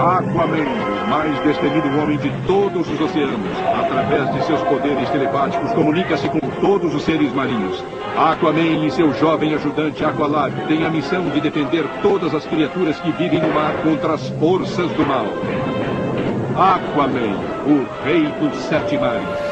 [0.00, 0.64] Aquaman,
[1.04, 6.40] o mais destemido homem de todos os oceanos, através de seus poderes telepáticos, comunica-se com
[6.62, 7.84] todos os seres marinhos.
[8.16, 13.12] Aquaman e seu jovem ajudante Aqualad têm a missão de defender todas as criaturas que
[13.12, 15.26] vivem no mar contra as forças do mal.
[16.56, 17.36] Aquaman,
[17.66, 19.49] o rei dos sete mares.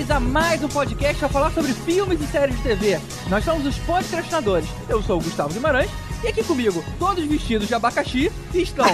[0.00, 2.98] Senhores, a mais um podcast para falar sobre filmes e séries de TV.
[3.28, 4.68] Nós somos os podcastinadores.
[4.88, 5.90] Eu sou o Gustavo Guimarães
[6.22, 8.86] e aqui comigo, todos vestidos de abacaxi, estão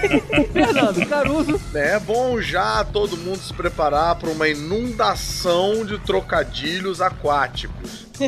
[0.52, 1.60] Fernando Caruso.
[1.74, 8.06] É bom já todo mundo se preparar para uma inundação de trocadilhos aquáticos.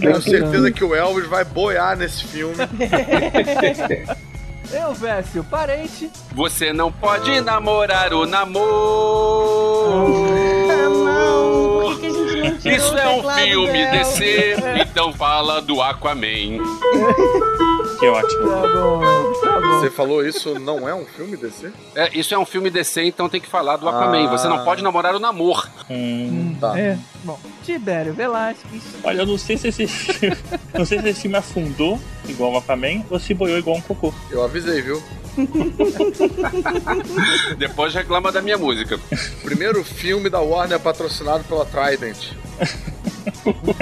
[0.00, 2.56] Tenho certeza que o Elvis vai boiar nesse filme.
[4.72, 6.10] Eu, Vécio, parente.
[6.32, 8.64] Você não pode namorar o namoro.
[10.70, 11.80] Ah, não.
[11.82, 13.98] Por que, que a gente não tirou Isso é um filme dela?
[13.98, 16.58] DC, então fala do Aquaman.
[17.98, 18.48] Que ótimo.
[18.48, 19.00] Tá bom,
[19.42, 19.80] tá bom.
[19.80, 21.70] Você falou isso não é um filme DC?
[21.94, 24.26] É, isso é um filme DC, então tem que falar do Aquaman.
[24.26, 24.30] Ah.
[24.30, 25.68] Você não pode namorar o namor.
[25.90, 26.78] Hum, Tá.
[26.78, 27.38] É, bom.
[27.64, 28.82] Tibério Velasquez.
[29.02, 29.86] olha, eu não sei se esse
[30.76, 34.12] não sei se esse filme afundou igual o Aquaman ou se boiou igual um cocô.
[34.30, 35.02] Eu avisei, viu?
[37.58, 38.98] Depois reclama da minha música.
[39.42, 42.32] Primeiro filme da Warner patrocinado pela Trident.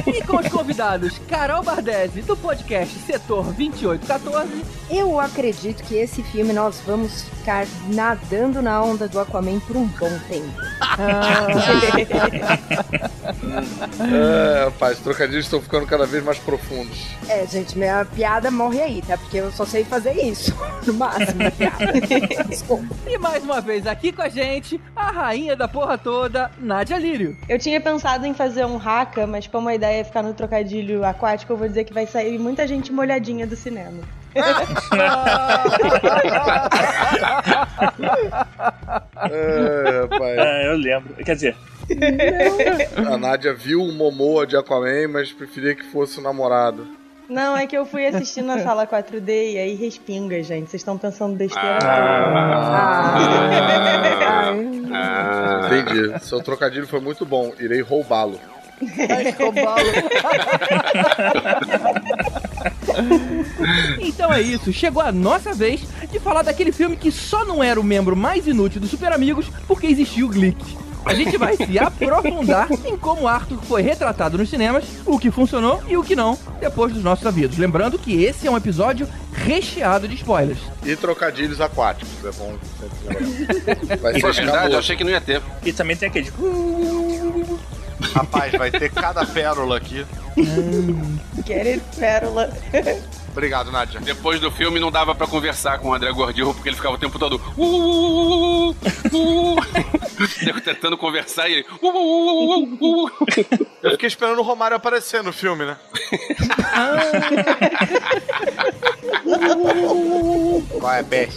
[0.07, 4.65] E com os convidados, Carol Bardesi, do podcast Setor 2814.
[4.91, 9.87] Eu acredito que esse filme nós vamos ficar nadando na onda do Aquaman por um
[9.87, 10.53] bom tempo.
[14.01, 17.07] É, rapaz, os trocadilhos estão ficando cada vez mais profundos.
[17.29, 19.17] é, gente, minha piada morre aí, tá?
[19.17, 20.53] Porque eu só sei fazer isso.
[20.85, 21.93] No máximo, piada.
[23.07, 27.37] E mais uma vez aqui com a gente, a rainha da porra toda, Nádia Lírio.
[27.49, 31.05] Eu tinha pensado em fazer um haka, mas como a ideia é ficar no trocadilho
[31.05, 34.01] aquático, eu vou dizer que vai sair muita gente molhadinha do cinema.
[34.35, 34.73] É, rapaz.
[40.43, 41.15] É, eu lembro.
[41.25, 41.57] Quer dizer,
[43.07, 46.87] A Nádia viu o Momoa de Aquaman, mas preferia que fosse o namorado.
[47.29, 50.71] Não, é que eu fui assistir na sala 4D e aí respinga, gente.
[50.71, 51.79] Vocês estão pensando besteira.
[51.83, 53.15] Ah.
[54.13, 54.53] Ah.
[54.93, 55.61] Ah.
[55.67, 56.19] Entendi.
[56.25, 57.53] Seu trocadilho foi muito bom.
[57.59, 58.39] Irei roubá-lo.
[58.97, 59.33] Vai.
[64.01, 67.81] Então é isso, chegou a nossa vez de falar daquele filme que só não era
[67.81, 70.77] o membro mais inútil dos Super Amigos porque existia o Glick.
[71.05, 75.83] A gente vai se aprofundar em como Arthur foi retratado nos cinemas, o que funcionou
[75.89, 77.59] e o que não, depois dos nossos avisos.
[77.59, 80.61] Lembrando que esse é um episódio recheado de spoilers.
[80.85, 82.13] E trocadilhos aquáticos.
[82.25, 82.99] É bom sempre
[83.81, 83.97] lembrar.
[83.97, 85.43] Vai É ser verdade, eu achei que não ia ter.
[85.65, 86.31] e também tem aquele.
[88.15, 90.07] Rapaz, vai ter cada pérola aqui.
[91.45, 92.51] Querer pérola.
[93.31, 93.99] Obrigado, Nádia.
[94.01, 96.99] Depois do filme não dava pra conversar com o André Gordillo porque ele ficava o
[96.99, 97.41] tempo todo.
[97.57, 98.77] "Uh, uh, uh,
[99.13, 101.67] uh, uh." Tentando conversar e ele.
[101.81, 103.11] "Uh, uh, uh, uh, uh."
[103.83, 105.77] Eu fiquei esperando o Romário aparecer no filme, né?
[110.81, 111.33] Vai, é Beth.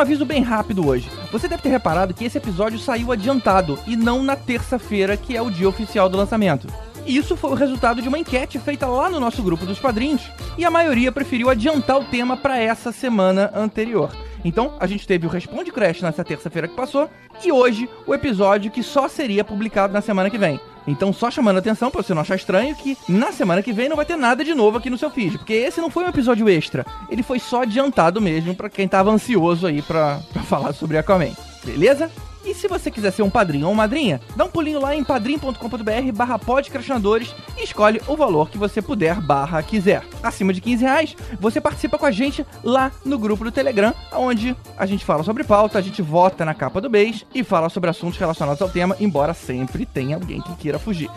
[0.00, 1.10] Um aviso bem rápido hoje.
[1.30, 5.42] Você deve ter reparado que esse episódio saiu adiantado e não na terça-feira, que é
[5.42, 6.66] o dia oficial do lançamento.
[7.06, 10.22] Isso foi o resultado de uma enquete feita lá no nosso grupo dos padrinhos
[10.56, 14.10] e a maioria preferiu adiantar o tema para essa semana anterior.
[14.44, 17.10] Então, a gente teve o Responde Crash nessa terça-feira que passou
[17.44, 20.58] e hoje o episódio que só seria publicado na semana que vem.
[20.86, 23.88] Então, só chamando a atenção pra você não achar estranho que na semana que vem
[23.88, 26.08] não vai ter nada de novo aqui no seu feed, porque esse não foi um
[26.08, 30.96] episódio extra, ele foi só adiantado mesmo pra quem tava ansioso aí pra falar sobre
[30.96, 31.32] Aquaman.
[31.64, 32.10] Beleza?
[32.44, 36.12] E se você quiser ser um padrinho ou madrinha, dá um pulinho lá em padrim.com.br
[36.14, 40.02] barra podcastinadores e escolhe o valor que você puder barra quiser.
[40.22, 44.56] Acima de 15 reais, você participa com a gente lá no grupo do Telegram, onde
[44.76, 47.90] a gente fala sobre pauta, a gente vota na capa do mês e fala sobre
[47.90, 51.10] assuntos relacionados ao tema, embora sempre tenha alguém que queira fugir.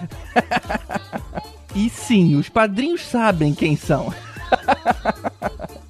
[1.74, 4.14] e sim, os padrinhos sabem quem são.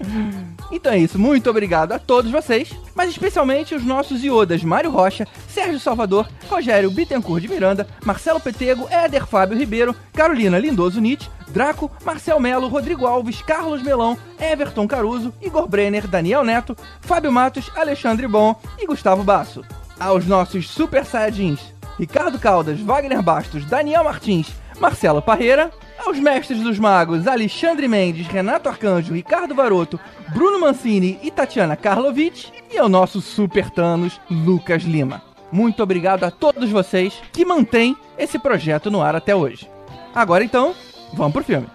[0.72, 5.28] Então é isso, muito obrigado a todos vocês, mas especialmente os nossos iodas Mário Rocha,
[5.48, 11.92] Sérgio Salvador, Rogério Bittencourt de Miranda, Marcelo Petego, Éder Fábio Ribeiro, Carolina Lindoso Nietzsche, Draco,
[12.04, 18.28] Marcel Melo, Rodrigo Alves, Carlos Melão, Everton Caruso, Igor Brenner, Daniel Neto, Fábio Matos, Alexandre
[18.28, 19.64] Bom e Gustavo Basso.
[20.00, 21.60] Aos nossos Super Saiyajins,
[22.00, 24.48] Ricardo Caldas, Wagner Bastos, Daniel Martins,
[24.84, 29.98] Marcelo Parreira, aos mestres dos magos Alexandre Mendes, Renato Arcanjo, Ricardo Varoto,
[30.34, 35.22] Bruno Mancini e Tatiana Karlovic, e ao nosso Super Thanos, Lucas Lima.
[35.50, 39.72] Muito obrigado a todos vocês que mantêm esse projeto no ar até hoje.
[40.14, 40.76] Agora então,
[41.14, 41.68] vamos pro filme.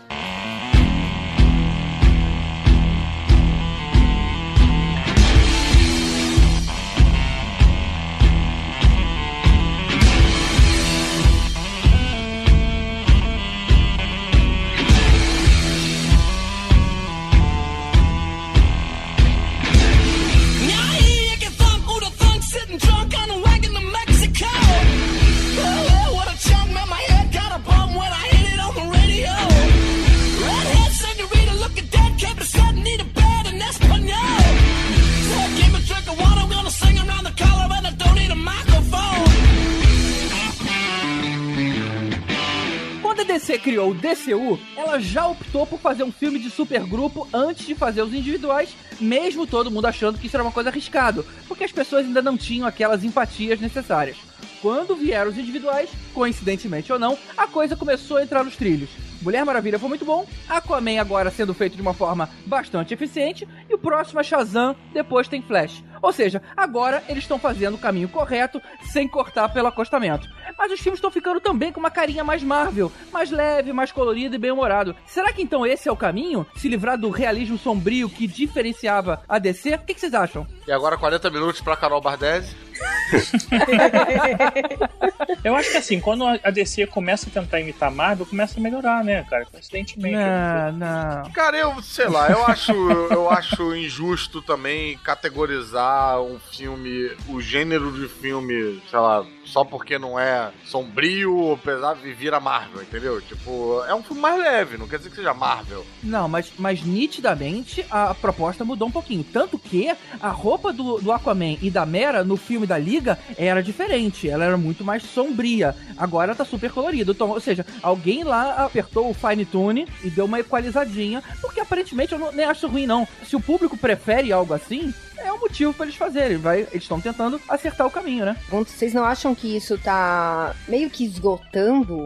[43.49, 47.75] DC criou o DCU, ela já optou por fazer um filme de supergrupo antes de
[47.75, 51.73] fazer os individuais, mesmo todo mundo achando que isso era uma coisa arriscado, porque as
[51.73, 54.19] pessoas ainda não tinham aquelas empatias necessárias.
[54.61, 58.91] Quando vieram os individuais, coincidentemente ou não, a coisa começou a entrar nos trilhos.
[59.23, 63.75] Mulher Maravilha foi muito bom, Aquaman agora sendo feito de uma forma bastante eficiente, e
[63.75, 65.83] o próximo é Shazam, depois tem Flash.
[66.01, 68.61] Ou seja, agora eles estão fazendo o caminho correto,
[68.93, 70.29] sem cortar pelo acostamento.
[70.57, 74.35] Mas os filmes estão ficando também com uma carinha mais Marvel, mais leve, mais colorido
[74.35, 74.95] e bem-humorado.
[75.07, 76.47] Será que então esse é o caminho?
[76.57, 79.75] Se livrar do realismo sombrio que diferenciava a DC?
[79.75, 80.47] O que, que vocês acham?
[80.67, 82.68] E agora 40 minutos pra Carol Bardesi.
[85.45, 89.05] Eu acho que assim, quando a DC começa a tentar imitar Marvel, começa a melhorar,
[89.05, 89.47] né, cara?
[89.47, 90.17] Coincidentemente.
[90.17, 91.31] Não, não.
[91.33, 97.93] Cara, eu sei lá, eu acho, eu acho injusto também categorizar um filme, o gênero
[97.93, 103.21] de filme, sei lá, só porque não é sombrio, apesar de vir a Marvel, entendeu?
[103.21, 105.85] Tipo, é um filme mais leve, não quer dizer que seja Marvel.
[106.03, 109.25] Não, mas, mas nitidamente a proposta mudou um pouquinho.
[109.25, 109.91] Tanto que
[110.21, 114.29] a roupa do, do Aquaman e da Mera no filme da Liga era diferente.
[114.29, 115.75] Ela era muito mais sombria.
[115.97, 117.13] Agora tá super colorido.
[117.13, 121.23] Então, ou seja, alguém lá apertou o Fine Tune e deu uma equalizadinha.
[121.41, 123.07] Porque aparentemente eu não, nem acho ruim, não.
[123.25, 124.93] Se o público prefere algo assim,
[125.25, 126.37] é um motivo pra eles fazerem.
[126.37, 128.37] Vai, eles estão tentando acertar o caminho, né?
[128.49, 131.99] Vocês não acham que isso tá meio que esgotando?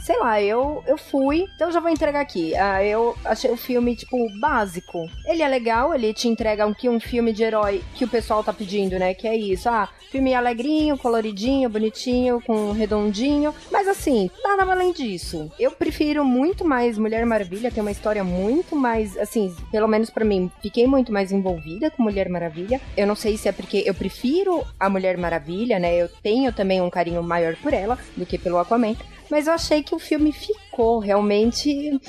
[0.00, 2.54] Sei lá, eu, eu fui, então já vou entregar aqui.
[2.54, 5.08] Ah, eu achei o filme, tipo, básico.
[5.24, 8.52] Ele é legal, ele te entrega um, um filme de herói que o pessoal tá
[8.52, 9.14] pedindo, né?
[9.14, 13.54] Que é isso, ah, filme alegrinho, coloridinho, bonitinho, com redondinho.
[13.70, 15.50] Mas assim, nada além disso.
[15.58, 20.24] Eu prefiro muito mais Mulher Maravilha, tem uma história muito mais, assim, pelo menos pra
[20.24, 22.55] mim, fiquei muito mais envolvida com Mulher Maravilha.
[22.96, 25.94] Eu não sei se é porque eu prefiro a Mulher Maravilha, né?
[25.94, 28.96] Eu tenho também um carinho maior por ela do que pelo Aquaman.
[29.30, 32.00] Mas eu achei que o filme ficou realmente.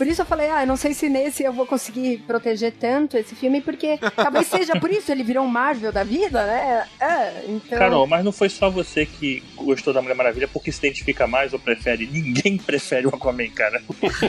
[0.00, 3.18] Por isso eu falei, ah, eu não sei se nesse eu vou conseguir proteger tanto
[3.18, 6.86] esse filme, porque talvez seja por isso ele virou um Marvel da vida, né?
[6.98, 7.78] É, então.
[7.78, 11.52] Carol, mas não foi só você que gostou da Mulher Maravilha porque se identifica mais
[11.52, 12.06] ou prefere?
[12.06, 13.82] Ninguém prefere o Aquaman, cara.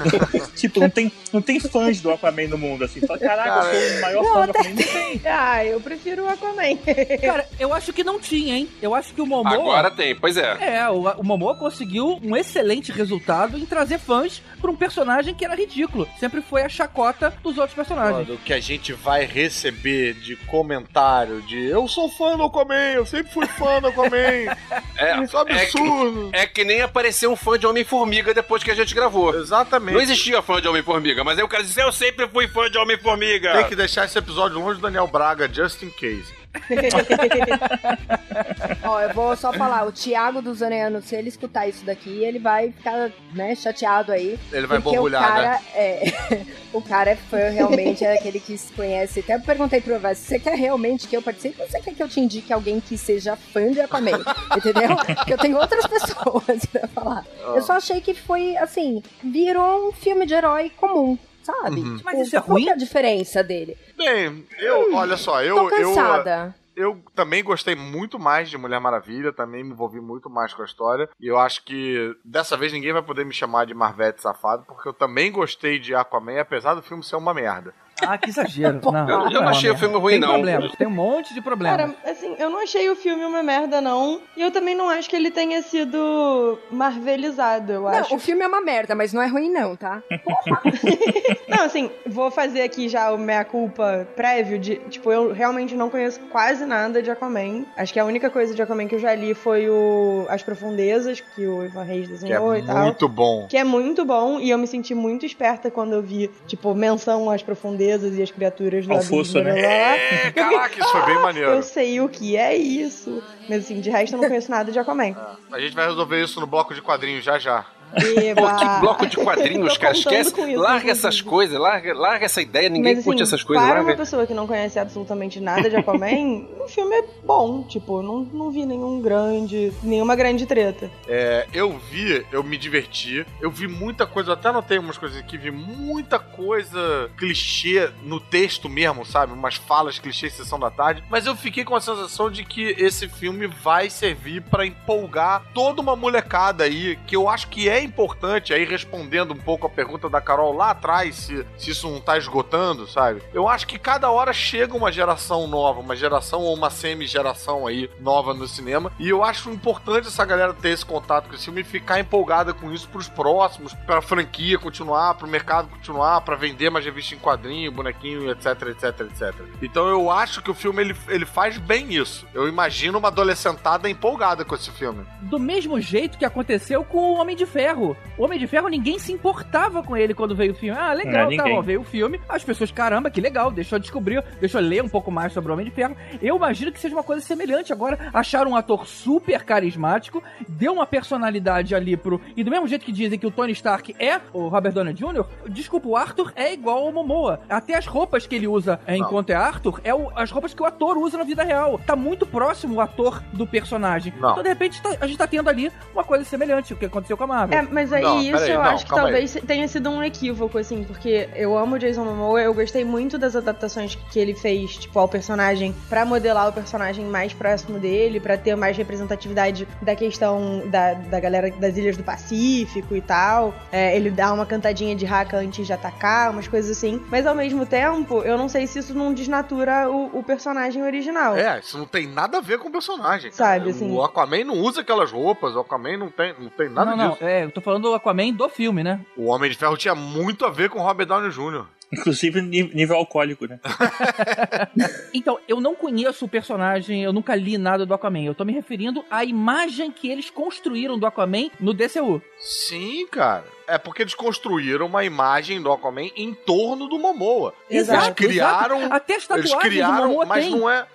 [0.57, 2.99] tipo, não tem, não tem fãs do Aquaman no mundo, assim.
[3.07, 4.75] Fala, caraca, eu sou o maior Não, fã do Aquaman.
[4.75, 5.21] Tem.
[5.23, 6.75] Ah, eu prefiro o Aquaman.
[7.21, 8.67] Cara, eu acho que não tinha, hein?
[8.81, 9.53] Eu acho que o Momoa...
[9.53, 10.57] Agora tem, pois é.
[10.59, 15.45] É, o, o Momoa conseguiu um excelente resultado em trazer fãs pra um personagem que
[15.45, 16.07] era ridículo.
[16.19, 18.27] Sempre foi a chacota dos outros personagens.
[18.27, 22.93] Mano, o que a gente vai receber de comentário de eu sou fã do Aquaman,
[22.93, 24.11] eu sempre fui fã do Aquaman.
[24.97, 26.29] É, Isso é absurdo.
[26.31, 29.35] É que nem apareceu um fã de Homem-Formiga depois que a gente gravou.
[29.35, 29.95] Exatamente.
[29.95, 32.77] Não existia fã de Homem-Formiga, mas aí o cara disse: Eu sempre fui fã de
[32.77, 33.53] Homem-Formiga.
[33.53, 36.40] Tem que deixar esse episódio longe do Daniel Braga, just in case.
[38.83, 42.39] Ó, eu vou só falar, o Thiago dos Aneanos, se ele escutar isso daqui, ele
[42.39, 44.39] vai ficar, né, chateado aí.
[44.51, 45.61] Ele vai porque o borbulhar, cara né?
[45.75, 46.13] é.
[46.73, 49.21] o cara é fã, realmente, é aquele que se conhece.
[49.21, 52.09] Até perguntei pro Vaz, você quer realmente que eu participe ou você quer que eu
[52.09, 54.23] te indique alguém que seja fã de Aquaman?
[54.55, 54.95] Entendeu?
[54.97, 57.25] Porque eu tenho outras pessoas pra falar.
[57.43, 61.17] Eu só achei que foi, assim, virou um filme de herói comum.
[61.43, 61.81] Sabe?
[61.81, 61.99] Uhum.
[62.03, 62.63] Mas isso é qual ruim?
[62.63, 63.77] que é a diferença dele?
[63.97, 66.55] Bem, eu, olha só, eu, Tô eu, cansada.
[66.75, 70.65] eu também gostei muito mais de Mulher Maravilha, também me envolvi muito mais com a
[70.65, 71.09] história.
[71.19, 74.87] E eu acho que dessa vez ninguém vai poder me chamar de Marvete safado, porque
[74.87, 77.73] eu também gostei de Aquaman, apesar do filme ser uma merda.
[78.01, 78.79] Ah, que exagero.
[78.91, 80.29] Não, Eu- eu não achei o filme ruim, tem não.
[80.29, 81.77] Problemas, tem um monte de problemas.
[81.77, 84.21] Cara, assim, eu não achei o filme uma merda, não.
[84.35, 88.15] E eu também não acho que ele tenha sido marvelizado, eu Não, acho.
[88.15, 90.01] o filme é uma merda, mas não é ruim não, tá?
[91.47, 96.19] Não, assim, vou fazer aqui já o meia-culpa prévio de, tipo, eu realmente não conheço
[96.31, 97.65] quase nada de Aquaman.
[97.75, 101.19] Acho que a única coisa de Aquaman que eu já li foi o As Profundezas,
[101.19, 102.77] que o Ivan Reis Que é desenhou e tal.
[102.83, 103.47] muito bom.
[103.47, 107.29] Que é muito bom, e eu me senti muito esperta quando eu vi, tipo, menção
[107.29, 109.17] às profundezas e às criaturas do abismo.
[109.17, 109.53] fosso, né?
[109.53, 109.61] blá.
[109.61, 111.49] É, caraca, isso foi bem maneiro.
[111.49, 113.21] Eu sei o que é isso.
[113.49, 115.15] Mas assim, de resto eu não conheço nada de Aquaman.
[115.51, 117.65] A gente vai resolver isso no bloco de quadrinhos já já.
[117.91, 119.93] Pô, que bloco de quadrinhos, cara.
[119.93, 120.29] Esquece.
[120.29, 120.89] isso, larga inclusive.
[120.91, 122.69] essas coisas, larga, larga essa ideia.
[122.69, 123.63] Ninguém Mas, curte assim, essas coisas.
[123.63, 123.91] Para Larga.
[123.91, 127.63] uma pessoa que não conhece absolutamente nada de Aquaman, o filme é bom.
[127.63, 129.71] Tipo, não, não vi nenhum grande.
[129.83, 130.89] nenhuma grande treta.
[131.07, 133.25] É, eu vi, eu me diverti.
[133.41, 138.19] Eu vi muita coisa, eu até anotei umas coisas aqui, vi muita coisa clichê no
[138.19, 139.33] texto mesmo, sabe?
[139.33, 141.03] Umas falas clichê sessão da tarde.
[141.09, 145.81] Mas eu fiquei com a sensação de que esse filme vai servir pra empolgar toda
[145.81, 150.09] uma molecada aí, que eu acho que é importante, aí respondendo um pouco a pergunta
[150.09, 153.21] da Carol lá atrás, se, se isso não tá esgotando, sabe?
[153.33, 157.89] Eu acho que cada hora chega uma geração nova, uma geração ou uma semi-geração aí
[157.99, 158.91] nova no cinema.
[158.99, 162.53] E eu acho importante essa galera ter esse contato com esse filme e ficar empolgada
[162.53, 167.19] com isso pros próximos, pra franquia continuar, pro mercado continuar, pra vender mais revista em
[167.19, 169.33] quadrinho, bonequinho, etc, etc, etc.
[169.61, 172.27] Então eu acho que o filme ele, ele faz bem isso.
[172.33, 175.05] Eu imagino uma adolescentada empolgada com esse filme.
[175.21, 177.70] Do mesmo jeito que aconteceu com o Homem de Ferro.
[177.79, 180.77] O Homem de Ferro, ninguém se importava com ele quando veio o filme.
[180.79, 182.19] Ah, legal, Não, tá bom, veio o filme.
[182.27, 185.49] As pessoas, caramba, que legal, deixa eu descobrir, deixa eu ler um pouco mais sobre
[185.51, 185.95] o Homem de Ferro.
[186.21, 187.71] Eu imagino que seja uma coisa semelhante.
[187.73, 192.19] Agora, acharam um ator super carismático, deu uma personalidade ali pro.
[192.35, 195.25] E do mesmo jeito que dizem que o Tony Stark é o Robert Downey Jr.,
[195.49, 197.41] desculpa, o Arthur é igual ao Momoa.
[197.49, 199.05] Até as roupas que ele usa é, Não.
[199.05, 201.79] enquanto é Arthur é o- as roupas que o ator usa na vida real.
[201.85, 204.13] Tá muito próximo o ator do personagem.
[204.19, 204.31] Não.
[204.31, 207.17] Então, de repente, tá- a gente tá tendo ali uma coisa semelhante, o que aconteceu
[207.17, 207.59] com a Marvel.
[207.59, 210.57] É, mas aí Não, isso peraí, eu não, acho que talvez tenha sido um equívoco,
[210.57, 214.77] assim, porque eu amo o Jason Momoa, eu gostei muito das adaptações que ele fez,
[214.77, 219.95] tipo, ao personagem, pra modelar o personagem mais próximo dele, pra ter mais representatividade da
[219.95, 223.53] questão da, da galera das Ilhas do Pacífico e tal.
[223.71, 227.03] É, ele dá uma cantadinha de raca antes de atacar, umas coisas assim.
[227.09, 231.35] Mas ao mesmo tempo, eu não sei se isso não desnatura o, o personagem original.
[231.35, 233.31] É, isso não tem nada a ver com o personagem.
[233.31, 233.59] cara.
[233.59, 233.91] Sabe, assim.
[233.91, 237.11] O Aquaman não usa aquelas roupas, o Aquaman não tem, não tem nada não, não,
[237.11, 237.23] disso.
[237.23, 239.01] é, eu tô falando do Aquaman do filme, né?
[239.17, 241.65] O Homem de Ferro tinha muito a ver com o Robert Downey Jr.
[241.91, 243.59] Inclusive nível alcoólico, né?
[245.13, 248.23] Então, eu não conheço o personagem, eu nunca li nada do Aquaman.
[248.23, 252.21] Eu tô me referindo à imagem que eles construíram do Aquaman no DCU.
[252.39, 253.43] Sim, cara.
[253.71, 257.53] É porque eles construíram uma imagem do Aquaman em torno do Momoa.
[257.69, 258.79] Exato, eles criaram.
[258.79, 258.93] exato.
[258.95, 260.55] Até as Eles criaram, Momoa mas tem.
[260.55, 260.85] não é.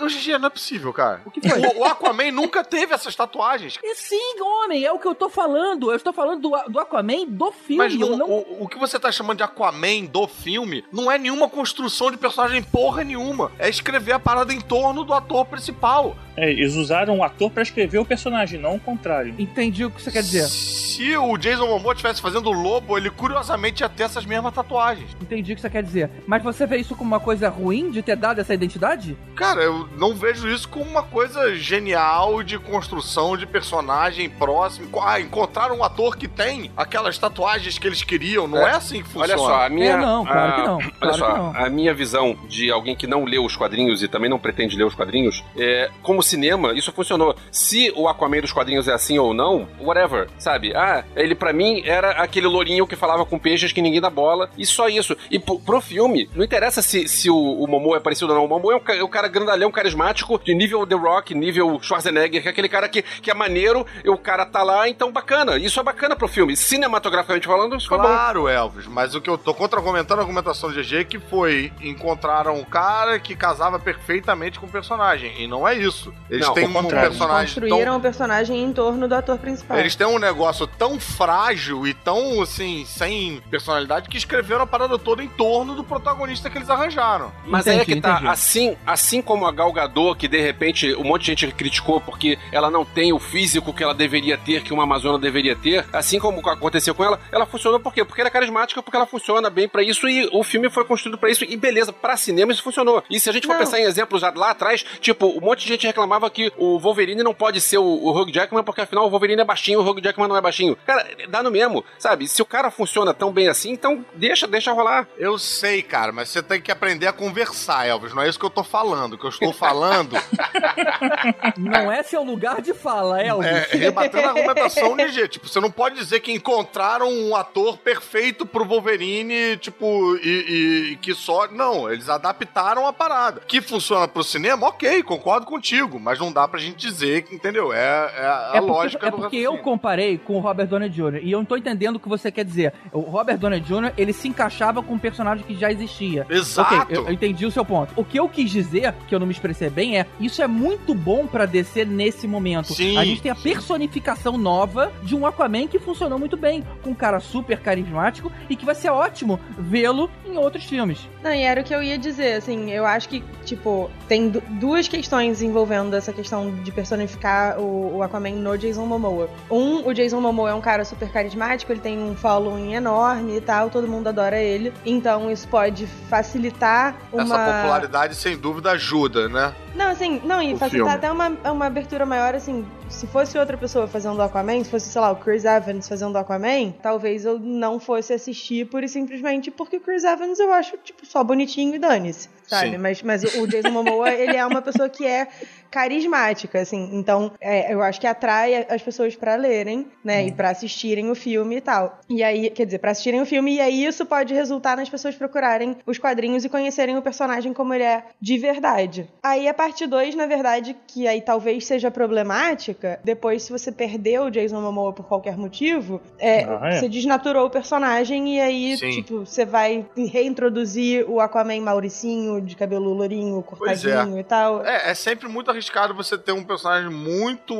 [0.00, 1.22] Hoje em dia não é possível, cara.
[1.24, 1.60] O que foi?
[1.60, 3.78] O, o Aquaman nunca teve essas tatuagens.
[3.82, 5.90] E sim, homem, é o que eu tô falando.
[5.90, 7.76] Eu estou falando do, do Aquaman do filme.
[7.84, 8.28] Mas não- não...
[8.28, 12.16] o, o que você tá chamando de Aquaman do filme não é nenhuma construção de
[12.16, 13.52] personagem porra nenhuma.
[13.58, 16.16] É escrever a parada em torno do ator principal.
[16.36, 19.34] É, eles usaram o ator pra escrever o personagem, não o contrário.
[19.38, 20.46] Entendi o que você quer dizer.
[20.48, 25.10] Se o Jason Momoa estivesse fazendo o lobo, ele curiosamente ia ter essas mesmas tatuagens.
[25.20, 26.10] Entendi o que você quer dizer.
[26.26, 29.16] Mas você vê isso como uma coisa ruim de ter dado essa identidade?
[29.34, 34.88] Cara, eu não vejo isso como uma coisa genial de construção de personagem próximo.
[35.02, 38.46] Ah, encontraram um ator que tem aquelas tatuagens que eles queriam.
[38.46, 38.74] Não é, É.
[38.74, 39.24] assim que funciona.
[39.26, 39.92] Olha só, a minha.
[39.92, 41.56] É, não, claro a- que não, Olha claro só, que não.
[41.66, 44.84] a minha visão de alguém que não leu os quadrinhos e também não pretende ler
[44.84, 47.36] os quadrinhos, é, como cinema, isso funcionou.
[47.50, 50.74] Se o Aquaman dos quadrinhos é assim ou não, whatever, sabe?
[50.74, 54.50] Ah, ele pra mim era aquele lourinho que falava com peixes que ninguém dá bola,
[54.56, 55.16] e só isso.
[55.30, 58.44] E pro, pro filme, não interessa se, se o, o Momoa é parecido ou não.
[58.44, 62.42] O Momoa é um, é um cara grandalhão, carismático, de nível The Rock, nível Schwarzenegger,
[62.42, 65.56] que é aquele cara que, que é maneiro, e o cara tá lá, então bacana.
[65.56, 66.56] Isso é bacana pro filme.
[66.56, 68.04] Cinematograficamente falando, isso foi bom.
[68.04, 71.72] Claro, Elvis, mas o que eu tô contra-argumentando a argumentação do GG é que foi
[71.80, 75.42] encontraram um cara que casava perfeitamente com o personagem.
[75.42, 76.11] E não é isso.
[76.30, 77.96] Eles Não, têm um personagem Construíram tão.
[77.96, 79.76] o personagem em torno do ator principal.
[79.78, 84.98] Eles têm um negócio tão frágil e tão, assim, sem personalidade que escreveram a parada
[84.98, 87.30] toda em torno do protagonista que eles arranjaram.
[87.44, 88.28] Mas aí é Entendi, que tá, entendi.
[88.28, 92.38] assim, assim como a Gal Gadot, que de repente um monte de gente criticou porque
[92.50, 96.18] ela não tem o físico que ela deveria ter, que uma Amazona deveria ter, assim
[96.18, 98.04] como aconteceu com ela, ela funcionou por quê?
[98.04, 101.18] Porque ela é carismática, porque ela funciona bem pra isso e o filme foi construído
[101.18, 103.02] pra isso e beleza, pra cinema isso funcionou.
[103.10, 103.60] E se a gente for Não.
[103.60, 107.32] pensar em exemplos lá atrás, tipo, um monte de gente reclamava que o Wolverine não
[107.32, 110.28] pode ser o, o Hugh Jackman porque afinal o Wolverine é baixinho, o Hugh Jackman
[110.28, 110.76] não é baixinho.
[110.84, 112.26] Cara, dá no mesmo, sabe?
[112.26, 115.06] Se o cara funciona tão bem assim, então deixa, deixa rolar.
[115.16, 118.12] Eu sei, cara, mas você tem que aprender a conversar, Elvis.
[118.14, 119.12] Não é isso que eu tô falando.
[119.14, 120.16] O que eu estou falando
[121.56, 123.46] Não é seu lugar de fala, Elvis.
[123.46, 125.28] é rebatendo a argumentação de.
[125.28, 130.92] Tipo, você não pode dizer que encontraram um ator perfeito pro Wolverine, tipo, e, e-
[130.92, 131.46] e que só.
[131.48, 133.42] Não, eles adaptaram a parada.
[133.46, 135.91] Que funciona pro cinema, ok, concordo contigo.
[135.98, 137.72] Mas não dá pra gente dizer que, entendeu?
[137.72, 139.62] É, é a É porque, lógica é do porque eu raciocínio.
[139.64, 141.20] comparei com o Robert Downey Jr.
[141.22, 142.72] e eu não tô entendendo o que você quer dizer.
[142.92, 143.92] O Robert Downey Jr.
[143.96, 146.26] ele se encaixava com um personagem que já existia.
[146.28, 146.74] Exato.
[146.74, 147.92] Ok, eu, eu entendi o seu ponto.
[147.96, 150.94] O que eu quis dizer, que eu não me expressei bem, é isso é muito
[150.94, 152.72] bom pra descer nesse momento.
[152.74, 156.90] Sim, a gente tem a personificação nova de um Aquaman que funcionou muito bem, com
[156.90, 160.98] um cara super carismático e que vai ser ótimo vê-lo em outros filmes.
[161.22, 164.42] Não, e era o que eu ia dizer, assim, eu acho que, tipo, tem du-
[164.60, 169.28] duas questões envolvendo essa questão de personificar o, o Aquaman no Jason Momoa.
[169.50, 173.40] Um, o Jason Momoa é um cara super carismático, ele tem um following enorme e
[173.40, 174.72] tal, todo mundo adora ele.
[174.84, 177.22] Então isso pode facilitar uma...
[177.22, 179.52] Essa popularidade, sem dúvida, ajuda, né?
[179.74, 180.90] Não, assim, não, e O facilitar filme.
[180.90, 184.88] até uma, uma abertura maior, assim, se fosse outra pessoa fazendo o Aquaman, se fosse,
[184.88, 189.50] sei lá, o Chris Evans fazendo Aquaman, talvez eu não fosse assistir pura e simplesmente
[189.50, 192.70] porque o Chris Evans eu acho, tipo, só bonitinho e dane-se, sabe?
[192.70, 192.78] Sim.
[192.78, 195.26] Mas, mas o Jason Momoa, ele é uma pessoa que é
[195.70, 200.50] carismática, assim, então é, eu acho que atrai as pessoas pra lerem, né, e pra
[200.50, 201.98] assistirem o filme e tal.
[202.10, 205.14] E aí, quer dizer, pra assistirem o filme, e aí isso pode resultar nas pessoas
[205.14, 209.08] procurarem os quadrinhos e conhecerem o personagem como ele é de verdade.
[209.22, 214.24] Aí a parte 2, na verdade, que aí talvez seja problemática, depois se você perdeu
[214.24, 216.80] o Jason Momoa por qualquer motivo, é, Ah, é?
[216.80, 218.90] você desnaturou o personagem e aí, Sim.
[218.90, 223.42] tipo, você vai reintroduzir o Aquaman Mauricinho, de cabelo lourinho, é.
[223.42, 224.64] cortadinho e tal.
[224.64, 227.54] É, é sempre muito arriscado você ter um personagem muito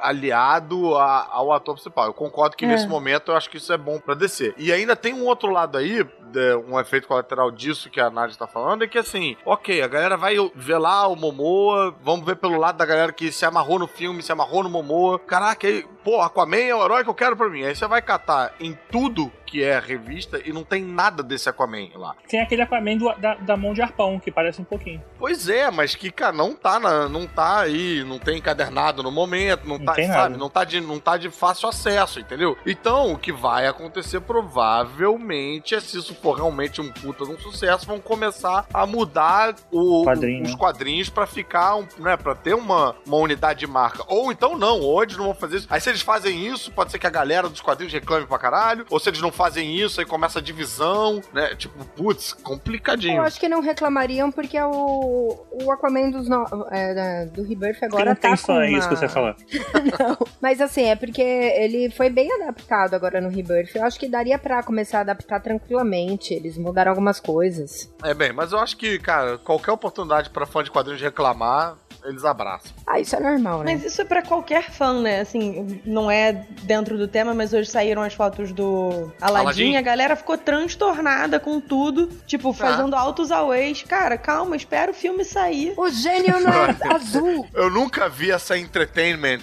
[0.00, 2.06] aliado a- ao ator principal.
[2.06, 2.68] Eu concordo que É.
[2.68, 4.54] nesse momento eu acho que isso é bom pra descer.
[4.58, 8.36] E ainda tem um outro lado aí, de- um efeito colateral disso que a Nádia
[8.36, 12.36] tá falando, é que assim, ok, a galera vai ver lá o Momoa, vamos ver
[12.36, 15.18] pelo lado da galera que se amarrou no filme, se amarrou no Momoa.
[15.18, 17.64] Caraca, aí, pô, Aquaman é o herói que eu quero pra mim.
[17.64, 21.88] Aí você vai catar em tudo que é revista e não tem nada desse Aquaman
[21.94, 22.14] lá.
[22.26, 25.02] Tem aquele Aquaman do- da, da mão de arpão, que parece um pouquinho.
[25.18, 29.10] Pois é, mas que, cara, não tá, na, não tá aí, não tem encadernado no
[29.12, 30.36] momento, não, Não tá, sabe, nada.
[30.38, 32.56] não tá, de, não tá de fácil acesso, entendeu?
[32.64, 37.38] Então, o que vai acontecer provavelmente é se isso for realmente um puta de um
[37.38, 42.54] sucesso, vão começar a mudar o- Quadrinho, os quadrinhos pra ficar, um, né, pra ter
[42.54, 44.02] uma, uma unidade de marca.
[44.06, 45.66] Ou então não, ou eles não vão fazer isso.
[45.68, 48.86] Aí se eles fazem isso, pode ser que a galera dos quadrinhos reclame pra caralho,
[48.88, 53.18] ou se eles não fazem isso, aí começa a divisão, né, tipo, putz, complicadinho.
[53.18, 57.82] Eu acho que não reclamariam porque é o, o Aquaman dos no- é, do Rebirth
[57.82, 59.36] agora Tem tá intenção, com é isso uma- que você fala.
[59.98, 63.74] Não, mas assim, é porque ele foi bem adaptado agora no Rebirth.
[63.74, 66.34] Eu acho que daria pra começar a adaptar tranquilamente.
[66.34, 67.92] Eles mudaram algumas coisas.
[68.02, 72.24] É bem, mas eu acho que, cara, qualquer oportunidade pra fã de quadrinhos reclamar, eles
[72.24, 72.72] abraçam.
[72.86, 73.72] Ah, isso é normal, né?
[73.72, 75.20] Mas isso é pra qualquer fã, né?
[75.20, 79.40] Assim, não é dentro do tema, mas hoje saíram as fotos do Aladdin.
[79.42, 79.76] Aladdin?
[79.76, 82.08] A galera ficou transtornada com tudo.
[82.26, 83.82] Tipo, fazendo altos auês.
[83.82, 85.74] Cara, calma, espera o filme sair.
[85.76, 87.46] O gênio não é azul.
[87.54, 89.40] Eu nunca vi essa Entertainment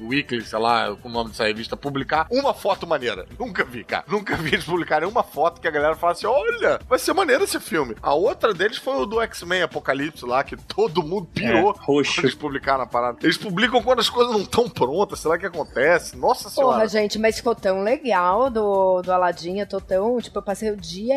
[0.00, 3.26] Weekly, sei lá, com o nome dessa revista, publicar uma foto maneira.
[3.38, 4.04] Nunca vi, cara.
[4.08, 7.44] Nunca vi eles publicarem uma foto que a galera fala assim: olha, vai ser maneiro
[7.44, 7.94] esse filme.
[8.02, 11.72] A outra deles foi o do X-Men Apocalipse lá, que todo mundo pirou.
[11.72, 12.20] É, roxo.
[12.20, 13.18] Eles publicaram a parada.
[13.22, 15.20] Eles publicam quando as coisas não estão prontas.
[15.20, 16.16] Será que acontece?
[16.16, 16.74] Nossa senhora.
[16.74, 19.58] Porra, gente, mas ficou tão legal do, do Aladdin.
[19.60, 20.18] Eu tô tão.
[20.20, 21.14] Tipo, eu passei o dia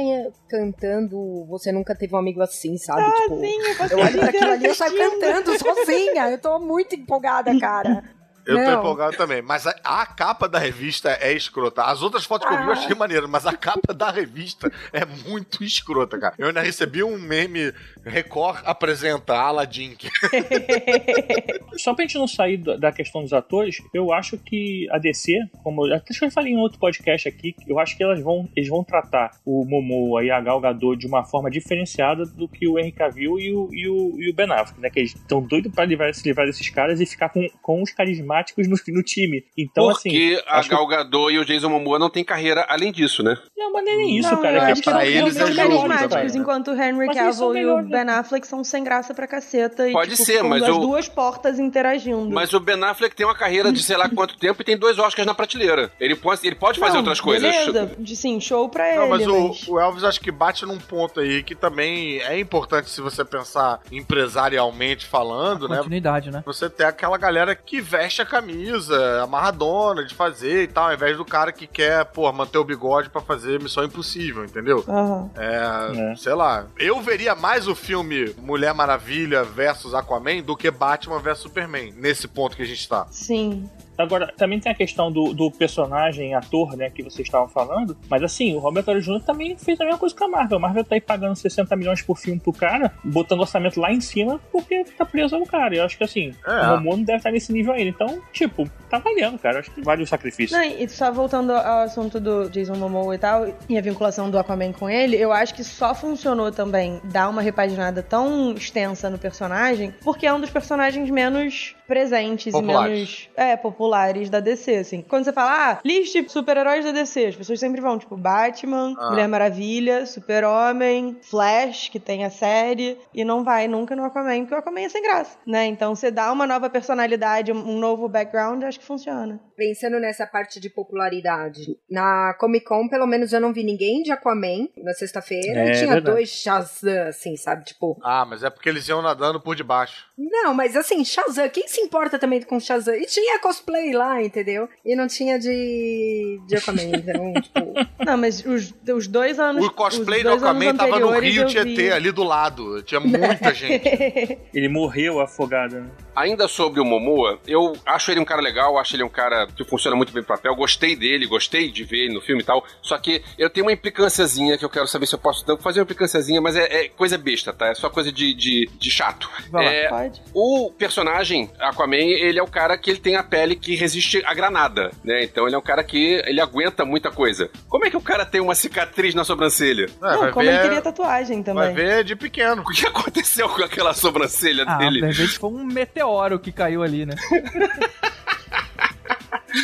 [0.50, 3.04] cantando Você Nunca Teve um Amigo Assim, sabe?
[3.22, 3.58] tipo, Sim,
[3.92, 6.30] eu o olho dia pra aquilo ali e eu saio cantando sozinha.
[6.32, 8.04] Eu tô muito empolgada, cara.
[8.46, 8.80] Eu tô Não.
[8.80, 9.44] empolgado também.
[9.44, 11.84] Mas a, a capa da revista é escrota.
[11.84, 12.74] As outras fotos que eu vi eu Ah.
[12.74, 16.34] achei maneiro, mas a capa da revista é muito escrota, cara.
[16.38, 17.72] Eu ainda recebi um meme
[18.06, 19.96] Record apresenta Aladdin.
[19.96, 20.10] que-
[21.78, 25.34] Só pra gente não sair da questão dos atores, eu acho que a DC,
[25.64, 28.22] como eu até acho que eu falei em outro podcast aqui, eu acho que elas
[28.22, 32.48] vão, eles vão tratar o Momoa e a Gal Gadot de uma forma diferenciada do
[32.48, 34.90] que o Henry Cavill e o, e o, e o Ben Affleck, né?
[34.90, 37.92] Que eles estão doidos pra livrar, se livrar desses caras e ficar com, com os
[37.92, 39.44] carismáticos no, no time.
[39.58, 40.10] Então, assim.
[40.10, 43.24] Porque a acho que- Gal Gadot e o Jason Momoa não têm carreira além disso,
[43.24, 43.38] né?
[43.58, 44.60] Não, mas nem isso, não, cara.
[44.66, 46.38] que acho que pra eles é carismáticos, cara.
[46.38, 47.89] enquanto o Henry Cavill e o?
[47.90, 49.88] Ben Affleck são sem graça pra caceta.
[49.88, 52.30] E, Pode tipo, ser, mas as eu- duas portas interagindo.
[52.30, 54.98] Mas o Ben Affleck tem uma carreira de sei lá quanto tempo e tem dois
[55.00, 55.92] Oscars na prateleira.
[56.00, 57.50] Ele pode, ele pode fazer Não, outras coisas.
[57.50, 59.10] Beleza, de, sim, show pra Não, ele.
[59.10, 62.90] mas o, mas- o Elvis acho que bate num ponto aí que também é importante
[62.90, 65.78] se você pensar empresarialmente falando, né?
[65.78, 66.44] Continuidade, né?
[66.46, 71.18] Você ter aquela galera que veste a camisa amarradona de fazer e tal, ao invés
[71.18, 74.84] do cara que quer, pô, manter o bigode pra fazer Missão Impossível, entendeu?
[74.88, 75.30] Aham.
[75.38, 76.16] É, É.
[76.16, 76.66] sei lá.
[76.78, 82.28] Eu veria mais o filme Mulher Maravilha versus Aquaman do que Batman versus Superman, nesse
[82.28, 83.08] ponto que a gente tá.
[83.10, 83.70] Sim.
[84.04, 87.98] Agora, também tem a questão do, do personagem, ator, né, que vocês estavam falando.
[88.10, 89.22] Mas assim, o Robert Downey Jr.
[89.26, 90.58] também fez a mesma coisa que a Marvel.
[90.58, 94.02] A Marvel tá aí pagando 60 milhões por filme pro cara, botando orçamento lá em
[94.02, 95.76] cima, porque tá preso ao cara.
[95.76, 96.52] Eu acho que assim, É.
[96.52, 97.90] o Momoa não deve estar nesse nível ainda.
[97.90, 99.56] Então, tipo, tá valendo, cara.
[99.56, 100.58] Eu acho que vale o sacrifício.
[100.58, 104.38] Não, e só voltando ao assunto do Jason Momoa e tal, e a vinculação do
[104.40, 109.18] Aquaman com ele, eu acho que só funcionou também dar uma repaginada tão extensa no
[109.18, 112.92] personagem, porque é um dos personagens menos presentes Populares.
[112.92, 113.89] e menos é, populares
[114.30, 115.02] da DC, assim.
[115.02, 119.10] Quando você fala, ah, liste super-heróis da DC, as pessoas sempre vão, tipo, Batman, Ah.
[119.12, 124.56] Mulher Maravilha, Super-Homem, Flash, que tem a série, e não vai nunca no Aquaman, porque
[124.56, 125.66] o Aquaman é sem graça, né?
[125.66, 129.40] Então você dá uma nova personalidade, um um novo background, acho que funciona.
[129.56, 134.12] Pensando nessa parte de popularidade, na Comic Con, pelo menos eu não vi ninguém de
[134.12, 135.60] Aquaman na sexta-feira.
[135.62, 136.06] É, e tinha verdade.
[136.16, 137.66] dois Shazam, assim, sabe?
[137.66, 140.09] Tipo, Ah, mas é porque eles iam nadando por debaixo.
[140.20, 142.94] Não, mas assim, Shazam, quem se importa também com Shazam?
[142.94, 144.68] E tinha cosplay lá, entendeu?
[144.84, 147.74] E não tinha de, de Aquaman, então, tipo.
[148.06, 149.66] Não, mas os, os dois anos.
[149.66, 151.92] O cosplay os do dois anos Aquaman tava no Rio Tietê, vi.
[151.92, 152.84] ali do lado.
[152.84, 154.38] Tinha muita gente.
[154.54, 155.90] Ele morreu afogado, né?
[156.14, 159.64] Ainda sobre o Momoa, eu acho ele um cara legal, acho ele um cara que
[159.64, 162.66] funciona muito bem no papel, gostei dele, gostei de ver ele no filme e tal.
[162.82, 165.84] Só que eu tenho uma implicânciazinha que eu quero saber se eu posso fazer uma
[165.84, 167.68] implicânciazinha, mas é, é coisa besta, tá?
[167.68, 169.30] É só coisa de, de, de chato.
[169.50, 170.09] Vai lá.
[170.10, 170.22] Pode.
[170.34, 174.34] o personagem, Aquaman, ele é o cara que ele tem a pele que resiste à
[174.34, 175.24] granada, né?
[175.24, 177.50] Então ele é um cara que ele aguenta muita coisa.
[177.68, 179.86] Como é que o cara tem uma cicatriz na sobrancelha?
[179.86, 181.74] É, não, vai como ver, ele queria tatuagem vai também.
[181.74, 182.62] ver de pequeno.
[182.64, 185.02] O que aconteceu com aquela sobrancelha Ah, dele?
[185.02, 187.16] de repente foi um meteoro que caiu ali, né?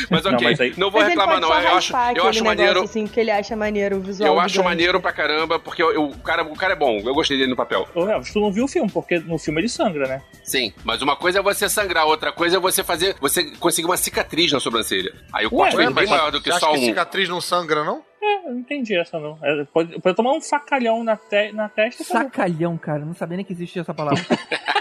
[0.10, 1.48] Mas Não, ok, não, mas aí- vou Mas reclamar não.
[1.50, 2.82] Eu acho, eu acho maneiro.
[2.84, 4.34] assim, que ele acha maneiro o visual.
[4.34, 7.13] Eu acho maneiro pra caramba, porque eu- eu- o, cara, o cara é bom, eu
[7.13, 7.88] gostei dele no papel.
[7.93, 10.21] Ô, Elvis, tu não viu o filme, porque no filme ele sangra, né?
[10.43, 13.98] Sim, mas uma coisa é você sangrar, outra coisa é você fazer, você conseguir uma
[13.98, 15.13] cicatriz na sobrancelha.
[15.34, 16.84] Aí o corte Ué, bem maior do que você acha só que um.
[16.86, 18.04] cicatriz não sangra, não?
[18.21, 19.38] É, eu não entendi essa, não.
[19.43, 22.06] É, pode, pode tomar um facalhão na, te, na testa e.
[22.06, 23.06] Sacalhão, cara.
[23.06, 24.24] Não sabia nem que existia essa palavra.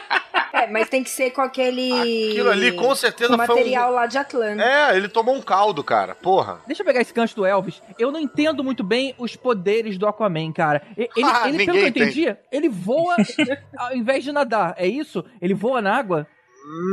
[0.65, 1.93] É, mas tem que ser com aquele.
[2.31, 4.63] Aquilo ali com certeza com foi um- material lá de Atlanta.
[4.63, 6.15] É, ele tomou um caldo, cara.
[6.15, 6.61] Porra.
[6.67, 7.83] Deixa eu pegar esse gancho do Elvis.
[7.99, 10.83] Eu não entendo muito bem os poderes do Aquaman, cara.
[10.97, 13.17] Ele, Ah, ele, pelo que eu entendi, ele voa
[13.77, 14.75] ao invés de nadar.
[14.77, 15.25] É isso?
[15.41, 16.27] Ele voa na água?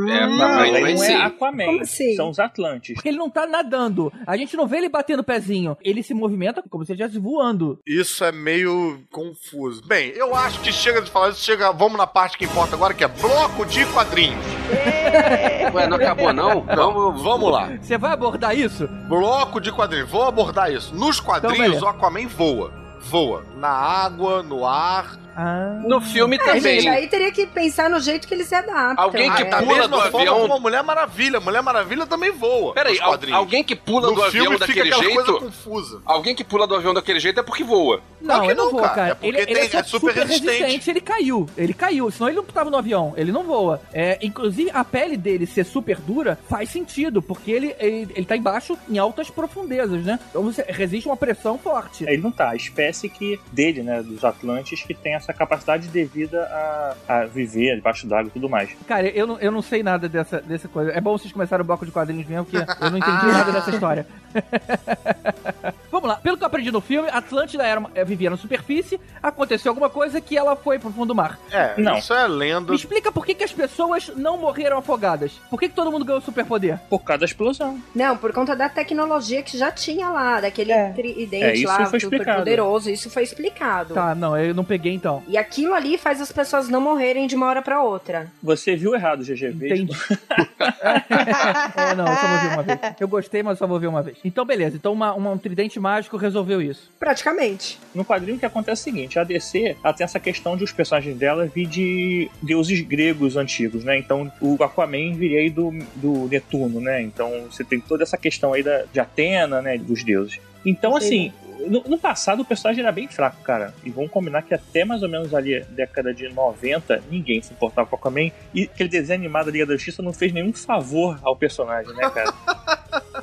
[0.08, 1.14] É, Não, aparentemente não é sim.
[1.14, 2.14] Aquaman, Como assim?
[2.14, 2.94] são os Atlantes.
[2.94, 4.12] Porque ele não tá nadando.
[4.26, 5.76] A gente não vê ele batendo o pezinho.
[5.82, 7.78] Ele se movimenta como se ele estivesse voando.
[7.86, 9.82] Isso é meio confuso.
[9.86, 12.92] Bem, eu acho que chega de falar isso, chega, vamos na parte que importa agora,
[12.92, 14.44] que é bloco de quadrinhos.
[15.74, 16.60] Ué, não acabou não?
[16.62, 17.70] Vamos, Vamos lá.
[17.80, 18.86] Você vai abordar isso?
[19.08, 20.10] Bloco de quadrinhos.
[20.10, 20.94] Vou abordar isso.
[20.94, 21.84] Nos Então, quadrinhos, beleza.
[21.84, 22.72] o Aquaman voa.
[23.00, 23.44] Voa.
[23.56, 25.18] Na água, no ar.
[25.36, 25.80] Ah.
[25.84, 26.80] No filme É, também.
[26.80, 29.00] gente, aí teria que pensar no jeito que ele se adapta.
[29.00, 31.40] Alguém que da pula mesma do forma avião- como a Mulher Maravilha.
[31.40, 32.74] Mulher Maravilha também voa.
[32.74, 35.14] Peraí, al- alguém que pula no do filme avião fica daquele jeito.
[35.24, 36.02] coisa confusa.
[36.04, 38.00] Alguém que pula do avião daquele jeito é porque voa.
[38.20, 38.94] Não, ele não não, voa, cara.
[38.94, 39.08] cara.
[39.10, 40.90] É porque ele, ele tem- é, só é super resistente.
[40.90, 41.48] Ele caiu.
[41.56, 42.10] Ele caiu.
[42.10, 43.14] Senão ele não tava no avião.
[43.16, 43.80] Ele não voa.
[43.92, 48.36] É, inclusive, a pele dele ser super dura faz sentido, porque ele, ele, ele tá
[48.36, 50.18] embaixo em altas profundezas, né?
[50.30, 52.04] Então você resiste uma pressão forte.
[52.04, 52.50] Ele não tá.
[52.50, 57.76] A espécie que dele, né, dos Atlantes, que tem essa capacidade devida a, a viver
[57.76, 58.70] debaixo d'água e tudo mais.
[58.86, 60.90] Cara, eu não, eu não sei nada dessa, dessa coisa.
[60.90, 63.70] É bom vocês começarem o bloco de quadrinhos mesmo, porque eu não entendi nada dessa
[63.70, 64.06] história.
[66.02, 66.20] Vamos lá.
[66.20, 69.88] Pelo que eu aprendi no filme, Atlântida era uma- eh, vivia na superfície, aconteceu alguma
[69.88, 71.38] coisa que ela foi pro fundo do mar.
[71.48, 71.96] É, Não.
[71.96, 72.70] isso é lenda.
[72.72, 75.30] Me explica por que, que as pessoas não morreram afogadas.
[75.48, 76.76] Por que, que todo mundo ganhou superpoder?
[76.90, 77.80] Por causa da explosão.
[77.94, 80.90] Não, por conta da tecnologia que já tinha lá, daquele É.
[80.90, 82.38] tridente É, isso lá, foi super explicado.
[82.38, 82.90] poderoso.
[82.90, 83.94] Isso foi explicado.
[83.94, 85.22] Tá, não, eu não peguei então.
[85.28, 88.26] E aquilo ali faz as pessoas não morrerem de uma hora pra outra.
[88.42, 89.66] Você viu errado, GGV.
[89.72, 89.92] Entendi.
[91.76, 92.78] é, não, eu só vou ver uma vez.
[92.98, 94.18] Eu gostei, mas só vou ver uma vez.
[94.24, 94.76] Então, beleza.
[94.76, 96.90] Então, uma, uma- um tridente mágico resolveu isso.
[96.98, 97.78] Praticamente.
[97.94, 100.64] No quadrinho o que acontece é o seguinte, a DC ela tem essa questão de
[100.64, 103.98] os personagens dela vir de deuses gregos antigos, né?
[103.98, 107.02] Então o Aquaman viria aí do, do Netuno, né?
[107.02, 109.78] Então você tem toda essa questão aí da, de Atena, né?
[109.78, 110.40] Dos deuses.
[110.64, 111.32] Então, assim,
[111.68, 113.74] no, no passado o personagem era bem fraco, cara.
[113.84, 117.88] E vamos combinar que até mais ou menos ali, década de 90, ninguém se importava
[117.88, 118.30] com o Aquaman.
[118.54, 122.08] E aquele desenho animado da Liga da Justiça não fez nenhum favor ao personagem, né,
[122.10, 122.32] cara?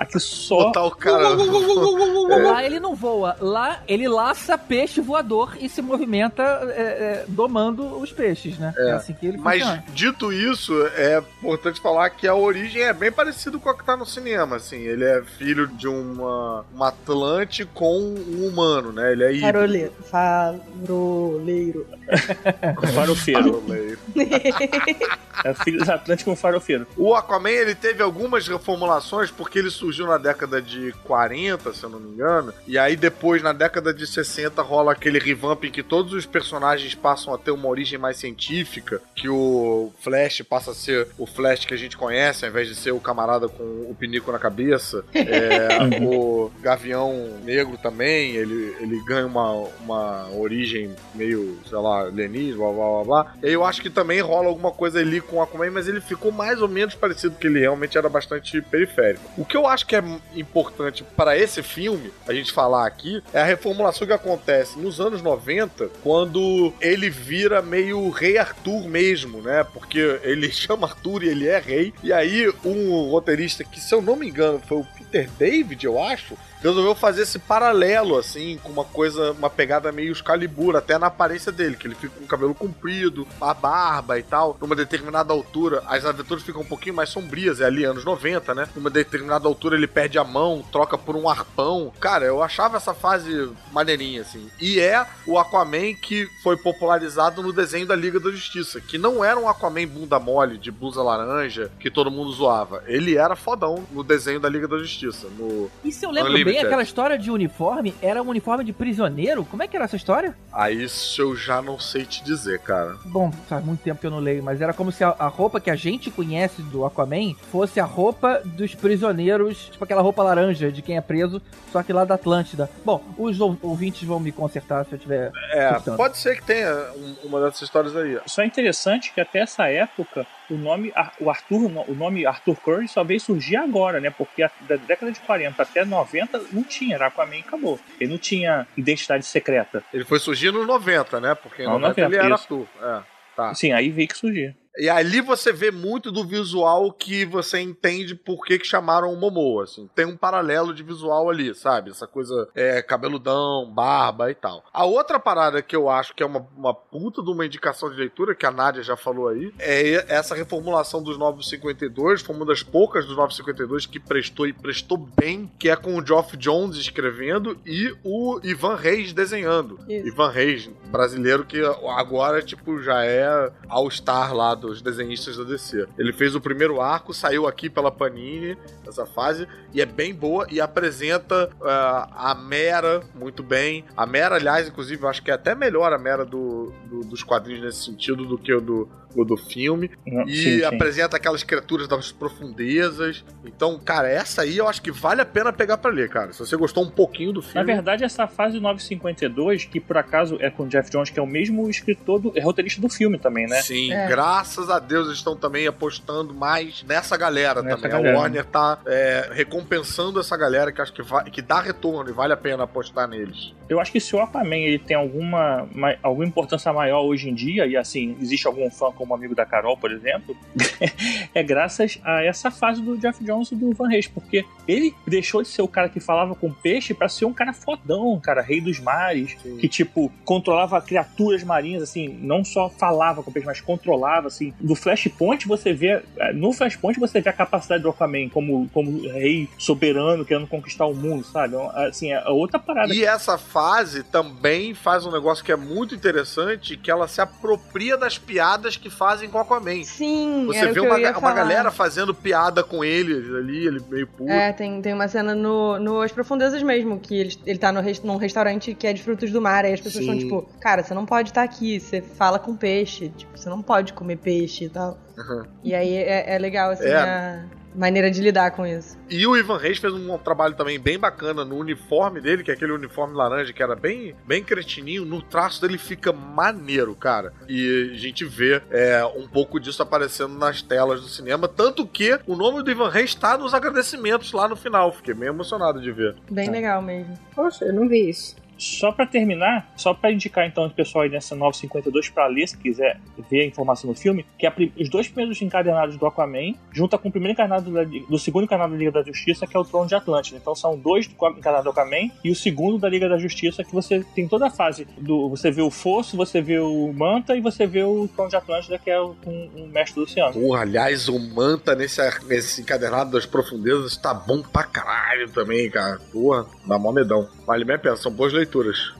[0.10, 0.65] que só.
[0.65, 1.30] Botar o cara.
[1.30, 7.99] Lá ele não voa, lá ele laça peixe voador e se movimenta é, é, domando
[7.99, 8.73] os peixes, né?
[8.78, 9.84] É, assim que ele Mas funciona.
[9.93, 13.95] dito isso, é importante falar que a origem é bem parecida com a que tá
[13.95, 14.78] no cinema, assim.
[14.78, 19.11] Ele é filho de uma, uma Atlante com um humano, né?
[19.11, 19.51] Ele é híbrido.
[19.51, 19.93] Faroleiro.
[20.09, 21.87] Faroleiro.
[22.93, 23.43] Farofeiro.
[23.43, 23.99] Faroleiro.
[25.43, 26.85] É filho do Atlântico com farofeiro.
[26.97, 31.89] O Aquaman ele teve algumas reformulações porque ele surgiu na década de 40, se eu
[31.89, 32.53] não me engano.
[32.67, 36.93] E aí depois, na década de 60, rola aquele revamp em que todos os personagens
[36.93, 39.01] passam a ter uma origem mais científica.
[39.15, 42.75] Que o Flash passa a ser o Flash que a gente conhece, ao invés de
[42.75, 45.03] ser o camarada com o pinico na cabeça.
[45.13, 49.51] É, o Gavião Negro também, ele, ele ganha uma,
[49.82, 53.34] uma origem meio, sei lá, alienígena, blá blá blá blá.
[53.43, 56.32] E eu acho que também rola alguma coisa ali com o Aquaman, mas ele ficou
[56.32, 59.23] mais ou menos parecido, porque ele realmente era bastante periférico.
[59.38, 60.03] O que eu acho que é
[60.36, 65.21] importante para esse filme, a gente falar aqui, é a reformulação que acontece nos anos
[65.21, 69.65] 90, quando ele vira meio rei Arthur mesmo, né?
[69.73, 71.93] Porque ele chama Arthur e ele é rei.
[72.03, 76.01] E aí, um roteirista que, se eu não me engano, foi o Peter David, eu
[76.01, 81.07] acho, resolveu fazer esse paralelo, assim, com uma coisa, uma pegada meio Excalibur, até na
[81.07, 84.57] aparência dele, que ele fica com o cabelo comprido, a barba e tal.
[84.61, 88.69] Numa determinada altura, as aventuras ficam um pouquinho mais sombrias, é ali anos 90, né?
[88.75, 91.91] Numa determinada altura ele perde a mão, troca por um arpão.
[91.99, 94.49] Cara, eu achava essa fase maneirinha, assim.
[94.59, 99.23] E é o Aquaman que foi popularizado no desenho da Liga da Justiça, que não
[99.23, 102.83] era um Aquaman bunda mole, de blusa laranja, que todo mundo zoava.
[102.85, 106.57] Ele era fodão no desenho da Liga da Justiça, no E se eu lembro Unlimited.
[106.57, 109.45] bem, aquela história de uniforme era um uniforme de prisioneiro?
[109.45, 110.35] Como é que era essa história?
[110.51, 112.95] Aí isso eu já não sei te dizer, cara.
[113.05, 115.59] Bom, faz muito tempo que eu não leio, mas era como se a, a roupa
[115.59, 120.71] que a gente conhece do Aquaman fosse a roupa dos prisioneiros, tipo aquela roupa laranja
[120.71, 122.69] de quem é preso, só que lá da Atlântida.
[122.83, 125.31] Bom, os ou- ouvintes vão me consertar se eu tiver.
[125.51, 128.19] É, pode ser que tenha um- uma dessas histórias aí.
[128.25, 132.88] Só é interessante que até essa época o nome o Arthur, o nome Arthur Curry
[132.88, 134.09] só veio surgir agora, né?
[134.09, 137.79] Porque a- da década de 40 até 90 não tinha, era Aquaman e acabou.
[137.99, 139.83] Ele não tinha identidade secreta.
[139.93, 141.35] Ele foi surgir nos 90, né?
[141.35, 142.43] Porque em Ah, 90 ele 90, era isso.
[142.43, 142.67] Arthur.
[142.81, 143.01] É,
[143.35, 143.53] tá.
[143.55, 144.55] Sim, aí veio que surgia.
[144.79, 149.17] E ali você vê muito do visual que você entende por que, que chamaram o
[149.17, 149.89] Momoa, assim.
[149.93, 151.91] Tem um paralelo de visual ali, sabe?
[151.91, 154.63] Essa coisa é, cabeludão, barba e tal.
[154.71, 157.97] A outra parada que eu acho que é uma, uma puta de uma indicação de
[157.97, 162.21] leitura, que a Nádia já falou aí, é essa reformulação dos 952.
[162.21, 166.05] Foi uma das poucas dos 952 que prestou e prestou bem, que é com o
[166.05, 169.77] Geoff Jones escrevendo e o Ivan Reis desenhando.
[169.89, 170.07] Isso.
[170.07, 171.61] Ivan Reis, brasileiro, que
[171.97, 175.88] agora, tipo, já é all-star lá dos desenhistas da DC.
[175.97, 180.47] Ele fez o primeiro arco, saiu aqui pela Panini, essa fase, e é bem boa
[180.49, 183.84] e apresenta ah, a Mera muito bem.
[183.95, 187.23] A Mera, aliás, inclusive, eu acho que é até melhor a Mera do, do- dos
[187.23, 189.89] quadrinhos nesse sentido do que o do, o do filme.
[190.05, 190.63] Não, E sim, sim.
[190.63, 193.23] apresenta aquelas criaturas das profundezas.
[193.45, 196.33] Então, cara, essa aí eu acho que vale a pena pegar pra ler, cara.
[196.33, 197.65] Se você gostou um pouquinho do Na filme.
[197.65, 201.23] verdade, essa fase do 952, que por acaso é com o Jeff Jones, que é
[201.23, 203.61] o mesmo escritor, do, é roteirista do filme também, né?
[203.61, 204.07] Sim, É.
[204.07, 207.91] graças a Deus eles estão também apostando mais nessa galera Nessa também.
[207.91, 208.17] galera.
[208.17, 212.13] A Warner tá é, recompensando essa galera que acho que, vai, que dá retorno e
[212.13, 213.53] vale a pena apostar neles.
[213.67, 217.33] Eu acho que se o Aquaman ele tem alguma, ma- alguma importância maior hoje em
[217.35, 220.35] dia, e assim, existe algum fã como amigo da Carol, por exemplo,
[221.33, 225.41] é graças a essa fase do Jeff Jones e do Van Reis, porque ele deixou
[225.41, 228.41] de ser o cara que falava com peixe pra ser um cara fodão, um cara
[228.41, 229.55] rei dos mares, Sim.
[229.55, 234.53] que tipo, controlava criaturas marinhas, assim, não só falava com peixe, mas controlava, assim.
[234.59, 239.07] No Flashpoint você vê, eh, no Flashpoint você vê a capacidade do Aquaman como, como
[239.07, 241.55] rei soberano, querendo conquistar o mundo, sabe?
[241.88, 246.75] Assim, é outra parada E essa fase também faz um negócio que é muito interessante,
[246.75, 249.84] que ela se apropria das piadas que fazem com Aquaman.
[249.84, 254.32] Sim, Você vê que uma, uma galera fazendo piada com ele ali, ele meio puto.
[254.32, 257.82] É, tem, tem uma cena no, no As Profundezas mesmo, que ele, ele tá no,
[258.04, 260.12] num restaurante que é de frutos do mar, aí as pessoas Sim.
[260.12, 263.62] estão tipo, cara, você não pode estar aqui, você fala com peixe, tipo, você não
[263.62, 264.97] pode comer peixe e tal.
[265.17, 265.43] Uhum.
[265.63, 266.95] E aí é, é legal, assim, É.
[266.95, 268.97] a maneira de lidar com isso.
[269.10, 272.53] E o Ivan Reis fez um trabalho também bem bacana no uniforme dele, que é
[272.53, 275.05] aquele uniforme laranja que era bem, bem cretininho.
[275.05, 277.34] No traço dele fica maneiro, cara.
[277.47, 281.47] E a gente vê é, um pouco disso aparecendo nas telas do cinema.
[281.47, 284.91] Tanto que o nome do Ivan Reis está nos agradecimentos lá no final.
[284.91, 286.15] Fiquei meio emocionado de ver.
[286.29, 287.13] Bem legal mesmo.
[287.36, 288.36] Poxa, eu não vi isso.
[288.59, 292.57] Só pra terminar, só pra indicar então o pessoal aí nessa 952 pra ler, se
[292.57, 296.53] quiser ver a informação no filme, que a pri- os dois primeiros encadenados do Aquaman,
[296.71, 297.71] junta com o primeiro encarnado
[298.09, 300.37] do segundo encarnado da Liga da Justiça, que é o Trono de Atlântida.
[300.37, 304.03] Então são dois do do Aquaman e o segundo da Liga da Justiça, que você
[304.13, 305.29] tem toda a fase do.
[305.29, 308.77] Você vê o Fosso, você vê o Manta e você vê o Trono de Atlântida,
[308.77, 310.33] que é o, um, um mestre do oceano.
[310.33, 315.99] Porra, aliás, o Manta nesse, nesse encadernado das profundezas tá bom pra caralho também, cara.
[316.11, 317.27] Porra, dá mó medão.
[317.47, 318.48] Vale bem a pena, são boas leituras.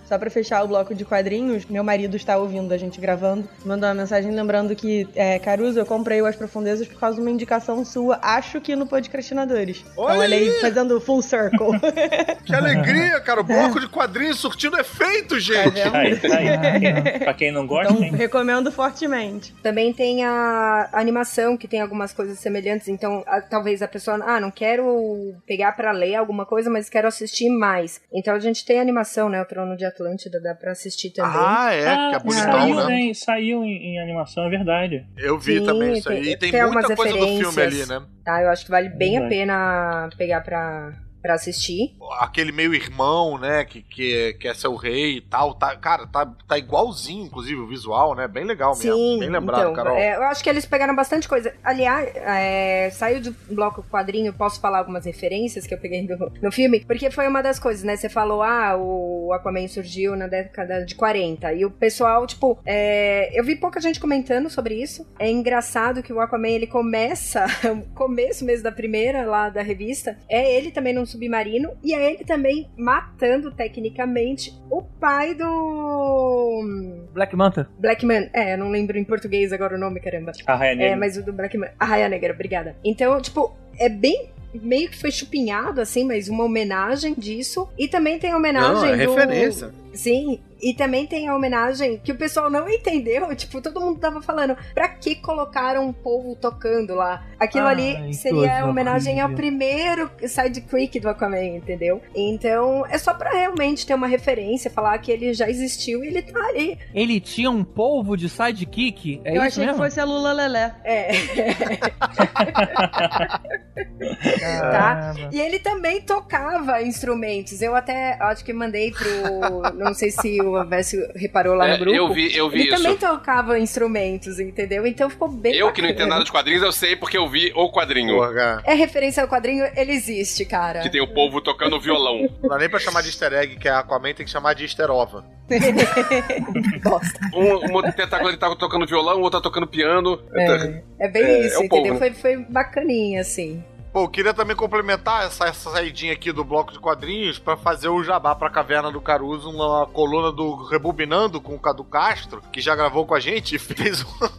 [0.08, 3.88] Só pra fechar o bloco de quadrinhos, meu marido está ouvindo a gente gravando, mandou
[3.88, 7.30] uma mensagem lembrando que, é, Caruso, eu comprei o As Profundezas por causa de uma
[7.30, 9.84] indicação sua, acho que no Podcastinadores.
[9.92, 11.80] Então Olha olha aí, fazendo full circle.
[12.46, 13.42] Que alegria, cara.
[13.42, 15.70] O bloco de quadrinhos surtindo efeito, gente.
[15.72, 15.92] vendo?
[15.92, 17.20] Tá aí, tá aí.
[17.20, 18.12] pra quem não gosta, então hein?
[18.16, 19.54] recomendo fortemente.
[19.62, 22.88] Também tem a animação, que tem algumas coisas semelhantes.
[22.88, 27.08] Então, a- talvez a pessoa, ah, não quero pegar pra ler alguma coisa, mas quero
[27.08, 28.02] assistir mais.
[28.12, 29.39] Então, a gente tem a animação, né?
[29.42, 31.32] O Trono de Atlântida, dá pra assistir também.
[31.36, 32.86] Ah, é, que é Ah, bonitão, saiu, né?
[33.08, 33.14] né?
[33.14, 35.06] Saiu em, em animação, é verdade.
[35.18, 36.22] Eu vi Sim, também isso aí.
[36.24, 38.02] tem- E tem, tem muita coisa do filme ali, né?
[38.24, 38.42] Tá?
[38.42, 39.36] Eu acho que vale bem a Verdade.
[39.36, 41.96] pena pegar pra, pra assistir.
[42.20, 43.66] Aquele meio irmão, né?
[43.66, 45.54] Que, que quer ser o rei e tal.
[45.54, 48.28] Tá, cara, tá, tá igualzinho, inclusive, o visual, né?
[48.28, 48.94] Bem legal mesmo.
[48.94, 49.98] Sim, Bem lembrado, então, Carol.
[49.98, 51.54] é, eu acho que eles pegaram bastante coisa.
[51.64, 56.52] Aliás, é, saiu do bloco quadrinho, posso falar algumas referências que eu peguei do- no
[56.52, 57.96] filme, porque foi uma das coisas, né?
[57.96, 63.30] Você falou, ah, o Aquaman surgiu na década de 40, e o pessoal, tipo, é,
[63.38, 65.06] eu vi pouca gente comentando sobre isso.
[65.20, 70.18] É engraçado que o Aquaman, ele começa, o começo mesmo da primeira, lá da revista,
[70.30, 77.08] é ele também num submarino, e é ele também matando, tecnicamente, o pai do...
[77.14, 77.70] Black Manta.
[77.80, 80.32] Blackman, é, eu não lembro em português agora o nome, caramba.
[80.46, 80.98] A Raia É, Negra.
[80.98, 81.70] mas o do Blackman.
[81.80, 82.76] A Raia Negra, obrigada.
[82.84, 84.30] Então, tipo, é bem.
[84.52, 87.70] Meio que foi chupinhado, assim, mas uma homenagem disso.
[87.78, 89.14] E também tem a homenagem Não, é do.
[89.14, 89.70] referência.
[89.94, 93.30] Sim, e também tem a homenagem que o pessoal não entendeu.
[93.40, 97.24] Tipo, todo mundo tava falando, pra que colocaram um povo tocando lá?
[97.40, 102.02] Aquilo Ah, ali seria homenagem ao primeiro sidekick do Aquaman, entendeu?
[102.14, 106.22] Então, é só pra realmente ter uma referência, falar que ele já existiu e ele
[106.22, 106.78] tá ali.
[106.94, 109.22] Ele tinha um polvo de sidekick?
[109.24, 109.80] É eu isso achei mesmo?
[109.82, 110.76] que fosse a Lula Lelé.
[110.84, 111.10] É.
[114.62, 115.30] Caramba.
[115.32, 117.62] E ele também tocava instrumentos.
[117.62, 119.74] Eu até acho que mandei pro.
[119.76, 121.96] Não sei se o Alessio reparou lá É, no grupo.
[121.98, 122.82] eu vi, eu vi ele isso.
[122.84, 124.86] também tocava instrumentos, entendeu?
[124.88, 125.54] Então ficou bem.
[125.56, 125.92] Eu que não bacana.
[125.92, 128.16] entendo nada de quadrinhos, eu sei porque eu vi o quadrinho.
[128.16, 128.62] Porra.
[128.66, 130.80] É referência ao quadrinho, ele existe, cara.
[130.82, 132.28] Que tem o povo tocando violão.
[132.42, 134.64] Não dá nem pra chamar de easter egg, que é Aquaman, tem que chamar de
[134.64, 135.24] easter ova.
[136.84, 137.20] Bosta.
[137.34, 140.20] Um, um tentáculo ele tá tocando violão, o outro tá tocando piano.
[140.34, 141.94] É, é bem É, isso, é o entendeu?
[141.94, 141.98] povo.
[142.00, 143.64] Foi, foi bacaninha, assim.
[143.92, 147.90] Pô, eu queria também complementar essa, essa saidinha aqui do bloco de quadrinhos pra fazer
[147.90, 152.62] o jabá pra Caverna do Caruso, uma coluna do Rebobinando com o Cadu Castro, que
[152.62, 154.32] já gravou com a gente e fez uma,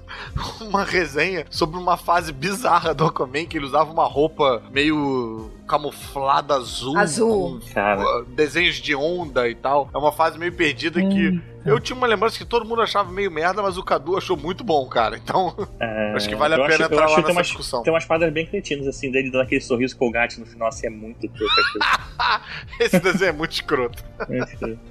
[0.60, 6.54] uma resenha sobre uma fase bizarra do Aquaman, que ele usava uma roupa meio camuflada
[6.54, 7.60] azul, Azul.
[7.60, 8.00] com Cara.
[8.02, 9.88] uh, desenhos de onda e tal.
[9.94, 13.30] É uma fase meio perdida que eu tinha uma lembrança que todo mundo achava meio
[13.30, 15.16] merda, mas o Cadu achou muito bom, cara.
[15.16, 17.82] Então, É, acho que vale a pena acho- entrar lá tem nessa umas- discussão.
[17.82, 20.90] Tem umas quadras bem cretinas, assim, dele dando aquele sorriso colgate no final, assim, é
[20.90, 21.28] muito.
[22.80, 24.02] Esse desenho é muito escroto.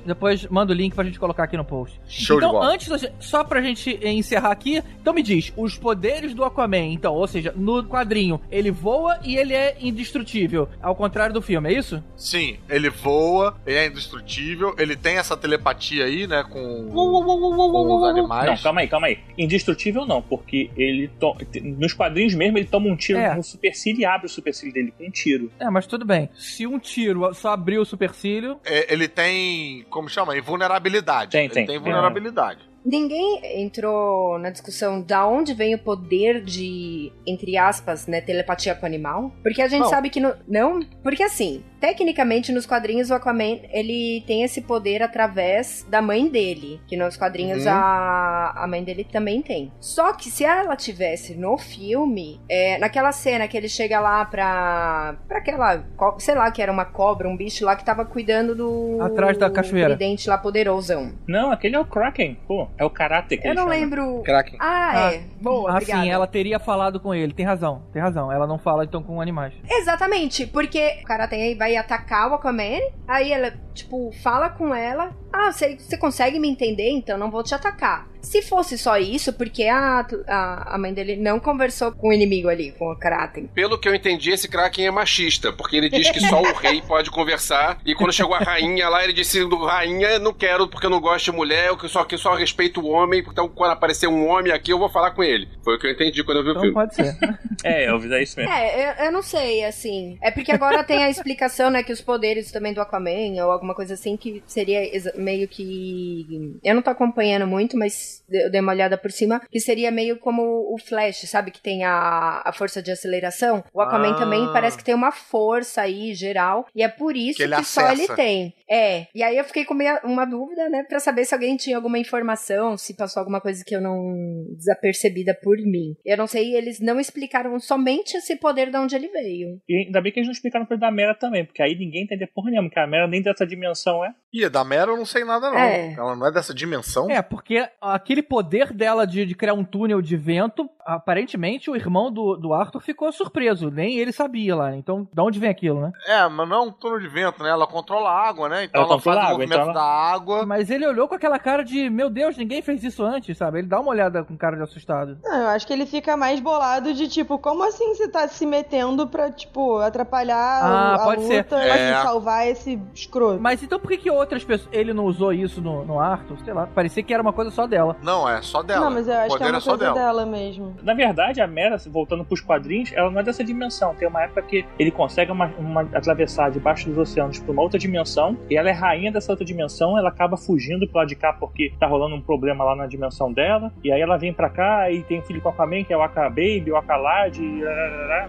[0.05, 1.99] Depois manda o link pra gente colocar aqui no post.
[2.07, 2.73] Show então, de bola.
[2.73, 7.27] antes, só pra gente encerrar aqui, então me diz, os poderes do Aquaman, então, ou
[7.27, 12.03] seja, no quadrinho, ele voa e ele é indestrutível, ao contrário do filme, é isso?
[12.15, 18.03] Sim, ele voa, ele é indestrutível, ele tem essa telepatia aí, né, com, com os
[18.09, 18.49] animais.
[18.49, 19.19] Não, calma aí, calma aí.
[19.37, 21.35] Indestrutível não, porque ele to...
[21.77, 23.35] nos quadrinhos mesmo ele toma um tiro É.
[23.35, 25.51] no supercílio e abre o supercílio dele com um tiro.
[25.59, 26.29] É, mas tudo bem.
[26.35, 30.37] Se um tiro só abrir o supercílio, É, ele tem, como chama?
[30.37, 31.31] Invulnerabilidade.
[31.31, 31.65] Tem, ele tem.
[31.65, 32.68] tem vulnerabilidade.
[32.89, 38.81] Ninguém entrou na discussão da onde vem o poder de, entre aspas, né, telepatia com
[38.81, 39.31] o animal?
[39.43, 39.89] Porque a gente Não.
[39.89, 45.01] sabe que no, não, porque assim, tecnicamente nos quadrinhos o Aquaman, ele tem esse poder
[45.01, 47.71] através da mãe dele, que nos quadrinhos Uhum.
[47.71, 49.71] a, a mãe dele também tem.
[49.79, 55.15] Só que se ela tivesse no filme, é, naquela cena que ele chega lá pra
[55.27, 55.83] para aquela,
[56.17, 59.49] sei lá, que era uma cobra, um bicho lá que tava cuidando do Atrás da
[59.49, 59.89] cachoeira.
[59.95, 61.13] tridente lá poderosão.
[61.27, 62.67] Não, aquele é o Kraken, pô.
[62.77, 63.75] É o karate que Eu ele não chama.
[63.75, 64.57] lembro Kraken.
[64.59, 65.21] ah, é.
[65.41, 66.01] Boa, obrigada.
[66.01, 67.33] assim, ela teria falado com ele.
[67.33, 68.31] Tem razão, tem razão.
[68.31, 69.53] Ela não fala então com animais.
[69.69, 74.73] Exatamente, porque o cara tem aí vai atacar o Aquaman, aí ela, tipo, fala com
[74.73, 78.07] ela, ah, você, consegue me entender, então não vou te atacar.
[78.21, 82.49] Se fosse só isso, porque a, a, a mãe dele não conversou com o inimigo
[82.49, 83.47] ali, com o Kraken.
[83.47, 86.81] Pelo que eu entendi, esse Kraken é machista, porque ele diz que só o rei
[86.85, 90.89] pode conversar, e quando chegou a rainha lá, ele disse, rainha, não quero porque eu
[90.89, 94.27] não gosto de mulher, eu só, que só respeito o homem, então quando aparecer um
[94.27, 95.47] homem aqui, eu vou falar com ele.
[95.63, 96.73] Foi o que eu entendi quando eu vi Então o filme.
[96.73, 97.17] pode ser.
[97.61, 98.53] É, Elvis, é isso mesmo.
[98.53, 100.17] É, eu, eu não sei, assim.
[100.21, 103.75] É porque agora tem a explicação, né, que os poderes também do Aquaman, ou alguma
[103.75, 104.79] coisa assim, que seria
[105.15, 106.57] meio que.
[106.63, 110.17] Eu não tô acompanhando muito, mas eu dei uma olhada por cima, que seria meio
[110.19, 110.41] como
[110.73, 111.51] o Flash, sabe?
[111.51, 113.63] Que tem a, a força de aceleração.
[113.73, 114.19] O Aquaman Ah.
[114.19, 117.63] também parece que tem uma força aí geral, e é por isso Que que, ele
[117.63, 118.53] só ele tem.
[118.69, 119.07] É.
[119.15, 121.97] E aí eu fiquei com meia- uma dúvida, né, pra saber se alguém tinha alguma
[121.97, 124.45] informação, se passou alguma coisa que eu não.
[124.57, 125.95] desapercebida por mim.
[126.05, 129.59] Eu não sei, eles não explicaram somente esse poder de onde ele veio.
[129.67, 132.27] E ainda bem que eles não explicaram pro da Mera também, porque aí ninguém entende
[132.27, 134.13] porra nenhuma, porque a Mera nem dessa dimensão é.
[134.33, 135.57] Ih, da Mera eu não sei nada, não.
[135.57, 135.93] É.
[135.93, 137.09] Ela não é dessa dimensão?
[137.09, 137.67] É, porque
[137.99, 142.53] aquele poder dela de, de criar um túnel de vento, aparentemente o irmão do, do
[142.53, 144.75] Arthur ficou surpreso, nem ele sabia lá.
[144.75, 145.91] Então, de onde vem aquilo, né?
[146.07, 147.49] É, mas não é um túnel de vento, né?
[147.49, 148.63] Ela controla a água, né?
[148.65, 150.45] Então Ela ela, faz o água, movimento então da água.
[150.45, 153.59] Mas ele olhou com aquela cara de, meu Deus, ninguém fez isso antes, sabe?
[153.59, 155.17] Ele dá uma olhada com cara de assustado.
[155.23, 158.45] Não, eu acho que ele fica mais bolado de tipo, como assim você tá se
[158.45, 161.37] metendo pra, tipo, atrapalhar Ah, o- a pode ser.
[161.43, 161.91] luta É.
[161.91, 163.41] e salvar esse escroto?
[163.41, 164.69] Mas então por que, que outras pessoas.
[164.71, 166.37] Ele não usou isso no, no Arthur?
[166.43, 167.88] Sei lá, parecia que era uma coisa só dela.
[168.01, 168.85] Não, é só dela.
[168.85, 169.95] Não, mas eu acho que é uma é só coisa dela.
[169.95, 170.75] dela mesmo.
[170.83, 173.93] Na verdade, a Mera, voltando pros quadrinhos, ela não é dessa dimensão.
[173.95, 177.79] Tem uma época que ele consegue uma, uma- atravessar debaixo dos oceanos pra uma outra
[177.79, 181.33] dimensão, e ela é rainha dessa outra dimensão, ela acaba fugindo pro lado de cá
[181.33, 184.91] porque tá rolando um problema lá na dimensão dela, e aí ela vem pra cá
[184.91, 187.37] e tem um filho com a Aquaman, que é o Aka Baby, o Aka Lad,
[187.37, 187.61] e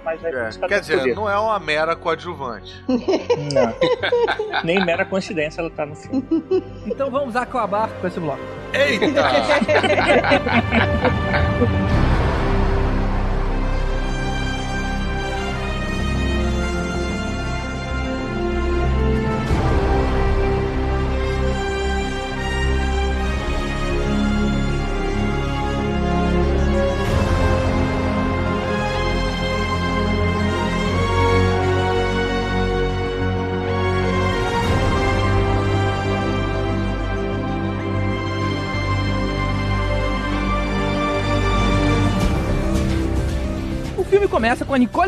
[0.04, 1.14] mas aí É, ela Quer dizer, poder.
[1.14, 2.74] não é uma mera coadjuvante.
[2.88, 4.62] Não.
[4.64, 6.24] Nem mera coincidência ela tá no filme.
[6.86, 8.40] Então vamos acabar com esse bloco.
[8.72, 9.26] Eita!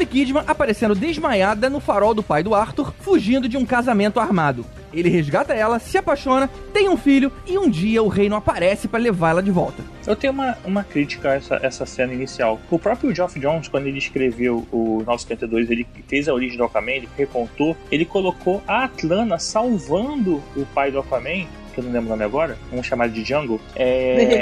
[0.02, 4.64] Nicole Kidman aparecendo desmaiada no farol do pai do Arthur, fugindo de um casamento armado.
[4.92, 9.00] Ele resgata ela, se apaixona, tem um filho e um dia o reino aparece para
[9.00, 9.82] levá-la de volta.
[10.06, 12.60] Eu tenho uma, uma crítica a essa, essa cena inicial.
[12.70, 16.92] O próprio Geoff Jones, quando ele escreveu o 952, ele fez a origem do Aquaman,
[16.92, 22.06] ele recontou, ele colocou a Atlana salvando o pai do Aquaman, que eu não lembro
[22.06, 24.40] o nome agora, vamos chamar de Django, é,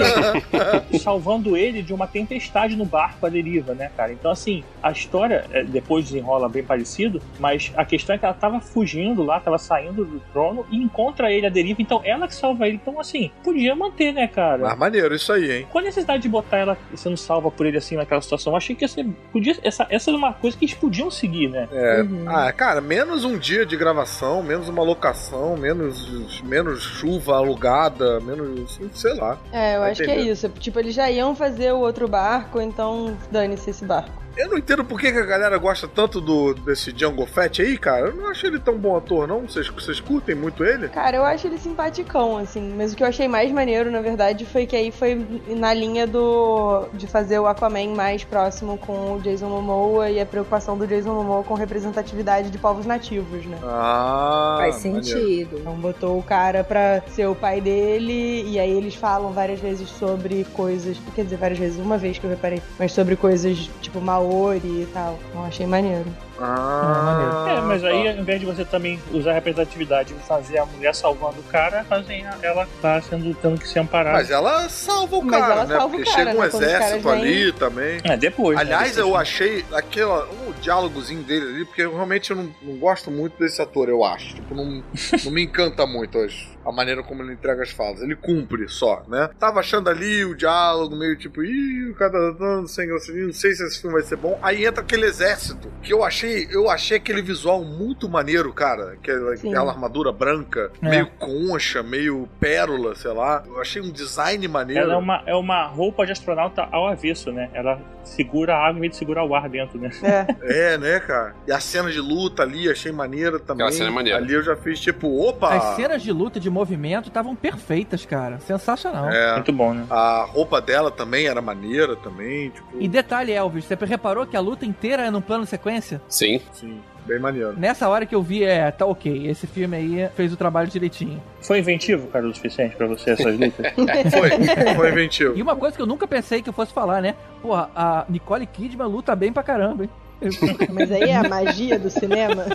[0.98, 4.12] salvando ele de uma tempestade no barco à deriva, né, cara?
[4.12, 8.34] Então, assim, a história é, depois desenrola bem parecido, mas a questão é que ela
[8.34, 12.34] tava fugindo lá, tava saindo do trono e encontra ele à deriva, então ela que
[12.34, 12.80] salva ele.
[12.82, 14.62] Então, assim, podia manter, né, cara?
[14.68, 15.66] Mas maneiro isso aí, hein?
[15.70, 18.52] Qual a necessidade de botar ela sendo salva por ele assim naquela situação?
[18.52, 21.48] Eu achei que ia ser, podia, essa, essa era uma coisa que eles podiam seguir,
[21.48, 21.68] né?
[21.72, 22.02] É.
[22.02, 22.24] Uhum.
[22.28, 28.80] Ah, cara, menos um dia de gravação, menos uma locação, menos, menos chuva alugada, menos.
[28.94, 29.38] sei lá.
[29.52, 30.32] É, eu Vai acho que é entender.
[30.32, 30.48] isso.
[30.48, 34.20] Tipo, eles já iam fazer o outro barco, então dane-se esse barco.
[34.36, 37.76] Eu não entendo por que, que a galera gosta tanto do, desse Django Fett aí,
[37.76, 38.06] cara.
[38.06, 39.40] Eu não achei ele tão bom ator, não.
[39.40, 40.88] Vocês, vocês curtem muito ele?
[40.88, 42.72] Cara, eu acho ele simpaticão, assim.
[42.76, 46.06] Mas o que eu achei mais maneiro, na verdade, foi que aí foi na linha
[46.06, 46.86] do.
[46.94, 51.12] de fazer o Aquaman mais próximo com o Jason Momoa e a preocupação do Jason
[51.12, 53.58] Momoa com representatividade de povos nativos, né?
[53.64, 54.58] Ah.
[54.60, 55.04] Faz maneiro.
[55.04, 55.58] sentido.
[55.58, 59.88] Então botou o cara pra ser o pai dele, e aí eles falam várias vezes
[59.88, 60.96] sobre coisas.
[61.14, 64.88] Quer dizer, várias vezes, uma vez que eu reparei, mas sobre coisas tipo Maori e
[64.92, 65.18] tal.
[65.28, 66.06] Então achei maneiro.
[66.40, 68.10] Ah, É, mas aí tá.
[68.10, 71.84] ao invés de você também usar a representatividade e fazer a mulher salvando o cara,
[71.84, 74.16] fazem ela tá sendo tendo que ser amparada.
[74.16, 75.76] Mas ela salva o Mas cara, ela né?
[75.76, 76.46] salva o Porque cara, chega um né?
[76.48, 78.00] Exército ali também.
[78.04, 78.56] É, depois.
[78.56, 78.62] né?
[78.62, 79.08] Aliás, Depois.
[79.08, 83.60] eu achei aquela, o diálogozinho dele ali, porque eu realmente não, não gosto muito desse
[83.60, 84.34] ator, eu acho.
[84.34, 84.82] Tipo, não,
[85.24, 88.00] não me encanta muito as- a maneira como ele entrega as falas.
[88.02, 89.30] Ele cumpre só, né?
[89.38, 93.32] Tava achando ali o diálogo meio tipo, ih, o cara tá dando sem gracinha, não
[93.32, 94.38] sei se esse filme vai ser bom.
[94.42, 98.92] Aí entra aquele exército, que eu achei, eu achei aquele visual muito maneiro, cara.
[98.92, 100.88] Aquela, aquela armadura branca, É.
[100.88, 103.42] meio concha, meio pérola, sei lá.
[103.46, 104.82] Eu achei um design maneiro.
[104.82, 107.50] Ela é uma, é uma roupa de astronauta ao avesso, né?
[107.54, 109.90] Ela segura a água em vez de segurar o ar dentro, né?
[110.02, 110.74] É.
[110.74, 111.34] É, né, cara?
[111.46, 113.64] E a cena de luta ali, achei maneira também.
[113.66, 114.18] Aquela cena é maneira.
[114.18, 115.54] Ali eu já fiz tipo, opa!
[115.54, 118.38] As cenas de luta, de movimento, estavam perfeitas, cara.
[118.40, 119.10] Sensacional.
[119.10, 119.86] É, Muito bom, né?
[119.90, 124.40] a roupa dela também era maneira também, tipo, E detalhe, Elvis, você reparou que a
[124.40, 126.00] luta inteira é num plano sequência?
[126.08, 126.40] Sim.
[126.52, 126.80] sim,
[127.10, 127.54] bem maneiro.
[127.58, 131.20] Nessa hora que eu vi, é, tá ok, esse filme aí fez o trabalho direitinho.
[131.40, 133.66] Foi inventivo, cara, o suficiente pra você essas lutas?
[134.10, 135.36] Foi, foi inventivo.
[135.36, 137.14] E uma coisa que eu nunca pensei que eu fosse falar, né?
[137.42, 139.90] Porra, a Nicole Kidman luta bem pra caramba, hein?
[140.72, 142.44] Mas aí é a magia do cinema.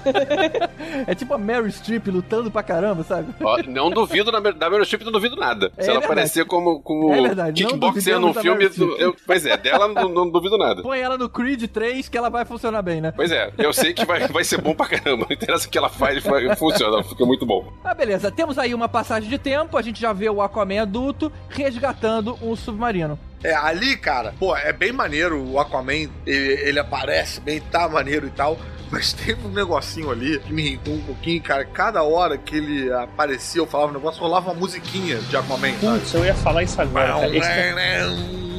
[1.07, 3.34] É tipo a Mary Streep lutando pra caramba, sabe?
[3.43, 5.72] Ó, não duvido da, da Meryl Streep, não duvido nada.
[5.78, 9.88] É Se ela aparecer como, como É verdade, kickboxer num filme, eu, pois é, dela
[9.88, 10.82] não, não duvido nada.
[10.82, 13.11] Põe ela no Creed 3 que ela vai funcionar bem, né?
[13.16, 15.26] Pois é, eu sei que vai, vai ser bom pra caramba.
[15.30, 17.72] Não interessa o que ela faz, vai- funciona, fica muito bom.
[17.84, 18.32] Ah, beleza.
[18.32, 22.55] Temos aí uma passagem de tempo, a gente já vê o Aquaman adulto resgatando um
[22.55, 23.18] submarino.
[23.45, 28.25] É, ali, cara, pô, é bem maneiro o Aquaman, ele, ele aparece bem, tá maneiro
[28.25, 28.57] e tal.
[28.91, 31.65] Mas teve um negocinho ali que me irritou um pouquinho, cara.
[31.65, 35.99] Cada hora que ele aparecia, eu falava um negócio, rolava uma musiquinha de Aquaman, sabe?
[35.99, 37.27] Putz, eu ia falar isso agora, cara.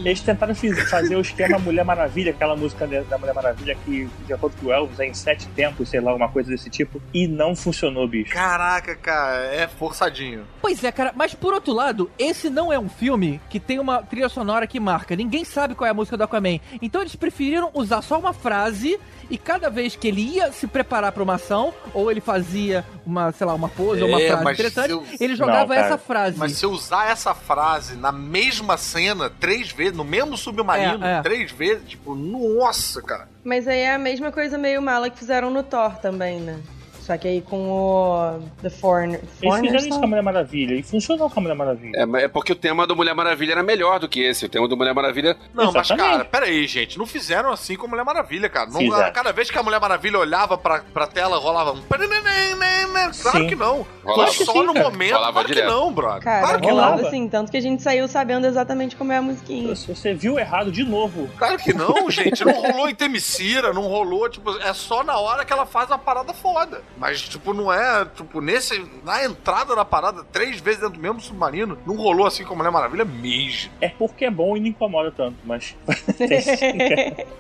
[0.07, 0.55] Eles, tentaram
[0.89, 4.73] fazer o esquema Mulher Maravilha, aquela música da Mulher Maravilha que, de acordo com o
[4.73, 8.33] Elvis, é em sete tempos, sei lá, uma coisa desse tipo, e não funcionou, bicho.
[8.33, 10.45] Caraca, cara, é forçadinho.
[10.61, 14.01] Pois é, cara, mas por outro lado, esse não é um filme que tem uma
[14.01, 15.17] trilha sonora que marca.
[15.17, 16.61] Ninguém sabe qual é a música do Aquaman.
[16.81, 21.13] Então eles preferiram usar só uma frase e cada vez que ele ia se preparar
[21.13, 24.45] pra uma ação, ou ele fazia uma, sei lá, uma pose ou uma É, frase
[24.45, 26.39] mas interessante, se eu- ele jogava Não, essa frase.
[26.39, 31.19] Mas se eu usar essa frase na mesma cena, três vezes, no mesmo submarino, É,
[31.19, 31.23] é.
[31.23, 33.29] três vezes, tipo, nossa, cara.
[33.45, 36.59] Mas aí é a mesma coisa meio mala que fizeram no Thor também, né?
[37.07, 39.21] Só que aí com o The Foreigner.
[39.41, 41.97] Eles fizeram isso com a Mulher Maravilha, e funcionou com a Mulher Maravilha.
[41.97, 44.45] É, mas é porque o tema do Mulher Maravilha era melhor do que esse.
[44.45, 45.37] O tema do Mulher Maravilha.
[45.55, 46.11] Não, mas Exatamente.
[46.11, 46.99] cara, pera aí, gente.
[46.99, 48.69] Não fizeram assim com a Mulher Maravilha, cara.
[48.71, 51.83] Não, cada vez que a Mulher Maravilha olhava pra, pra tela, rolava um.
[53.23, 53.47] Claro Sim.
[53.47, 53.87] que não.
[54.05, 54.33] Rolava.
[54.33, 54.91] Foi só Sim, no cara.
[54.91, 55.15] momento.
[55.15, 56.23] Rolava claro que não, brother.
[56.23, 57.09] Cara, claro que rolava não.
[57.09, 59.75] assim, tanto que a gente saiu sabendo exatamente como é a musiquinha.
[59.77, 62.45] Se você viu errado de novo, Claro que não, gente.
[62.45, 65.99] Não rolou em Temicira, não rolou, tipo, é só na hora que ela faz a
[65.99, 66.83] parada foda.
[66.99, 71.21] Mas, tipo, não é, tipo, nesse, na entrada da parada, três vezes dentro do mesmo
[71.21, 73.71] submarino, não rolou assim com a Mulher Maravilha mesmo.
[73.81, 75.77] é porque é bom e não incomoda tanto, mas.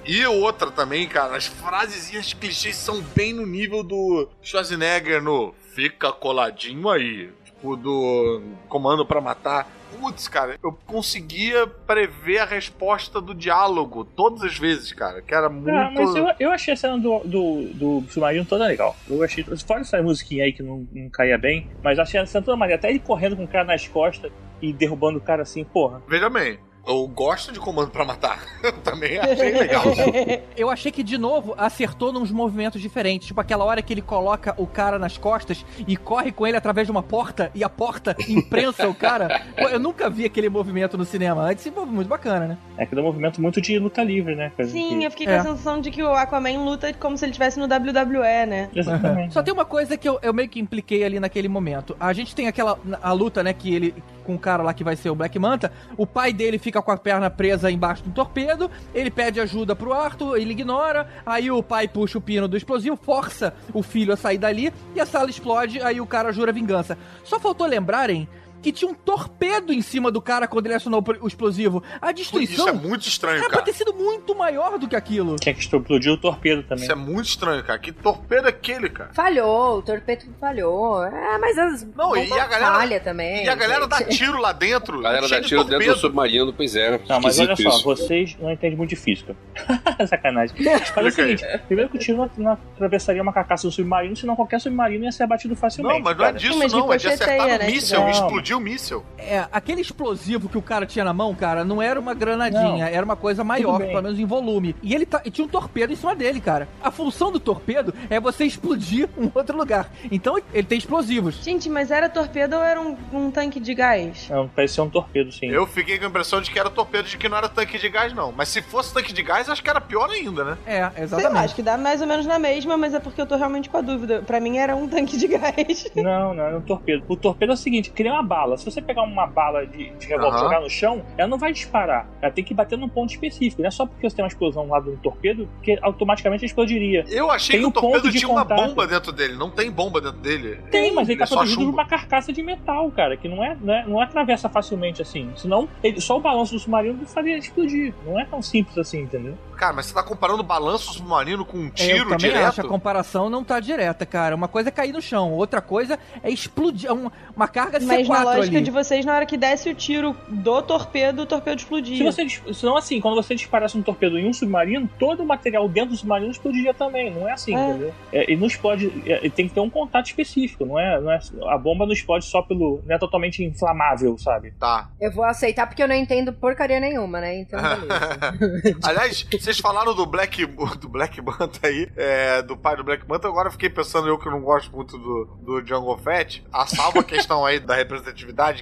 [0.05, 6.13] E outra também, cara, as frasezinhas clichês são bem no nível do Schwarzenegger no Fica
[6.13, 7.31] coladinho aí.
[7.45, 9.69] Tipo, do Comando pra Matar.
[9.97, 15.23] Putz, cara, eu conseguia prever a resposta do diálogo todas as vezes, cara.
[15.23, 15.71] Que era muito.
[15.71, 18.95] Ah, mas eu, eu achei a cena do, do, do submarino toda legal.
[19.09, 19.45] Eu achei.
[19.67, 22.79] Fora essa musiquinha aí que não, não caía bem, mas achei a cena toda maneira.
[22.79, 24.31] Até ele correndo com o cara nas costas
[24.61, 26.03] e derrubando o cara assim, porra.
[26.09, 28.43] Veja bem, eu gosto de Comando pra Matar.
[28.63, 29.85] Eu também achei legal.
[30.57, 33.29] Eu achei que, de novo, acertou nos movimentos diferentes.
[33.29, 36.87] Tipo aquela hora que ele coloca o cara nas costas e corre com ele através
[36.87, 39.43] de uma porta e a porta imprensa o cara.
[39.57, 42.59] Pô, eu nunca vi aquele movimento no cinema antes e pô, muito bacana, né?
[42.79, 44.51] É que dá um movimento muito de luta livre, né?
[44.57, 45.37] Coisa Sim, que- eu fiquei com É.
[45.39, 48.71] a sensação de que o Aquaman luta como se ele estivesse no WWE, né?
[48.75, 49.33] Exatamente.
[49.35, 51.97] Só tem uma coisa que eu, eu meio que impliquei ali naquele momento.
[52.01, 53.95] A gente tem aquela a luta, né, que ele
[54.27, 56.91] com o cara lá que vai ser o Black Manta, o pai dele fica com
[56.91, 61.63] a perna presa embaixo do torpedo, ele pede ajuda pro Arthur, ele ignora, aí o
[61.63, 65.31] pai puxa o pino do explosivo, força o filho a sair dali e a sala
[65.31, 66.99] explode, aí o cara jura vingança.
[67.23, 68.29] Só faltou lembrarem
[68.63, 71.83] que tinha um torpedo em cima do cara quando ele acionou o explosivo.
[72.01, 73.65] A Isso destruição é muito estranho, era pra cara.
[73.65, 75.37] ter sido muito maior do que aquilo.
[75.37, 76.85] Tinha que explodir o torpedo também.
[76.85, 77.79] Isso é muito estranho, cara.
[77.79, 79.11] Que torpedo é aquele, cara?
[79.15, 81.05] Falhou, o torpedo falhou.
[81.05, 83.45] É, mas as Não, e a galera- falha também.
[83.45, 84.99] E a galera dá tiro lá dentro.
[85.01, 87.01] A galera dá de tiro dentro do submarino, pois é.
[87.09, 87.85] Não, mas olha só, isso.
[87.85, 89.37] vocês não entendem muito de física.
[90.09, 90.57] Sacanagem.
[90.67, 94.35] É o seguinte, primeiro que o tiro não, não atravessaria uma carcaça do submarino, senão
[94.37, 95.95] qualquer submarino ia ser abatido facilmente.
[95.99, 96.39] Não, mas não é cara.
[96.39, 96.93] disso, de não.
[96.93, 98.27] É de acertar no né, míssel, que dá.
[98.57, 99.05] Explodir o míssel.
[99.19, 103.05] É, aquele explosivo que o cara tinha na mão, cara, não era uma granadinha, era
[103.05, 104.75] uma coisa maior, pelo menos em volume.
[104.83, 106.69] E ele tá- e tinha um torpedo em cima dele, cara.
[106.83, 109.91] A função do torpedo é você explodir um outro lugar.
[110.11, 111.43] Então ele tem explosivos.
[111.43, 114.29] Gente, mas era torpedo ou era um, um tanque de gás?
[114.31, 115.47] Não, parecia um torpedo, sim.
[115.49, 117.89] Eu fiquei com a impressão de que era torpedo, de que não era tanque de
[117.89, 118.33] gás, não.
[118.33, 120.59] Mas se fosse tanque de gás, acho que era pior ainda, né?
[120.67, 121.45] É, Sei lá, exatamente.
[121.45, 123.77] acho que dá mais ou menos na mesma, mas é porque eu tô realmente com
[123.77, 124.23] a dúvida.
[124.27, 125.87] Pra mim era um tanque de gás.
[125.97, 127.05] Não, não, era um torpedo.
[127.09, 128.57] O torpedo é o seguinte, nem uma bala.
[128.59, 130.45] Se você pegar uma bala de, de revólver e Aham.
[130.45, 132.07] jogar no chão, ela não vai disparar.
[132.21, 133.63] Ela tem que bater num ponto específico.
[133.63, 137.05] Não é só porque você tem uma explosão lá do torpedo que automaticamente explodiria.
[137.09, 138.67] Eu achei Tem que o um ponto torpedo tinha uma contato.
[138.69, 139.35] bomba dentro dele.
[139.37, 140.61] Não tem bomba dentro dele.
[140.71, 143.57] Tem, mas ele tá é protegido por uma carcaça de metal, cara, que não é,
[143.61, 145.31] não é, não atravessa facilmente assim.
[145.37, 147.95] Senão, ele- só o balanço do submarino faria explodir.
[148.05, 149.35] Não é tão simples assim, entendeu?
[149.57, 152.49] Cara, mas você tá comparando o balanço submarino com um É, tiro eu também direto?
[152.49, 154.35] acho, a comparação não tá direta, cara.
[154.35, 157.87] Uma coisa é cair no chão, outra coisa é explodir, é um- uma carga C4
[157.87, 158.65] Mas na lógica ali.
[158.65, 161.97] de vocês, na hora que desce o tiro do torpedo, o torpedo explodia.
[161.97, 165.69] Se você, senão, assim, quando você disparasse um torpedo em um submarino, todo o material
[165.69, 167.11] dentro do submarino explodiria também.
[167.11, 167.69] Não é assim, É.
[167.71, 167.95] entendeu?
[168.13, 168.93] É, e não explode.
[169.07, 171.19] é, tem que ter um contato específico, não é, não é?
[171.49, 172.83] A bomba não explode só pelo.
[172.87, 174.53] Não é totalmente inflamável, sabe?
[174.59, 174.89] Tá.
[175.01, 177.39] Eu vou aceitar porque eu não entendo porcaria nenhuma, né?
[177.39, 178.79] Então, beleza.
[178.83, 180.45] Aliás, vocês falaram do Black,
[180.81, 184.19] do Black Manta aí, é, do pai do Black Manta, agora eu fiquei pensando, eu
[184.19, 188.16] que não gosto muito do, do Django Fett, a salva questão aí da representatividade,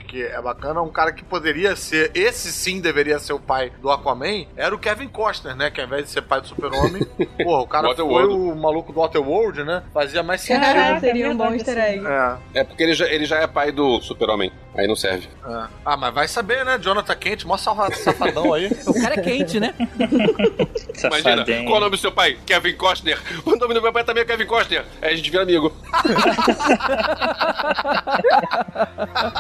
[0.07, 3.91] que é bacana, um cara que poderia ser, esse sim deveria ser o pai do
[3.91, 7.03] Aquaman, era o Kevin Costner, né, que ao invés de ser pai do super-homem,
[7.43, 10.65] porra, o cara foi o maluco do Waterworld, né, fazia mais sentido.
[10.65, 12.05] Caraca, seria é um bom verdade, easter egg.
[12.55, 14.51] É, É porque ele já, ele já é pai do super-homem.
[14.77, 15.29] Aí não serve.
[15.47, 15.67] é.
[15.85, 18.67] Ah, mas vai saber, né, Jonathan Kent, mó salva- safadão aí.
[18.89, 19.73] O cara é quente, né?
[21.05, 21.65] Imagina, Safadinho.
[21.67, 22.37] qual é o nome do seu pai?
[22.45, 23.19] Kevin Costner.
[23.47, 24.85] O nome do meu pai também é Kevin Costner.
[25.01, 25.73] Aí a gente vira amigo.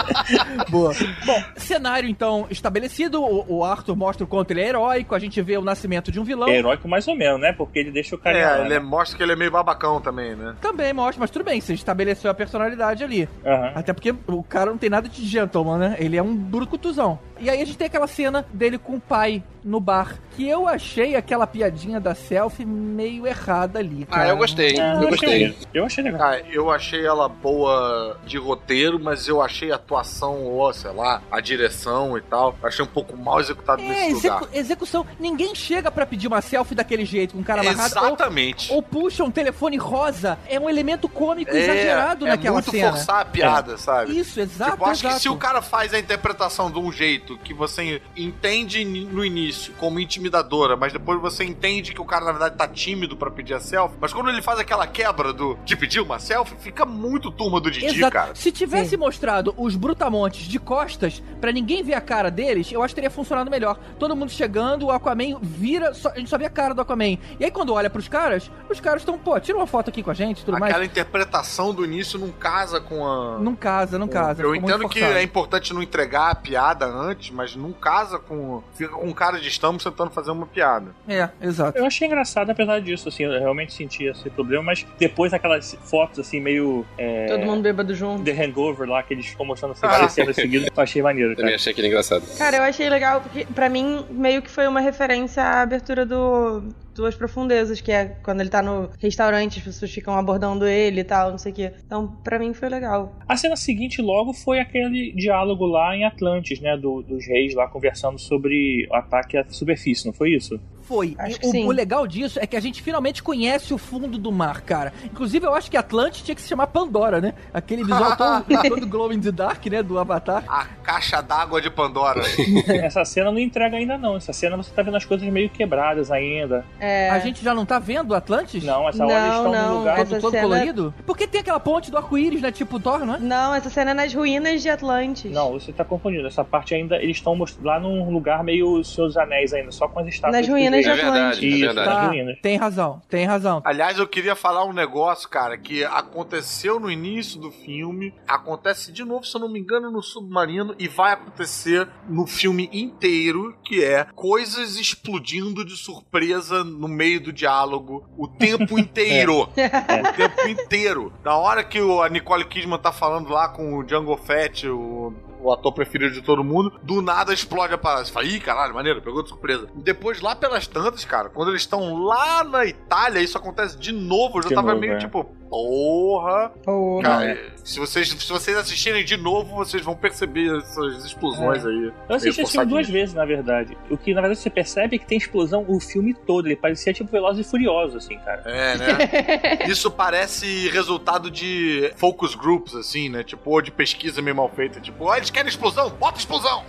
[0.69, 0.93] Boa.
[1.25, 5.41] Bom, cenário então estabelecido, o, o Arthur mostra o quanto ele é heróico, a gente
[5.43, 6.49] vê o nascimento de um vilão.
[6.49, 7.53] É heróico mais ou menos, né?
[7.53, 8.39] Porque ele deixa o cara.
[8.39, 8.85] É, lá, ele é- né?
[8.85, 10.55] mostra que ele é meio babacão também, né.
[10.61, 13.29] Também mostra, mas tudo bem, você estabeleceu a personalidade ali.
[13.45, 13.73] Aham.
[13.75, 15.97] Até porque o cara não tem nada de gentleman, né?
[15.99, 17.19] Ele é um brucutuzão.
[17.41, 20.69] E aí a gente tem aquela cena dele com o pai no bar, que eu
[20.69, 24.25] achei aquela piadinha da selfie meio errada ali, cara.
[24.25, 24.79] Ah, eu gostei.
[24.79, 25.29] Ah, eu achei gostei.
[25.31, 25.55] maneiro.
[25.73, 26.21] Eu achei legal.
[26.21, 31.23] Cara, eu achei ela boa de roteiro, mas eu achei a atuação, ou sei lá,
[31.31, 34.39] a direção e tal, achei um pouco mal executado É, nesse lugar.
[34.43, 35.07] execu- execução.
[35.19, 37.99] Ninguém chega pra pedir uma selfie daquele jeito, com o cara amarrado.
[38.01, 38.73] Ou, Exatamente.
[38.73, 40.39] ou puxa um telefone rosa.
[40.49, 42.91] É um elemento cômico é, exagerado é naquela muito cena.
[42.93, 44.19] forçar a piada, sabe?
[44.19, 45.15] Isso, exato, Tipo, acho exato.
[45.17, 49.73] que se o cara faz a interpretação de um jeito que você entende no início
[49.79, 53.55] como intimidadora, mas depois você entende que o cara na verdade tá tímido pra pedir
[53.55, 57.31] a selfie, mas quando ele faz aquela quebra do de pedir uma selfie, fica muito
[57.31, 58.13] turma do Didi, Exato.
[58.13, 58.35] cara.
[58.35, 62.93] Se tivesse mostrado os brutamontes de costas, pra ninguém ver a cara deles, eu acho
[62.95, 63.79] que teria funcionado melhor.
[63.99, 67.19] Todo mundo chegando, o Aquaman vira, só- a gente só vê a cara do Aquaman.
[67.39, 70.11] E aí quando olha pros caras, os caras estão, pô, tira uma foto aqui com
[70.11, 70.91] a gente, e tudo Aquela mais.
[70.91, 74.43] interpretação do início não casa com a Não casa, não casa.
[74.43, 78.63] Eu entendo que é importante não entregar a piada antes, mas não casa com.
[78.75, 80.95] Fica com cara de estamos tentando fazer uma piada.
[81.07, 81.77] É, exato.
[81.77, 86.21] Eu achei engraçado apesar disso, assim, eu realmente senti esse problema, mas depois aquelas fotos
[86.21, 86.87] assim, meio.
[86.97, 88.25] É, Todo mundo bêbado junto.
[88.25, 89.89] The Hangover lá, que eles ficam mostrando Ah.
[89.89, 91.57] várias cenas seguidas, eu achei maneiro, Também cara.
[91.57, 92.23] achei aquele engraçado.
[92.39, 96.63] Cara, eu achei legal, porque pra mim meio que foi uma referência à abertura do
[96.95, 101.05] Duas Profundezas, que é quando ele tá no restaurante, as pessoas ficam abordando ele e
[101.05, 101.73] tal, não sei o quê.
[101.85, 103.13] Então, pra mim foi legal.
[103.29, 107.67] A cena seguinte logo foi aquele diálogo lá em Atlantis, né, do- dos reis lá
[107.69, 110.59] conversando sobre o ataque à superfície, não foi isso?
[110.83, 111.15] Foi.
[111.19, 111.65] Acho que o, sim.
[111.65, 114.93] o legal disso é que a gente finalmente conhece o fundo do mar, cara.
[115.03, 117.33] Inclusive, eu acho que Atlante tinha que se chamar Pandora, né?
[117.55, 119.83] Aquele visual todo, todo glow in the dark, né?
[119.83, 120.45] Do Avatar.
[120.47, 122.21] A caixa d'água de Pandora.
[122.69, 126.11] Essa cena não entrega ainda não, essa cena você tá vendo as coisas meio quebradas
[126.11, 126.67] ainda.
[126.85, 127.11] É.
[127.11, 128.63] A gente já não tá vendo Atlantis?
[128.63, 129.97] Não, essa hora Não, eles estão no lugar...
[129.97, 130.95] Todo, essa todo cena- colorido?
[131.07, 132.53] Porque tem aquela ponte do arco-íris, né?
[132.53, 133.19] Tipo Thor, não é?
[133.19, 135.33] Não, essa cena é nas ruínas de Atlantis.
[135.33, 136.27] Não, você tá confundindo.
[136.27, 139.89] Essa parte ainda, eles estão most- lá num lugar meio Senhor dos Anéis ainda, só
[139.89, 140.41] com as estátuas.
[140.41, 140.91] Nas ruínas de.
[140.91, 141.43] É verdade, Atlantis.
[141.43, 141.89] é Isso, verdade.
[141.89, 142.39] nas Tá, ruínas.
[142.43, 143.63] tem razão, tem razão.
[143.65, 149.05] Aliás, eu queria falar um negócio, cara, que aconteceu no início do filme, acontece de
[149.05, 153.83] novo, se eu não me engano, no submarino, e vai acontecer no filme inteiro, que
[153.83, 159.49] é coisas explodindo de surpresa no meio do diálogo o tempo inteiro.
[159.55, 161.13] O tempo inteiro.
[161.25, 165.13] Na hora que o- a Nicole Kidman tá falando lá com o Django Fett, o
[165.45, 168.05] o ator preferido de todo mundo, do nada explode a parada.
[168.05, 169.69] Você fala, ih, caralho, maneiro, pegou de surpresa.
[169.75, 174.39] Depois, lá pelas tantas, cara, quando eles estão lá na Itália, isso acontece de novo.
[174.39, 174.99] Eu já De tava novo, meio é.
[174.99, 175.25] tipo,
[175.55, 176.49] porra.
[176.65, 177.03] Porra.
[177.03, 181.93] Cara, se, vocês, se vocês assistirem de novo, vocês vão perceber essas explosões aí.
[182.09, 183.77] Eu assisti esse filme duas vezes, na verdade.
[183.89, 186.47] O que, na verdade, você percebe é que tem explosão o filme todo.
[186.47, 188.43] Ele parecia tipo Velozes e Furiosos, assim, cara.
[188.47, 189.67] É, né?
[189.71, 193.23] Isso parece resultado de focus groups, assim, né?
[193.23, 194.81] Tipo, ou de pesquisa meio mal feita.
[194.81, 195.91] Tipo, ó, eles querem explosão?
[195.91, 196.65] Bota explosão!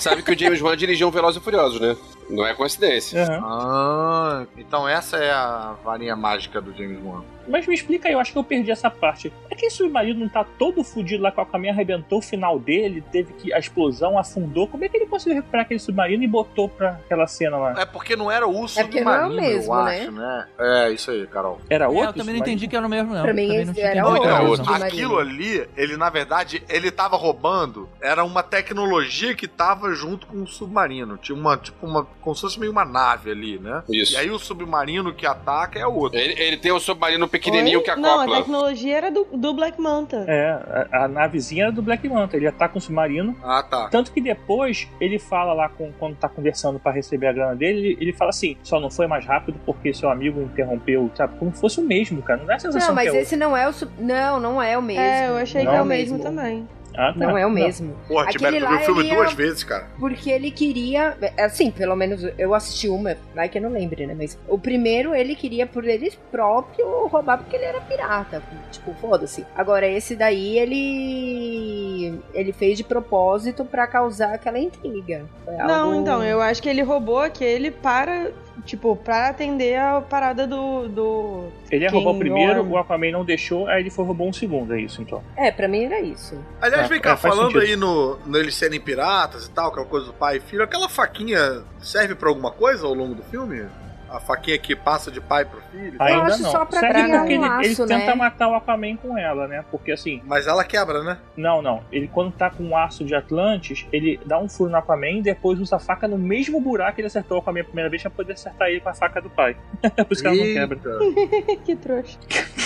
[0.00, 1.96] Sabe que o James Wan dirigiu um Velozes e Furiosos, né?
[2.28, 3.22] Não é coincidência.
[3.24, 3.40] Aham.
[3.44, 7.22] Ah, então essa é a varinha mágica do James Wan.
[7.48, 9.32] Mas me explica aí, eu acho que eu perdi essa parte.
[9.50, 13.32] Aquele submarino não tá todo fudido lá com a caminha arrebentou o final dele, teve
[13.32, 13.50] que.
[13.54, 14.68] A explosão afundou.
[14.68, 17.74] Como é que ele conseguiu recuperar aquele submarino e botou pra aquela cena lá?
[17.80, 19.98] É porque não era o É porque não é o submarino, mesmo, eu né?
[20.02, 20.46] acho, né?
[20.58, 21.58] É, isso aí, Carol.
[21.70, 22.00] Era É, outro?
[22.00, 22.46] eu também não submarino?
[22.46, 23.22] entendi que era o mesmo, não.
[23.22, 24.24] Pra mim, Também esse não era outro.
[24.28, 24.56] Era outro.
[24.66, 24.86] submarino.
[24.86, 30.42] aquilo ali, ele na verdade, ele tava roubando, era uma tecnologia que tava junto com
[30.42, 31.16] o submarino.
[31.16, 33.82] Tinha uma, tipo, uma, como se fosse meio uma nave ali, né?
[33.88, 34.12] Isso.
[34.12, 36.18] E aí o submarino que ataca é outro.
[36.18, 37.84] Ele, ele tem um submarino pequenininho Oi?
[37.84, 38.36] que Não, a acopla.
[38.36, 40.26] tecnologia era do, do Black Manta.
[40.28, 42.36] É, a, a navezinha era do Black Manta.
[42.36, 43.34] Ele ataca um submarino.
[43.42, 43.88] Ah, tá.
[43.88, 47.78] Tanto que depois ele fala lá com, quando tá conversando pra receber a grana dele,
[47.78, 51.38] ele, ele fala assim: só não foi mais rápido porque seu amigo interrompeu, sabe?
[51.38, 52.40] Como se fosse o mesmo, cara.
[52.40, 53.72] Não dá a sensação Não, mas que é esse não é o.
[53.98, 55.02] Não, não é o mesmo.
[55.02, 56.68] É, eu achei Não que é é o o mesmo também.
[57.00, 57.26] Ah, tá.
[57.26, 57.94] Não é o mesmo.
[58.08, 59.86] Porra, Aquele Tibério, tu viu o filme duas é- vezes, cara.
[60.00, 61.16] Porque ele queria.
[61.38, 64.16] Assim, pelo menos eu assisti uma, vai que eu não lembre, né?
[64.18, 68.42] Mas o primeiro ele queria por ele próprio roubar porque ele era pirata.
[68.72, 69.46] Tipo, foda-se.
[69.54, 72.18] Agora, esse daí ele.
[72.34, 75.24] Ele fez de propósito pra causar aquela intriga.
[75.44, 78.30] Foi Não, algo- então, eu acho que ele roubou aquele para.
[78.64, 80.88] Tipo, pra atender a parada do.
[80.88, 81.44] do...
[81.70, 84.32] Ele ia roubar o primeiro, não- o Aquaman não deixou, aí ele foi roubou um
[84.32, 85.22] segundo, é isso então.
[85.36, 86.36] É, pra mim era isso.
[86.60, 87.60] Aliás, É, vem cá, é, falando sentido.
[87.60, 90.88] aí no, no eles serem piratas e tal, aquela coisa do pai e filho, aquela
[90.88, 93.66] faquinha serve pra alguma coisa ao longo do filme?
[94.10, 96.00] A faquinha que passa de pai pro filho?
[96.00, 96.50] Ainda acho não.
[96.50, 98.14] só pra Serve criar porque um ele, ele laço, tenta né?
[98.14, 99.62] matar o Aquaman com ela, né?
[99.70, 101.18] Porque assim, Mas ela quebra, né?
[101.36, 101.82] não, não.
[101.92, 105.22] Ele quando tá com o aço de Atlantis, ele dá um furo no Aquaman e
[105.22, 108.00] depois usa a faca no mesmo buraco que ele acertou o Aquaman a primeira vez
[108.00, 109.54] pra poder acertar ele com a faca do pai.
[109.82, 110.78] Por isso que ela não quebra.
[111.66, 112.18] Que trouxa.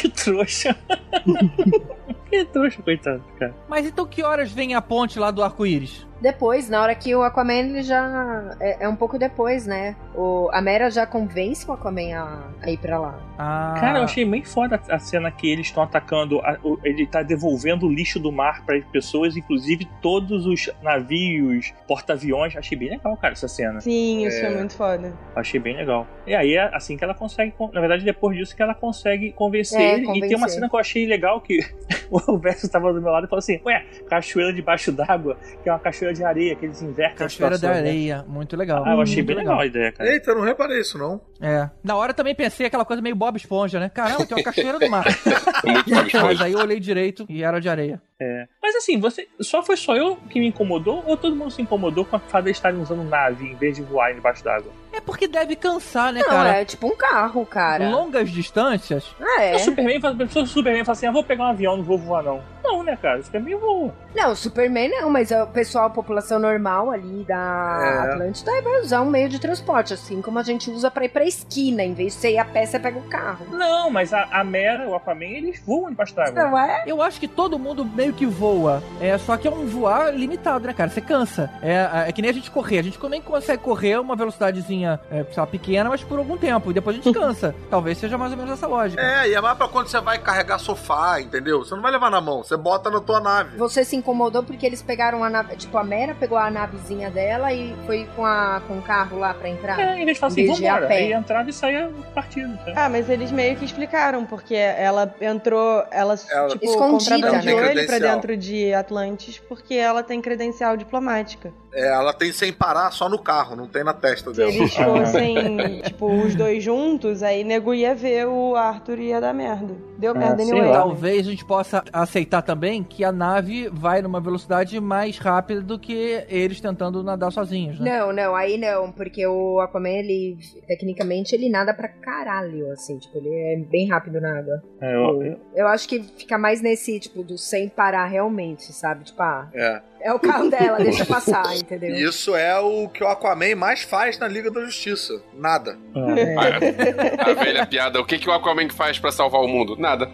[0.03, 0.77] Que trouxa.
[2.29, 3.55] que trouxa, coitado, cara.
[3.69, 6.07] Mas então que horas vem a ponte lá do arco-íris?
[6.21, 8.57] Depois, na hora que o Aquaman ele já.
[8.61, 9.97] É, é um pouco depois, né?
[10.15, 13.19] O, a Mera já convence o Aquaman a, a ir pra lá.
[13.37, 16.39] Ah, Cara, eu achei bem foda a cena que eles estão atacando.
[16.43, 21.73] a- o- ele tá devolvendo o lixo do mar para pessoas, inclusive todos os navios,
[21.89, 22.55] porta-aviões.
[22.57, 23.81] Achei bem legal, cara, essa cena.
[23.81, 25.13] Sim, isso é, muito foda.
[25.35, 26.07] Achei bem legal.
[26.25, 27.51] E aí é assim que ela consegue.
[27.51, 30.17] con- Na verdade, depois disso que ela consegue convencer É.
[30.17, 31.61] E tem uma cena que eu achei legal que
[32.11, 35.73] o Verso tava do meu lado e falou assim: Ué, cachoeira debaixo d'água, que é
[35.73, 37.91] uma cachoeira de areia, que eles invertem Cachoeira da situação, né?
[37.91, 38.85] Areia, muito legal.
[38.87, 40.11] Ah, eu achei muito bem legal a ideia, cara.
[40.11, 41.21] Eita, eu não reparei isso, não.
[41.41, 41.69] É.
[41.83, 43.89] Na hora também pensei aquela coisa meio Bob Esponja, né?
[43.89, 45.05] Caramba, tem uma cachoeira do mar.
[46.23, 48.01] Mas aí eu olhei direito e era de areia.
[48.21, 48.47] É.
[48.63, 52.05] Mas assim, você só foi só eu que me incomodou ou todo mundo se incomodou
[52.05, 54.71] com a fada estarem usando nave em vez de voar debaixo d'água?
[54.93, 56.57] É porque deve cansar, né, Não, cara?
[56.61, 57.89] é tipo um carro, cara.
[57.89, 59.07] Longas distâncias.
[59.21, 59.57] Ah, é.
[59.57, 61.97] O Superman a pessoa do Superman fala assim: ah, vou pegar um avião, não vou
[61.99, 62.43] voar não.
[62.63, 63.19] Não, né, cara?
[63.21, 63.95] O Superman voa.
[64.15, 68.13] Não, Superman não, mas o pessoal, a população normal ali da É.
[68.13, 71.25] Atlântida vai usar um meio de transporte, assim como a gente usa pra ir pra
[71.25, 71.83] esquina.
[71.83, 73.47] Em vez de você ir a pé, você pega o carro.
[73.51, 76.33] Não, mas a, a Mera, o Aquaman, eles voam debaixo d'água.
[76.45, 76.85] Não é?
[76.87, 78.83] Eu acho que todo mundo meio que voa.
[79.01, 80.91] É, só que é um voar limitado, né, cara?
[80.91, 81.51] Você cansa.
[81.63, 82.79] É, é que nem a gente correr.
[82.79, 86.71] A gente também consegue correr uma velocidadezinha, é, sei lá, pequena, mas por algum tempo.
[86.71, 87.55] E depois a gente cansa.
[87.71, 89.03] Talvez seja mais ou menos essa lógica.
[89.03, 91.65] É, e é mais pra quando você vai carregar sofá, entendeu?
[91.65, 93.57] Você não vai levar na mão, você bota na tua nave.
[93.57, 95.57] Você se incomodou porque eles pegaram a nave.
[95.57, 99.33] Tipo, a Mera pegou a navezinha dela e foi com, a, com o carro lá
[99.35, 99.79] pra entrar.
[99.79, 100.87] É, em vez de falar assim, vambora.
[100.87, 100.95] pé.
[100.97, 102.55] Aí entrava e saía partido.
[102.59, 102.73] sabe?
[102.77, 107.71] Ah, mas eles meio que explicaram, porque ela entrou, ela, Ela- tipo, Escondida, contrabandeou né?
[107.73, 111.53] ele pra dentro de Atlantis porque ela tem credencial diplomática.
[111.75, 114.51] É, ela tem sem parar só no carro, não tem na testa Se dela.
[114.53, 119.33] eles fossem, tipo, os dois juntos, aí nego ia ver o Arthur e ia dar
[119.33, 119.75] merda.
[120.03, 120.69] Deu Ah, merda sei anyway.
[120.71, 120.79] lá.
[120.79, 125.79] Talvez a gente possa aceitar também que a nave vai numa velocidade mais rápida do
[125.79, 127.99] que eles tentando nadar sozinhos, né?
[128.01, 130.37] Não, não, aí não, porque o Aquaman, ele,
[130.67, 134.61] tecnicamente, ele nada pra caralho, assim, tipo, ele é bem rápido na água.
[134.81, 139.05] É, eu- eu- Eu acho que fica mais nesse, tipo, do sem parar realmente, sabe?
[139.05, 139.81] Tipo, ah, É.
[140.03, 141.95] é o carro dela, deixa passar, entendeu?
[141.95, 145.23] Isso é o que o Aquaman mais faz na Liga da Justiça.
[145.33, 145.79] Nada.
[145.95, 146.35] é.
[146.37, 148.01] Ah, a velha piada.
[148.01, 149.77] O que, que o Aquaman faz pra salvar o mundo?
[149.79, 150.11] Nada.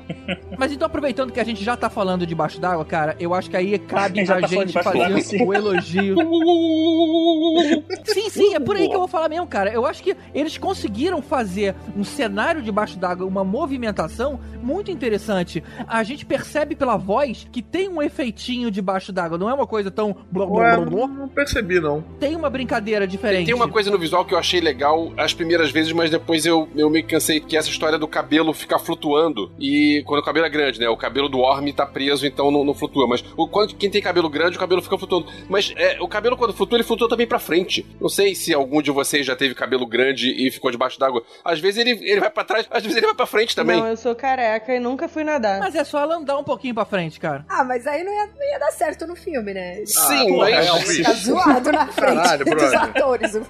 [0.58, 3.56] Mas então, aproveitando que a gente já tá falando debaixo d'água, cara, eu acho que
[3.56, 6.16] aí cabe a tá gente fazer o elogio.
[8.04, 9.72] sim, sim, é por aí que eu vou falar mesmo, cara.
[9.72, 15.62] Eu acho que eles conseguiram fazer um cenário debaixo d'água, uma movimentação muito interessante.
[15.86, 19.77] A gente percebe pela voz que tem um efeitinho debaixo d'água, não é uma coisa
[19.78, 20.16] coisa tão.
[20.30, 21.06] blá, blá, blá, blá.
[21.06, 22.02] não percebi, não.
[22.18, 23.46] Tem uma brincadeira diferente.
[23.46, 26.68] Tem uma coisa no visual que eu achei legal as primeiras vezes, mas depois eu,
[26.74, 29.52] eu meio que cansei, que é essa história do cabelo ficar flutuando.
[29.58, 30.88] E quando o cabelo é grande, né?
[30.88, 33.06] O cabelo do Orm tá preso, então não, não flutua.
[33.06, 35.26] Mas o, quando, quem tem cabelo grande, o cabelo fica flutuando.
[35.48, 37.86] Mas é, o cabelo, quando flutua, ele flutua também pra frente.
[38.00, 41.22] Não sei se algum de vocês já teve cabelo grande e ficou debaixo d'água.
[41.44, 43.78] Às vezes ele, ele vai pra trás, às vezes ele vai pra frente também.
[43.78, 45.60] Não, eu sou careca e nunca fui nadar.
[45.60, 47.44] Mas é só ela andar um pouquinho pra frente, cara.
[47.48, 49.67] Ah, mas aí não ia, não ia dar certo no filme, né?
[49.84, 50.66] Sim, porra, mas.
[50.66, 52.82] é Fica zoado na frente Caralho, dos brother.
[52.82, 53.40] atores.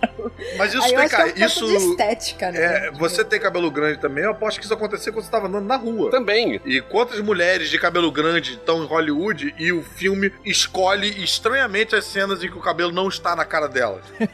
[0.56, 1.66] Mas isso aí tem, que cara, é um isso.
[1.66, 2.58] de estética, né?
[2.60, 5.66] É, você tem cabelo grande também, eu aposto que isso acontecia quando você tava andando
[5.66, 6.10] na rua.
[6.10, 6.60] Também.
[6.64, 12.04] E quantas mulheres de cabelo grande estão em Hollywood e o filme escolhe estranhamente as
[12.04, 14.04] cenas em que o cabelo não está na cara delas?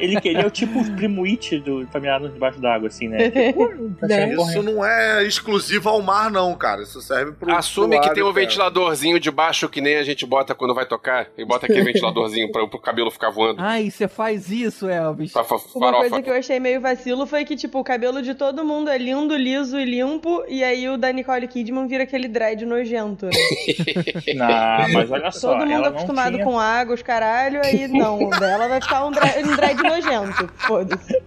[0.00, 3.30] Ele, ele é o tipo primo It do Familiar debaixo d'água, assim, né?
[4.00, 4.34] Tá Né?
[4.34, 6.82] Isso não é exclusivo ao mar, não, cara.
[6.82, 7.54] Isso serve pro.
[7.54, 10.86] Assume pro que tem um ventiladorzinho de baixo que nem a gente bota quando vai
[10.86, 11.19] tocar.
[11.36, 13.60] E bota aquele ventiladorzinho pra, pro cabelo ficar voando.
[13.62, 15.32] Ai, você faz isso, Elvis.
[15.32, 16.00] Pra fa- Uma farofa.
[16.10, 18.98] coisa que eu achei meio vacilo foi que, tipo, o cabelo de todo mundo é
[18.98, 23.32] lindo, liso e limpo, e aí o da Nicole Kidman vira aquele dread nojento, né?
[24.34, 25.52] Não, mas olha só.
[25.52, 28.80] Todo mundo ela não acostumado tinha- com água, os caralho, aí não, o dela vai
[28.80, 30.50] ficar um dread, um dread nojento.
[30.56, 31.20] Foda-se.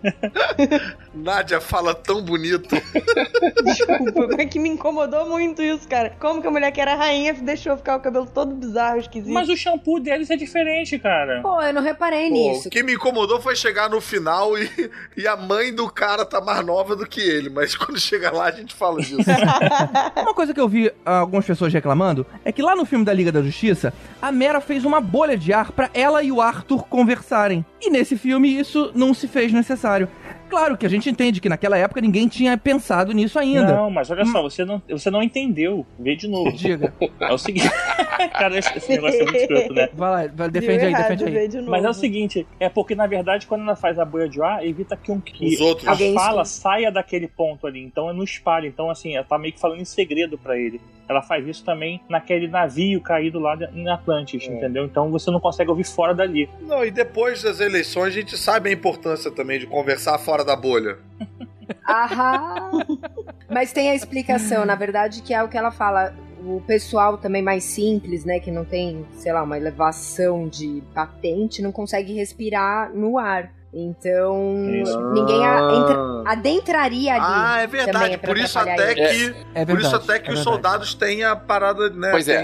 [1.14, 2.76] Nádia fala tão bonito.
[3.64, 6.12] Desculpa, é que me incomodou muito isso, cara.
[6.20, 9.34] Como que a mulher que era rainha deixou ficar o cabelo todo bizarro, esquisito?
[9.34, 11.42] Mas o shampoo deles é diferente, cara.
[11.42, 12.68] Pô, eu não reparei Pô, nisso.
[12.68, 14.70] o que me incomodou foi chegar no final e,
[15.18, 17.50] e a mãe do cara tá mais nova do que ele.
[17.50, 19.18] Mas quando chega lá, a gente fala disso.
[20.16, 23.14] Uma coisa que eu vi ah, algumas pessoas reclamando é que lá no filme da
[23.14, 26.88] Liga da Justiça, a Mera fez uma bolha de ar pra ela e o Arthur
[26.88, 27.66] conversarem.
[27.82, 30.08] E nesse filme isso não se fez necessário.
[30.54, 33.76] Claro que a gente entende que naquela época ninguém tinha pensado nisso ainda.
[33.76, 35.84] Não, mas olha só, você não, você não entendeu.
[35.98, 36.52] Vê de novo.
[36.52, 36.94] Diga.
[37.20, 37.68] É o seguinte.
[38.34, 39.90] cara, esse negócio é muito escroto, né?
[39.94, 41.48] Vai lá, vai, Deu defende aí, errado, defende aí.
[41.48, 41.62] de.
[41.62, 44.64] Mas é o seguinte, é porque na verdade quando ela faz a bolha de ar,
[44.66, 45.88] evita que, um, que Os outros.
[45.88, 47.82] a Alguém fala saia daquele ponto ali.
[47.84, 48.68] Então é no espalho.
[48.68, 50.80] Então assim, ela tá meio que falando em segredo pra ele.
[51.08, 54.54] Ela faz isso também naquele navio caído lá em Atlantis, É.
[54.54, 54.86] entendeu?
[54.86, 56.50] Então você não consegue ouvir fora dali.
[56.62, 60.56] Não, e depois das eleições, a gente sabe a importância também de conversar fora da
[60.56, 60.98] bolha.
[61.88, 62.72] Aham.
[63.50, 66.14] Mas tem a explicação, na verdade, que é o que ela fala.
[66.46, 71.62] O pessoal também mais simples, né, que não tem, sei lá, uma elevação de patente,
[71.62, 73.50] não consegue respirar no ar.
[73.76, 75.00] Então, Isso.
[75.14, 77.22] ninguém a- entra- adentraria ali.
[77.26, 78.14] Ah, é verdade.
[78.14, 79.36] é pra por isso até que.
[79.56, 79.82] É Por verdade.
[79.88, 82.12] isso até que é os soldados têm a parada, né?
[82.12, 82.42] Pois é.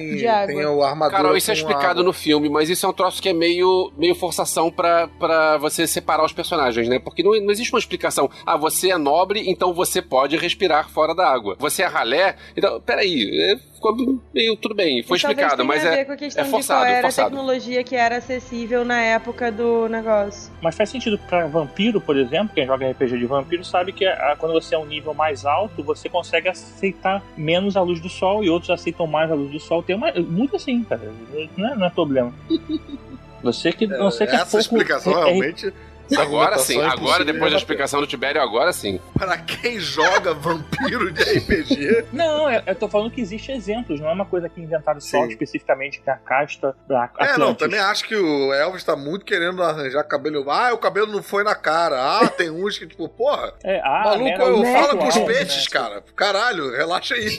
[0.47, 1.17] Tem, o armadura.
[1.17, 4.15] Carol, isso é explicado no filme, mas isso é um troço que é meio, meio
[4.15, 6.97] forçação pra, pra você separar os personagens, né?
[6.97, 8.30] Porque não, não existe uma explicação.
[8.45, 11.55] Ah, você é nobre, então você pode respirar fora da água.
[11.59, 12.82] Você é ralé, então.
[12.82, 14.55] Peraí, é, ficou meio.
[14.57, 16.05] Tudo bem, foi E explicado, mas a é.
[16.05, 17.27] com a questão é forçado, de qual era forçado.
[17.27, 20.51] a tecnologia que era acessível na época do negócio.
[20.61, 24.36] Mas faz sentido pra vampiro, por exemplo, quem joga RPG de vampiro sabe que ah,
[24.38, 28.43] quando você é um nível mais alto, você consegue aceitar menos a luz do sol
[28.43, 29.82] e outros aceitam mais a luz do sol.
[29.82, 31.11] Tem uma, muito assim, cara.
[31.57, 32.34] Não é, não é problema.
[33.41, 35.73] Você que não sei que é Essa pouco explicação é- é- realmente.
[36.16, 38.99] Agora argumentação sim, agora impossível depois da explicação do Tibério, agora sim.
[39.18, 44.10] Pra quem joga vampiro de RPG, Não, eu, eu tô falando que existe exemplos, não
[44.10, 45.30] é uma coisa que inventaram só Sim.
[45.30, 47.36] especificamente que a casta da Atlantis.
[47.36, 50.49] É, não, também acho que o Elvis tá muito querendo arranjar cabelo.
[50.49, 51.97] Ah, o cabelo não foi na cara.
[51.99, 55.16] Ah, tem uns que, tipo, porra, É, ah, maluco, mera eu né, fala com os
[55.16, 55.70] visual, peixes, né?
[55.72, 56.03] cara.
[56.16, 57.30] Caralho, relaxa aí.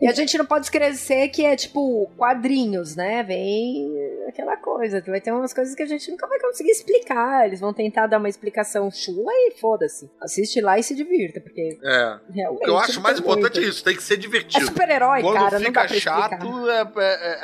[0.00, 3.22] E a gente não pode esquecer que é tipo quadrinhos, né?
[3.22, 3.86] Vem
[4.28, 5.02] aquela coisa.
[5.06, 7.46] Vai ter umas coisas que a gente nunca vai conseguir explicar.
[7.46, 10.08] Eles vão tentar dar uma explicação chula e foda-se.
[10.22, 12.18] Assiste lá e se divirta, porque É.
[12.32, 12.62] realmente.
[12.62, 13.66] O que eu acho não mais importante muito.
[13.66, 14.64] é isso, tem que ser É divertido.
[14.66, 15.58] super-herói, Quando cara.
[15.58, 16.30] não fica dá pra explicar.
[16.30, 16.92] chato, é,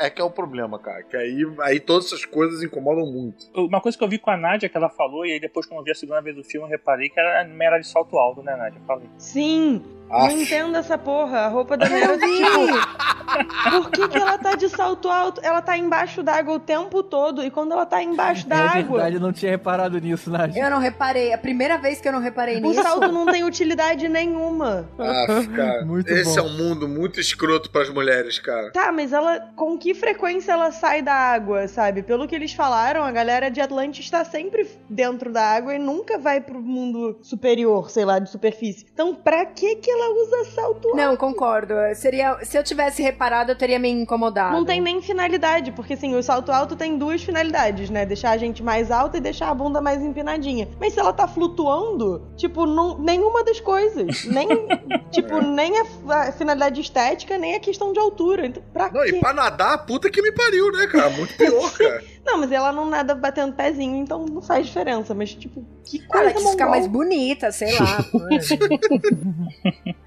[0.02, 1.02] é- é que é o problema, cara.
[1.02, 3.46] Que aí, aí todas essas coisas incomodam muito.
[3.54, 5.80] Uma coisa que eu vi com a Nádia que ela falou, e aí depois quando
[5.80, 8.42] eu vi a segunda vez do filme, eu reparei que era mera de salto alto,
[8.42, 8.80] né, Nádia?
[8.86, 9.08] Falei.
[9.18, 11.40] Sim, Ah, não entendo essa porra.
[11.40, 15.40] A roupa da Mera, tipo, por que, que ela tá de salto alto?
[15.42, 18.98] Ela tá embaixo d'água o tempo todo, e quando ela tá embaixo da É água,
[18.98, 20.62] verdade, eu não tinha reparado nisso, Nádia.
[20.62, 21.32] Eu não reparei.
[21.32, 22.82] A primeira vez que eu não reparei o nisso.
[22.82, 24.88] salto não tem utilidade nenhuma.
[24.98, 25.84] ah, cara.
[25.86, 26.46] Muito Esse bom.
[26.46, 28.70] é um mundo muito escroto pras mulheres, cara.
[28.72, 29.40] Tá, mas ela.
[29.56, 32.02] Com que frequência ela sai da água, sabe?
[32.02, 36.18] Pelo que eles falaram, a galera de Atlantis tá sempre dentro da água e nunca
[36.18, 38.86] vai pro mundo superior, sei lá, de superfície.
[38.92, 40.96] Então, pra que que ela usa salto alto?
[40.96, 41.74] Não, concordo.
[41.94, 42.38] Seria.
[42.44, 44.54] Se eu tivesse reparado, eu teria me incomodado.
[44.56, 48.04] Não tem nem finalidade, porque assim, o salto alto tem duas finalidades, né?
[48.04, 50.68] Deixar a gente mais alta e deixar a bunda mais empinadinha.
[50.78, 54.24] Mas se ela tá flutuando, tipo, não, nenhuma das coisas.
[54.24, 54.48] Nem,
[55.10, 58.46] tipo, nem a, a finalidade estética, nem a questão de altura.
[58.46, 59.10] Então, pra Não, quê?
[59.16, 61.10] e pra nadar, puta que me pariu, né, cara?
[61.10, 62.15] Muito pior, cara.
[62.26, 65.14] Não, mas ela não nada batendo pezinho, então não faz diferença.
[65.14, 67.98] Mas, tipo, que Ah, Ela coisa quis ficar mais bonita, sei lá.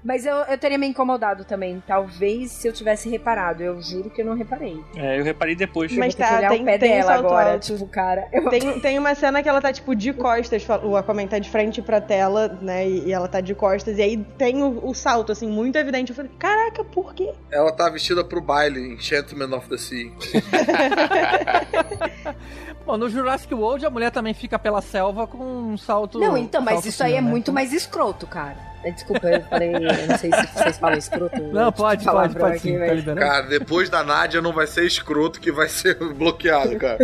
[0.04, 1.82] Mas eu, eu teria me incomodado também.
[1.86, 3.62] Talvez se eu tivesse reparado.
[3.62, 4.78] Eu juro que eu não reparei.
[4.96, 5.92] É, eu reparei depois.
[5.96, 7.52] Mas tá, olhar tem- o pé tem um dela salto agora.
[7.52, 7.66] alto.
[7.72, 8.28] Tipo, cara.
[8.32, 11.48] eu- Tem, tem uma cena que ela tá, tipo, de costas, o Aquaman tá de
[11.48, 12.88] frente pra tela, né?
[12.88, 16.10] E, e ela tá de costas, e aí tem o, o salto, assim, muito evidente.
[16.10, 17.32] Eu falei, caraca, por quê?
[17.50, 20.10] Ela tá vestida pro baile, Enchantment of the Sea.
[22.86, 26.18] Bom, no Jurassic World a mulher também fica pela selva com um salto.
[26.18, 27.28] Não, então, mas salto isso aí é né?
[27.28, 28.69] muito mais escroto, cara.
[28.82, 29.74] É, Desculpa, eu falei.
[29.74, 31.40] Eu não sei se vocês falam escroto.
[31.42, 33.20] Não, pode, pode, palavrão pode aqui, sim, tá mas- liberando.
[33.20, 36.98] Cara, depois da Nádia não vai ser escroto que vai ser bloqueado, cara.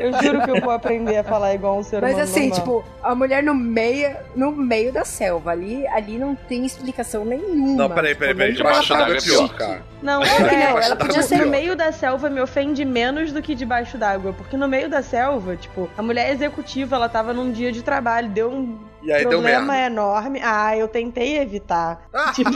[0.00, 2.58] Eu juro que eu vou aprender a falar igual um ser Mas humano assim, normal.
[2.58, 5.50] tipo, a mulher no meio, no meio da selva.
[5.52, 7.88] Ali, ali não tem explicação nenhuma.
[7.88, 8.52] Não, peraí, peraí, peraí.
[8.54, 9.82] Tipo, Debaixo d'água é pior, cara.
[10.02, 13.40] Não, É, é, não, ela podia no ser- meio da selva me ofende menos do
[13.42, 14.32] que debaixo d'água.
[14.32, 18.28] Porque no meio da selva, tipo, a mulher executiva, ela tava num dia de trabalho,
[18.28, 19.86] deu um E aí deu problema merda.
[19.86, 20.40] enorme.
[20.42, 22.08] Ah, eu tentei evitar.
[22.34, 22.50] tipo,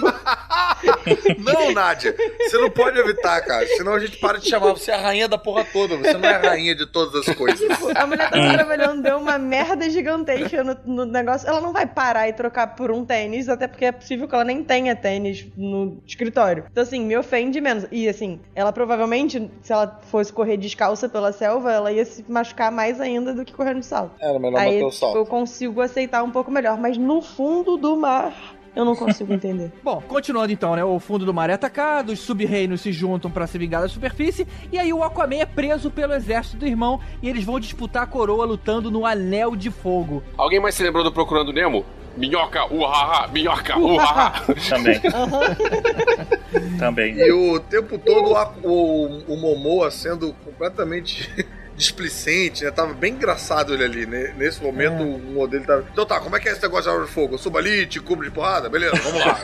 [1.38, 3.66] Não, Nádia, você não pode evitar, cara.
[3.68, 5.96] Senão a gente para de chamar você a rainha da porra toda.
[5.96, 7.60] Você não é a rainha de todas as coisas.
[7.60, 11.48] tipo, a mulher tava trabalhando, deu uma merda gigantesca no, no negócio.
[11.48, 14.44] Ela não vai parar e trocar por um tênis, até porque é possível que ela
[14.44, 16.64] nem tenha tênis no escritório.
[16.70, 17.86] Então, assim, me ofende menos.
[17.90, 22.72] E, assim, ela provavelmente, se ela fosse correr descalça pela selva, ela ia se machucar
[22.72, 24.14] mais ainda do que correndo de salto.
[24.20, 25.16] Era melhor Aí manter o tipo, salto.
[25.16, 28.32] eu consigo aceitar um pouco melhor, mas no fundo do mar
[28.76, 29.72] eu não consigo entender.
[29.82, 30.84] Bom, continuando então, né?
[30.84, 34.46] O fundo do mar é atacado, os sub-reinos se juntam pra se vingar da superfície,
[34.70, 38.06] e aí o Aquaman é preso pelo exército do irmão e eles vão disputar a
[38.06, 40.22] coroa lutando no Anel de Fogo.
[40.38, 41.84] Alguém mais se lembrou do Procurando Nemo?
[42.16, 44.42] Minhoca, uhaha, minhoca, uhaha.
[44.68, 45.00] Também.
[46.78, 47.14] Também.
[47.16, 51.30] E o tempo todo a- o, o Momoa sendo completamente
[51.80, 52.70] displicente, né?
[52.70, 54.34] Tava bem engraçado ele ali, né?
[54.36, 55.84] Nesse momento o modelo tava.
[55.92, 57.34] Então tá, como é que é esse negócio de arma de fogo?
[57.34, 58.68] Eu subo ali, te cubro de porrada?
[58.68, 59.40] Beleza, vamos lá.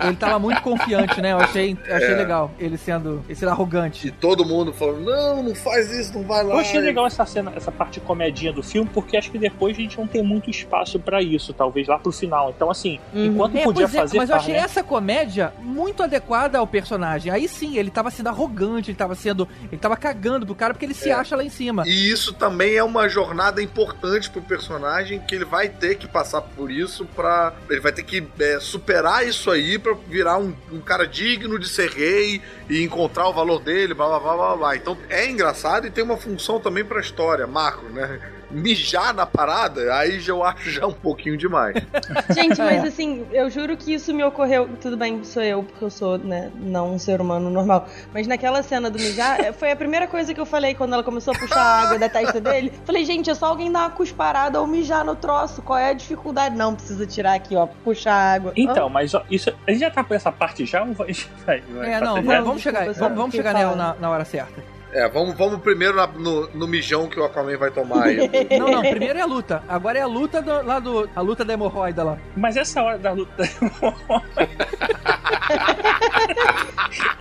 [0.06, 1.32] Ele tava muito confiante, né?
[1.32, 2.16] Eu achei, eu achei É.
[2.16, 4.08] legal ele sendo, ele sendo arrogante.
[4.08, 6.54] E todo mundo falando: não, não faz isso, não vai lá.
[6.54, 9.80] Eu achei legal essa cena, essa parte comedinha do filme, porque acho que depois a
[9.80, 12.50] gente não tem muito espaço pra isso, talvez lá pro final.
[12.56, 13.26] Então, assim, Uhum.
[13.26, 14.16] enquanto É, podia é, fazer.
[14.16, 14.60] mas eu achei né?
[14.60, 17.30] essa comédia muito adequada ao personagem.
[17.30, 19.46] Aí sim, ele tava sendo arrogante, ele tava sendo.
[19.70, 21.12] Ele tava cagando pro cara porque ele se É.
[21.12, 21.79] acha lá em cima.
[21.86, 26.40] E isso também é uma jornada importante pro personagem que ele vai ter que passar
[26.42, 27.52] por isso pra.
[27.68, 31.68] Ele vai ter que é, superar isso aí pra virar um, um cara digno de
[31.68, 34.76] ser rei e encontrar o valor dele, blá blá blá blá blá.
[34.76, 38.20] Então é engraçado e tem uma função também pra história, macro, né?
[38.50, 41.74] Mijar na parada, aí já eu acho já um pouquinho demais.
[42.34, 44.68] Gente, mas assim, eu juro que isso me ocorreu.
[44.80, 47.88] Tudo bem, sou eu, porque eu sou, né, não um ser humano normal.
[48.12, 51.02] Mas naquela cena do mijar, eh, foi a primeira coisa que eu falei quando ela
[51.02, 52.72] começou a puxar a água da testa dele.
[52.84, 55.62] Falei, gente, é só alguém dar uma cusparada ou mijar no troço.
[55.62, 56.56] Qual é a dificuldade?
[56.56, 58.52] Não, precisa tirar aqui, ó, puxar a água.
[58.56, 61.14] Então, mas ó, isso, a gente já tá por essa parte já vai.
[61.46, 64.24] vai, É, não, vai- vamos, Não, vamos chegar, vamos, vamos chegar nela na, na hora
[64.24, 64.79] certa.
[64.92, 68.16] É, vamos, vamos primeiro na- no, no mijão que o Aquaman vai tomar aí.
[68.58, 69.62] Não, não, primeiro é a luta.
[69.68, 71.08] Agora é a luta do, lá do.
[71.14, 72.18] A luta da hemorroida lá.
[72.36, 73.44] Mas essa hora da luta.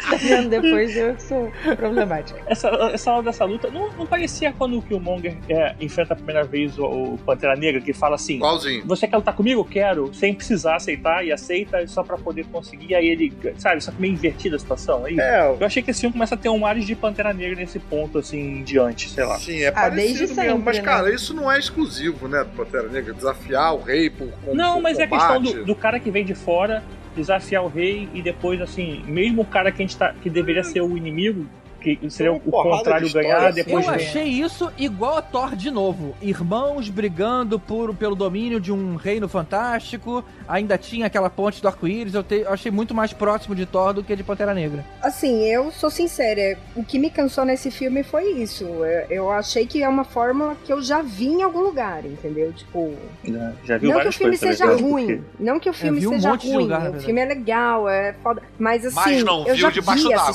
[0.09, 0.49] Tá vendo?
[0.49, 2.41] Depois eu sou problemática.
[2.47, 6.43] essa, essa hora dessa luta não, não parecia quando o Killmonger é, enfrenta a primeira
[6.43, 8.83] vez o, o Pantera Negra, que fala assim: Igualzinho.
[8.87, 9.63] Você quer lutar comigo?
[9.63, 12.95] Quero, sem precisar aceitar e aceita só pra poder conseguir.
[12.95, 15.19] Aí ele, sabe, só que meio invertida a situação aí.
[15.19, 17.77] É, Eu achei que esse filme começa a ter um ares de Pantera Negra nesse
[17.79, 19.37] ponto, assim, em diante, sei lá.
[19.37, 20.35] Sim, é Ah, parecido desde mesmo.
[20.35, 20.83] sempre, Mas, né?
[20.83, 23.13] cara, isso não é exclusivo, né, do Pantera Negra.
[23.13, 25.55] Desafiar o rei por com- Não, por mas é a questão combate.
[25.57, 26.83] do, do cara que vem de fora
[27.15, 30.13] desafiar o rei e depois, assim, mesmo o cara que a gente tá.
[30.21, 31.45] que deveria ser o inimigo,
[31.79, 33.55] que seria o, Uma porrada contrário ganhar, assim.
[33.63, 36.15] depois eu achei isso igual a Thor de novo.
[36.21, 40.23] Irmãos brigando por, pelo domínio de um reino fantástico.
[40.47, 42.13] Ainda tinha aquela ponte do arco-íris.
[42.13, 44.83] Eu, te- eu achei muito mais próximo de Thor do que de Pantera Negra.
[45.01, 48.63] Assim, eu sou sincera, o que me cansou nesse filme foi isso.
[48.65, 52.51] Eu, eu achei que é uma fórmula que eu já vi em algum lugar, entendeu?
[52.53, 55.73] Tipo, Já, já viu não que o filme coisas, seja ruim, porque- não que o
[55.73, 58.95] filme vi um seja ruim, lugar, na o filme é legal, é foda, mas assim,
[58.95, 60.33] Mas não eu viu já debaixo vi d'água.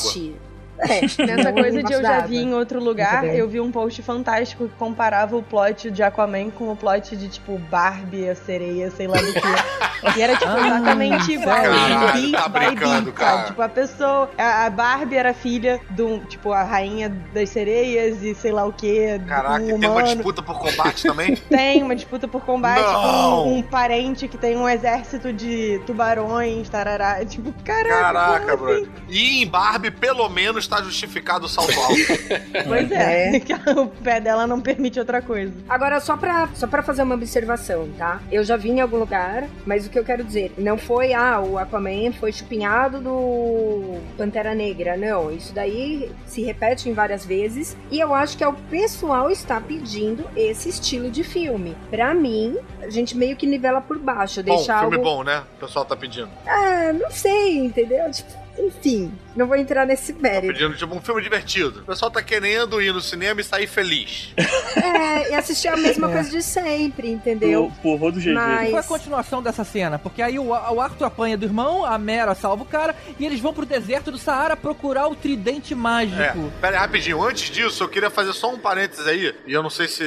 [0.79, 4.69] É, Nessa coisa de eu já vi em outro lugar, eu vi um post fantástico
[4.69, 9.07] que comparava o plot de Aquaman com o plot de, tipo, Barbie, a sereia, sei
[9.07, 10.19] lá do que.
[10.19, 11.57] E era, tipo, Ah, exatamente igual.
[11.57, 13.43] Caralho, tá brincando, beat, cara.
[13.45, 14.31] Tipo, a pessoa...
[14.37, 19.19] A, Barbie era filha do, tipo, a rainha das sereias e sei lá o que.
[19.27, 21.37] Caraca, um e tem uma disputa por combate também?
[21.37, 23.45] Tem uma disputa por combate Não!
[23.45, 27.25] com um parente que tem um exército de tubarões, tarará.
[27.25, 28.01] Tipo, caraca.
[28.01, 28.57] Caraca, assim?
[28.57, 28.89] bro.
[29.09, 31.95] E em Barbie, pelo menos, tá justificado o salto alto.
[32.67, 33.41] Pois é.
[33.41, 35.53] que o pé dela não permite outra coisa.
[35.69, 38.21] Agora, só pra, só pra fazer uma observação, tá?
[38.31, 41.41] Eu já vi em algum lugar, mas o que eu quero dizer, não foi, ah,
[41.41, 45.31] o Aquaman foi chupinhado do Pantera Negra, não.
[45.31, 49.61] Isso daí se repete em várias vezes, e eu acho que é o pessoal está
[49.61, 51.77] pedindo esse estilo de filme.
[51.91, 55.09] Pra mim, a gente meio que nivela por baixo, bom, deixar filme algo...
[55.09, 55.43] bom, né?
[55.57, 56.31] O pessoal tá pedindo.
[56.47, 58.11] Ah, não sei, entendeu?
[58.11, 60.53] Tipo, enfim, não vou entrar nesse Tá mérito.
[60.53, 61.81] pedindo, tipo, um filme divertido.
[61.81, 64.33] O pessoal tá querendo ir no cinema e sair feliz.
[64.77, 66.13] É, e assistir a mesma É.
[66.15, 67.71] coisa de sempre, entendeu?
[67.81, 68.33] Por, por Rodo GG.
[68.35, 69.99] Mas- Qual é a continuação dessa cena?
[70.01, 73.39] Porque aí o, o Arthur apanha do irmão, a Mera salva o cara, e eles
[73.41, 76.21] vão pro deserto do Saara procurar o tridente mágico.
[76.21, 77.23] É, pera aí, rapidinho.
[77.23, 79.33] Antes disso, eu queria fazer só um parênteses aí.
[79.47, 80.03] E eu não sei se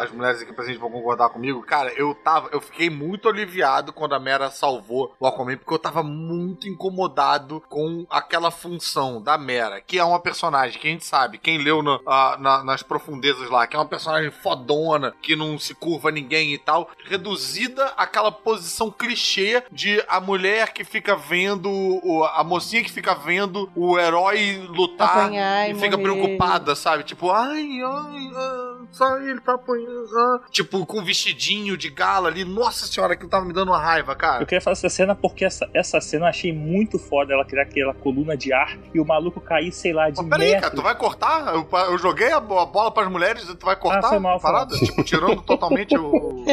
[0.00, 1.62] as mulheres aqui presentes vão concordar comigo.
[1.62, 2.50] Cara, eu tava.
[2.52, 7.62] Eu fiquei muito aliviado quando a Mera salvou o Aquaman, porque eu tava muito incomodado
[7.68, 11.82] com aquela função da Mera, que é uma personagem que a gente sabe, quem leu
[11.82, 12.00] no-
[12.38, 16.58] na- nas profundezas lá, que é uma personagem fodona, que não se curva ninguém e
[16.58, 22.90] tal, reduzida àquela posição clichê de a mulher que fica vendo, o- a mocinha que
[22.92, 27.04] fica vendo o herói lutar Apanhar e e fica preocupada, sabe?
[27.04, 30.40] Tipo, ai, ai, ah, sai, ele tá apanhando.
[30.50, 32.44] Tipo, com um vestidinho de gala ali.
[32.44, 34.44] Nossa senhora, aquilo tava me dando uma raiva, Eu cara.
[34.44, 37.32] queria fazer essa cena porque essa, essa cena eu achei muito foda.
[37.32, 40.46] Ela criar aquela coluna de ar e o maluco cair, sei lá, de Mas peraí,
[40.48, 40.62] metro.
[40.62, 41.54] cara, tu vai cortar?
[41.54, 44.18] Eu, eu joguei a, bo- a bola pras mulheres e tu vai cortar Ah, foi
[44.18, 44.76] mal, a foi parada?
[44.76, 46.44] Tipo, tirando totalmente o,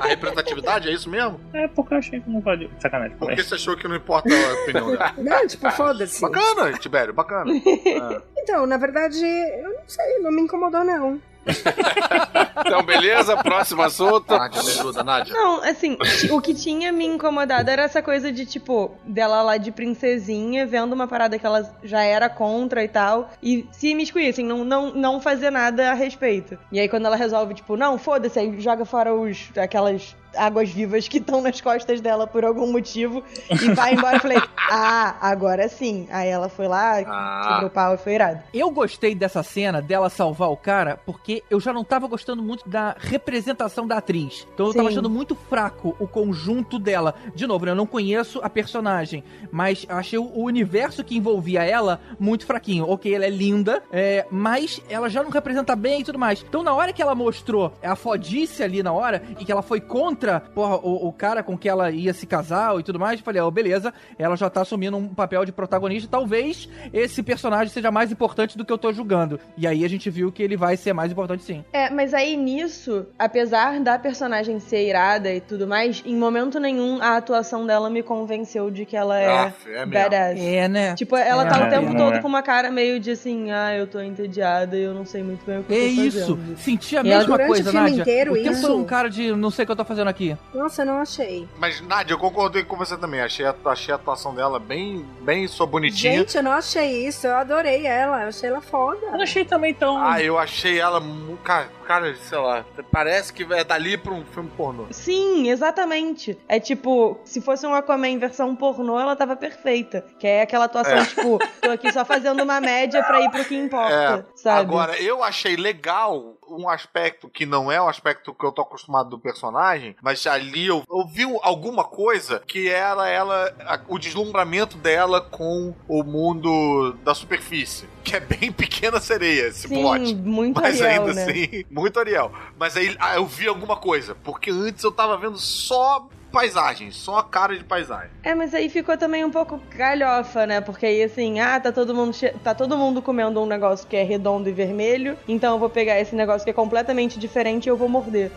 [0.00, 1.40] a, a representatividade, é isso mesmo?
[1.52, 2.70] É, porque eu achei que não valeu.
[2.80, 3.16] Sacanagem.
[3.16, 5.14] Por que você achou que não importa a opinião dela?
[5.18, 6.20] Não, tipo, foda-se.
[6.20, 7.52] Bacana, Tibério, bacana.
[7.86, 8.22] É.
[8.38, 11.20] Então, na verdade, eu não sei, não me incomodou, não.
[12.66, 13.36] Então, beleza?
[13.36, 14.36] Próximo assunto.
[14.36, 15.32] Nádia, me ajuda, Nádia.
[15.32, 15.96] Não, assim,
[16.30, 20.92] o que tinha me incomodado era essa coisa de, tipo, dela lá de princesinha, vendo
[20.92, 24.92] uma parada que ela já era contra e tal, e se imiscuir, assim, não, não,
[24.92, 26.58] não fazer nada a respeito.
[26.72, 31.08] E aí quando ela resolve, tipo, não, foda-se, aí joga fora os, aquelas águas vivas
[31.08, 34.16] que estão nas costas dela por algum motivo e vai embora.
[34.16, 34.38] Eu falei,
[34.70, 36.06] ah, agora sim.
[36.10, 37.48] Aí ela foi lá, Ah.
[37.48, 38.40] quebrou o pau e foi irado.
[38.52, 42.68] Eu gostei dessa cena dela salvar o cara porque eu já não tava gostando muito
[42.68, 44.46] da representação da atriz.
[44.54, 44.94] Então eu tava Sim.
[44.94, 47.14] achando muito fraco o conjunto dela.
[47.34, 51.62] De novo, né, eu não conheço a personagem, mas eu achei o universo que envolvia
[51.64, 52.88] ela muito fraquinho.
[52.88, 56.44] Ok, ela é linda, é, mas ela já não representa bem e tudo mais.
[56.48, 59.80] Então na hora que ela mostrou a fodice ali na hora e que ela foi
[59.80, 63.24] contra porra, o, o cara com que ela ia se casar e tudo mais, eu
[63.24, 66.08] falei, ó, beleza, ela já tá assumindo um papel de protagonista.
[66.10, 69.38] Talvez esse personagem seja mais importante do que eu tô julgando.
[69.56, 71.64] E aí a gente viu que ele vai ser mais importante sim.
[71.72, 77.00] É, mas aí nisso, apesar da personagem ser irada e tudo mais, em momento nenhum
[77.00, 80.38] a atuação dela me convenceu de que ela é, Aff, é badass.
[80.40, 80.94] É, né?
[80.94, 82.18] Tipo, ela tá É, o tempo não todo é.
[82.20, 85.44] com uma cara meio de assim, ah, eu tô entediada e eu não sei muito
[85.44, 86.56] bem o que É eu tô isso, fazendo.
[86.58, 88.00] senti a E ela mesma coisa, Nádia.
[88.02, 88.76] inteiro, o tempo isso?
[88.76, 90.15] um cara de não sei o que eu tô fazendo aqui.
[90.54, 91.48] Nossa, eu não achei.
[91.58, 93.20] Mas, Nádia, eu concordei com você também.
[93.20, 96.18] Achei a, achei a atuação dela bem, bem só bonitinha.
[96.18, 97.26] Gente, eu não achei isso.
[97.26, 98.22] Eu adorei ela.
[98.22, 99.00] Eu achei ela foda.
[99.06, 99.96] Eu não achei também tão.
[99.98, 101.02] Ah, eu achei ela.
[101.44, 102.64] Cara, cara, sei lá.
[102.90, 104.86] Parece que é dali pra um filme pornô.
[104.90, 106.38] Sim, exatamente.
[106.48, 110.04] É tipo, se fosse um Aquaman em versão pornô, ela tava perfeita.
[110.18, 111.04] Que é aquela atuação, É.
[111.04, 114.60] tipo, tô aqui só fazendo uma média pra ir pro que importa, sabe?
[114.60, 119.10] Agora, eu achei legal um aspecto que não é o aspecto que eu tô acostumado
[119.10, 124.76] do personagem, mas ali eu, eu vi alguma coisa que era ela, a- o deslumbramento
[124.76, 127.88] dela com o mundo da superfície.
[128.04, 130.14] Que é bem pequena sereia esse Sim, plot.
[130.14, 131.22] muito Mas Ariel, ainda né?
[131.24, 132.30] assim, muito Ariel.
[132.56, 137.20] Mas aí ah, eu vi alguma coisa, porque antes eu tava vendo só paisagem, só
[137.20, 138.10] a cara de paisagem.
[138.22, 140.60] É, mas aí ficou também um pouco galhofa, né?
[140.60, 142.14] Porque aí assim, ah, tá todo mundo
[142.44, 145.98] tá todo mundo comendo um negócio que é redondo e vermelho, então eu vou pegar
[145.98, 148.30] esse negócio que é completamente diferente e eu vou morder.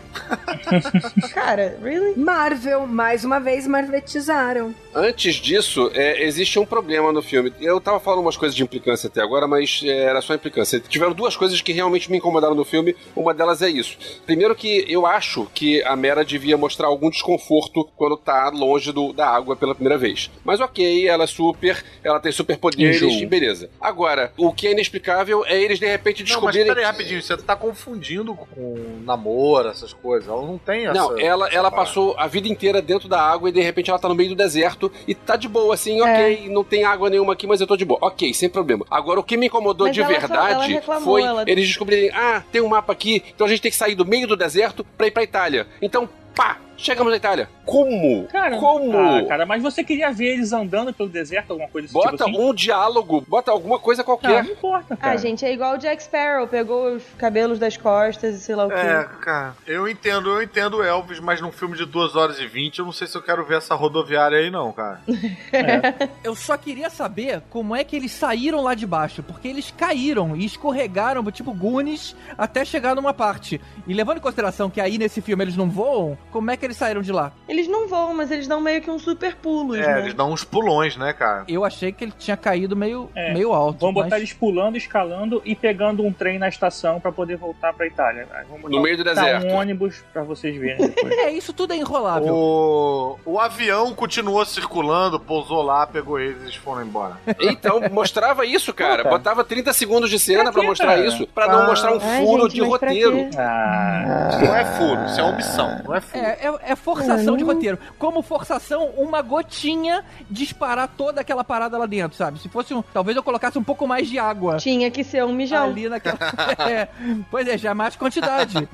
[1.34, 2.18] Cara, really?
[2.18, 4.74] Marvel, mais uma vez, marvetizaram.
[4.96, 7.54] Antes disso, é, existe um problema no filme.
[7.60, 10.80] Eu tava falando umas coisas de implicância até agora, mas é, era só implicância.
[10.80, 12.96] Tiveram duas coisas que realmente me incomodaram no filme.
[13.14, 13.98] Uma delas é isso.
[14.26, 19.12] Primeiro que eu acho que a Mera devia mostrar algum desconforto quando tá longe do,
[19.14, 20.30] da água pela primeira vez.
[20.44, 23.12] Mas ok, ela é super, ela tem superpoderes Enjoo.
[23.22, 23.70] e beleza.
[23.80, 26.68] Agora, o que é inexplicável é eles de repente Não, mas descobrirem.
[26.68, 30.30] peraí, rapidinho, você tá confundindo com namoro, essas coisas.
[30.30, 30.94] Ela não tem essa.
[30.94, 34.00] Não, ela, essa ela passou a vida inteira dentro da água e de repente ela
[34.00, 37.34] tá no meio do deserto e tá de boa, assim, ok, não tem água nenhuma
[37.34, 38.00] aqui, mas eu tô de boa.
[38.02, 38.86] Ok, sem problema.
[38.90, 41.68] Agora, o que me incomodou Mas de ela só- ela verdade reclamou, foi ela- eles
[41.68, 44.36] descobrirem, ah, tem um mapa aqui, então a gente tem que sair do meio do
[44.36, 45.68] deserto pra ir pra Itália.
[45.82, 47.50] Então, pá, chegamos na Itália.
[47.66, 48.26] Como?
[48.28, 48.98] Cara, Como?
[48.98, 52.24] Ah, cara, mas você queria ver eles andando pelo deserto, alguma coisa desse Bota tipo
[52.24, 52.50] assim?
[52.50, 54.44] um diálogo, bota alguma coisa qualquer.
[54.44, 55.14] não importa, cara.
[55.14, 58.66] Ah, gente, é igual o Jack Sparrow, pegou os cabelos das costas e sei lá
[58.66, 58.76] o quê.
[58.76, 62.48] É, cara, eu entendo, eu entendo o Elvis, mas num filme de 2 horas e
[62.48, 65.02] 20, eu não sei se eu quero ver essa rodoviária aí, não, cara.
[66.24, 70.36] Eu só queria saber como é que eles saíram lá de baixo, porque eles caíram
[70.36, 73.60] e escorregaram, tipo Goonies, até chegar numa parte.
[73.88, 76.78] E levando em consideração que aí nesse filme eles não voam, como é que eles
[76.78, 77.32] saíram de lá?
[77.48, 80.00] Eles não voam, mas eles dão meio que uns super pulos, É, né?
[80.02, 81.44] eles dão uns pulões, né, cara?
[81.48, 83.34] Eu achei que ele tinha caído meio, É.
[83.34, 83.80] meio alto.
[83.80, 87.74] Vamos botar mas- eles pulando, escalando e pegando um trem na estação pra poder voltar
[87.74, 88.28] pra Itália.
[88.50, 89.48] Vamos No meio do botar deserto.
[89.48, 91.10] um ônibus pra vocês verem depois.
[91.20, 92.34] É, isso tudo é enrolável.
[92.34, 97.18] O, o avião continuou circulando, pousou lá, pegou eles e eles foram embora.
[97.42, 99.04] Então, mostrava isso, cara.
[99.04, 99.10] Cara.
[99.10, 101.06] Botava 30 segundos de cena Pra pra quê, mostrar cara?
[101.06, 101.28] isso.
[101.28, 101.68] Pra não Ah.
[101.68, 103.30] mostrar um Ai, furo gente, de roteiro.
[103.38, 106.24] Ah, Não é furo, isso é omissão, não é furo.
[106.26, 107.78] É, é, é forçação de roteiro.
[107.98, 112.40] Como forçação, uma gotinha disparar toda aquela parada lá dentro, sabe?
[112.40, 112.82] Se fosse um.
[112.82, 114.58] Talvez eu colocasse um pouco mais de água.
[114.58, 115.66] Tinha que ser um mijão.
[115.66, 116.20] Ali naquela.
[116.70, 116.88] É,
[117.32, 118.68] pois é, já mais quantidade.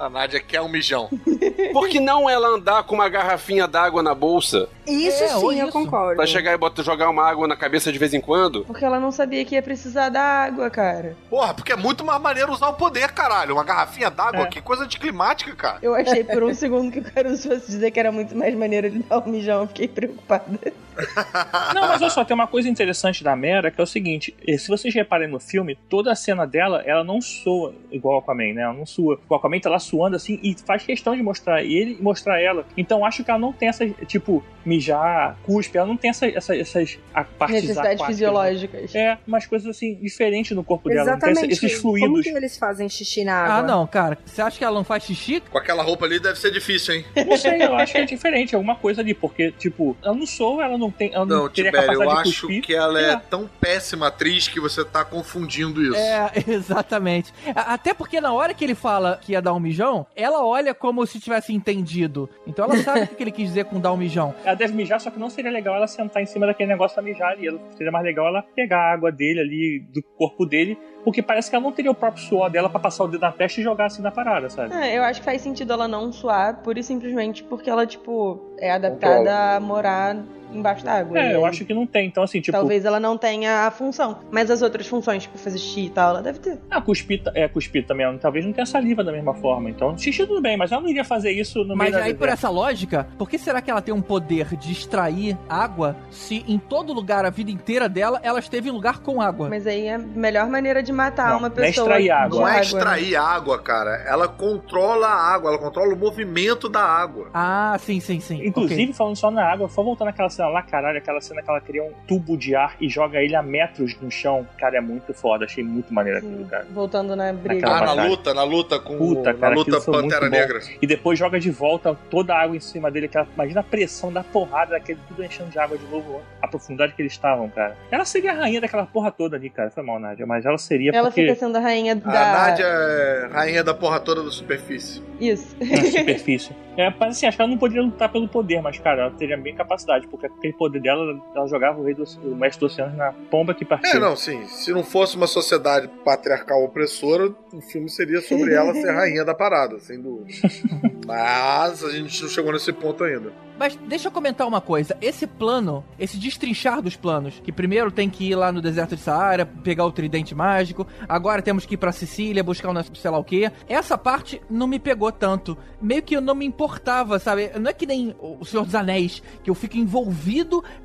[0.00, 1.10] A Nádia quer um mijão.
[1.74, 5.66] Por que não ela andar com uma garrafinha d'água na bolsa Isso É, sim, eu
[5.68, 5.72] isso.
[5.72, 6.16] concordo.
[6.16, 8.64] pra chegar e botar, jogar uma água na cabeça de vez em quando?
[8.64, 11.16] Porque ela não sabia que ia precisar da água, cara.
[11.28, 13.54] Porra, porque é muito mais maneiro usar o poder, caralho.
[13.54, 14.46] Uma garrafinha d'água, É.
[14.46, 15.78] que coisa de climática, cara.
[15.82, 18.88] Eu achei por um segundo que o Caruso fosse dizer que era muito mais maneiro
[18.90, 19.60] de dar um mijão.
[19.60, 20.58] Eu fiquei preocupada.
[21.74, 24.56] Não, mas olha só, tem uma coisa interessante da Mera que é o seguinte: eh,
[24.58, 28.52] se vocês reparem no filme, toda a cena dela, ela não soa igual ao Aquaman,
[28.54, 28.62] né?
[28.62, 29.18] Ela não sua.
[29.28, 32.64] O Aquaman tá lá suando assim e faz questão de mostrar ele e mostrar ela.
[32.76, 36.56] Então acho que ela não tem essa, tipo, mijar, cuspe, ela não tem essa, essa,
[36.56, 38.92] essas a- partes Necessidades aquáticas, fisiológicas.
[38.94, 39.00] né?
[39.00, 41.10] É, umas coisas assim, diferentes no corpo dela.
[41.12, 41.52] Não tem Exatamente.
[41.54, 42.22] essa- esses Como fluidos.
[42.24, 43.54] que eles fazem xixi na água?
[43.56, 44.18] Ah, não, cara.
[44.24, 45.40] Você acha que ela não faz xixi?
[45.50, 47.04] Com aquela roupa ali deve ser difícil, hein?
[47.26, 50.64] Não sei, eu acho que é diferente, alguma coisa ali, porque, tipo, ela não soa,
[50.64, 51.12] ela não tem.
[51.14, 52.62] Ela não, Não, teria Tibério, capacidade eu de acho cuspir.
[52.62, 53.22] que ela é lá.
[53.30, 55.96] tão péssima atriz que você tá confundindo isso.
[55.96, 57.32] É, exatamente.
[57.54, 61.06] Até porque na hora que ele fala que ia dar um mijão, ela olha como
[61.06, 62.28] se tivesse entendido.
[62.46, 64.34] Então ela sabe o que ele quis dizer com dar um mijão.
[64.44, 67.02] Ela deve mijar, só que não seria legal ela sentar em cima daquele negócio pra
[67.02, 67.48] mijar ali.
[67.76, 71.56] Seria mais legal ela pegar a água dele ali, do corpo dele, porque parece que
[71.56, 73.86] ela não teria o próprio suor dela pra passar o dedo na testa e jogar
[73.86, 74.74] assim na parada, sabe?
[74.74, 78.40] Ah, eu acho que faz sentido ela não suar, pura e simplesmente porque ela, tipo,
[78.58, 80.16] é adaptada a morar
[80.52, 81.18] embaixo d'água.
[81.18, 82.06] É, E eu acho que não tem.
[82.06, 84.18] Então, assim, tipo, Talvez ela não tenha a função.
[84.30, 86.58] Mas as outras funções, tipo fazer xixi e tal, ela deve ter.
[86.70, 89.70] ah, cuspir, é, cuspir também, ela talvez não tenha saliva da mesma forma.
[89.70, 92.14] Então, xixi tudo bem, mas ela não iria fazer isso no Mas meio da aí,
[92.14, 96.44] por essa lógica, por que será que ela tem um poder de extrair água se
[96.48, 99.48] em todo lugar, a vida inteira dela, ela esteve em lugar com água?
[99.48, 101.84] Mas aí é a melhor maneira de matar Não, uma não é pessoa.
[101.86, 102.40] extrair água.
[102.40, 103.90] Não é extrair água, cara.
[104.06, 107.28] Ela controla a água, ela controla o movimento da água.
[107.34, 108.44] Ah, sim, sim, sim.
[108.44, 108.92] Inclusive, Ok.
[108.94, 111.84] falando só na água, só voltando naquela cena lá, caralho, aquela cena que ela cria
[111.84, 114.46] um tubo de ar e joga ele a metros no chão.
[114.58, 115.44] Cara, é muito foda.
[115.44, 116.66] Achei muito maneiro aquilo, cara.
[116.70, 117.68] Voltando na briga.
[117.68, 120.30] Naquela Ah, na luta, na luta com Puta, na cara, luta foi muito Pantera.
[120.30, 120.60] Negra.
[120.80, 123.06] E depois joga de volta toda a água em cima dele.
[123.06, 126.20] Aquela, imagina a pressão da porrada daquele tudo enchendo de água de novo.
[126.40, 127.76] A profundidade que eles estavam, cara.
[127.90, 129.70] Ela seria a rainha daquela porra toda ali, cara.
[129.70, 130.26] Foi mal, Nádia.
[130.26, 132.32] Mas ela seria Ela porque fica sendo a rainha A da.
[132.32, 135.02] Nádia é rainha da porra toda da superfície.
[135.20, 135.54] Isso.
[135.60, 136.54] na superfície.
[136.76, 139.36] É, mas assim, acho que ela não poderia lutar pelo poder, mas, cara, ela teria
[139.36, 142.96] bem capacidade, porque aquele poder dela, ela jogava o rei do o mestre do oceano
[142.96, 143.90] na pomba que partiu.
[143.90, 144.44] É, não, sim.
[144.46, 149.34] Se não fosse uma sociedade patriarcal opressora, o filme seria sobre ela ser rainha da
[149.34, 150.30] parada, sem dúvida.
[151.06, 153.32] Mas a gente não chegou nesse ponto ainda.
[153.58, 154.96] Mas deixa eu comentar uma coisa.
[155.02, 159.02] Esse plano, esse destrinchar dos planos, que primeiro tem que ir lá no deserto de
[159.02, 163.18] Saara, pegar o tridente mágico, agora temos que ir pra Sicília, buscar o sei lá
[163.18, 163.52] o quê.
[163.68, 165.58] Essa parte não me pegou tanto.
[165.82, 167.50] Meio que eu não me importava, sabe?
[167.58, 170.19] Não é que nem o Senhor dos Anéis, que eu fico envolvido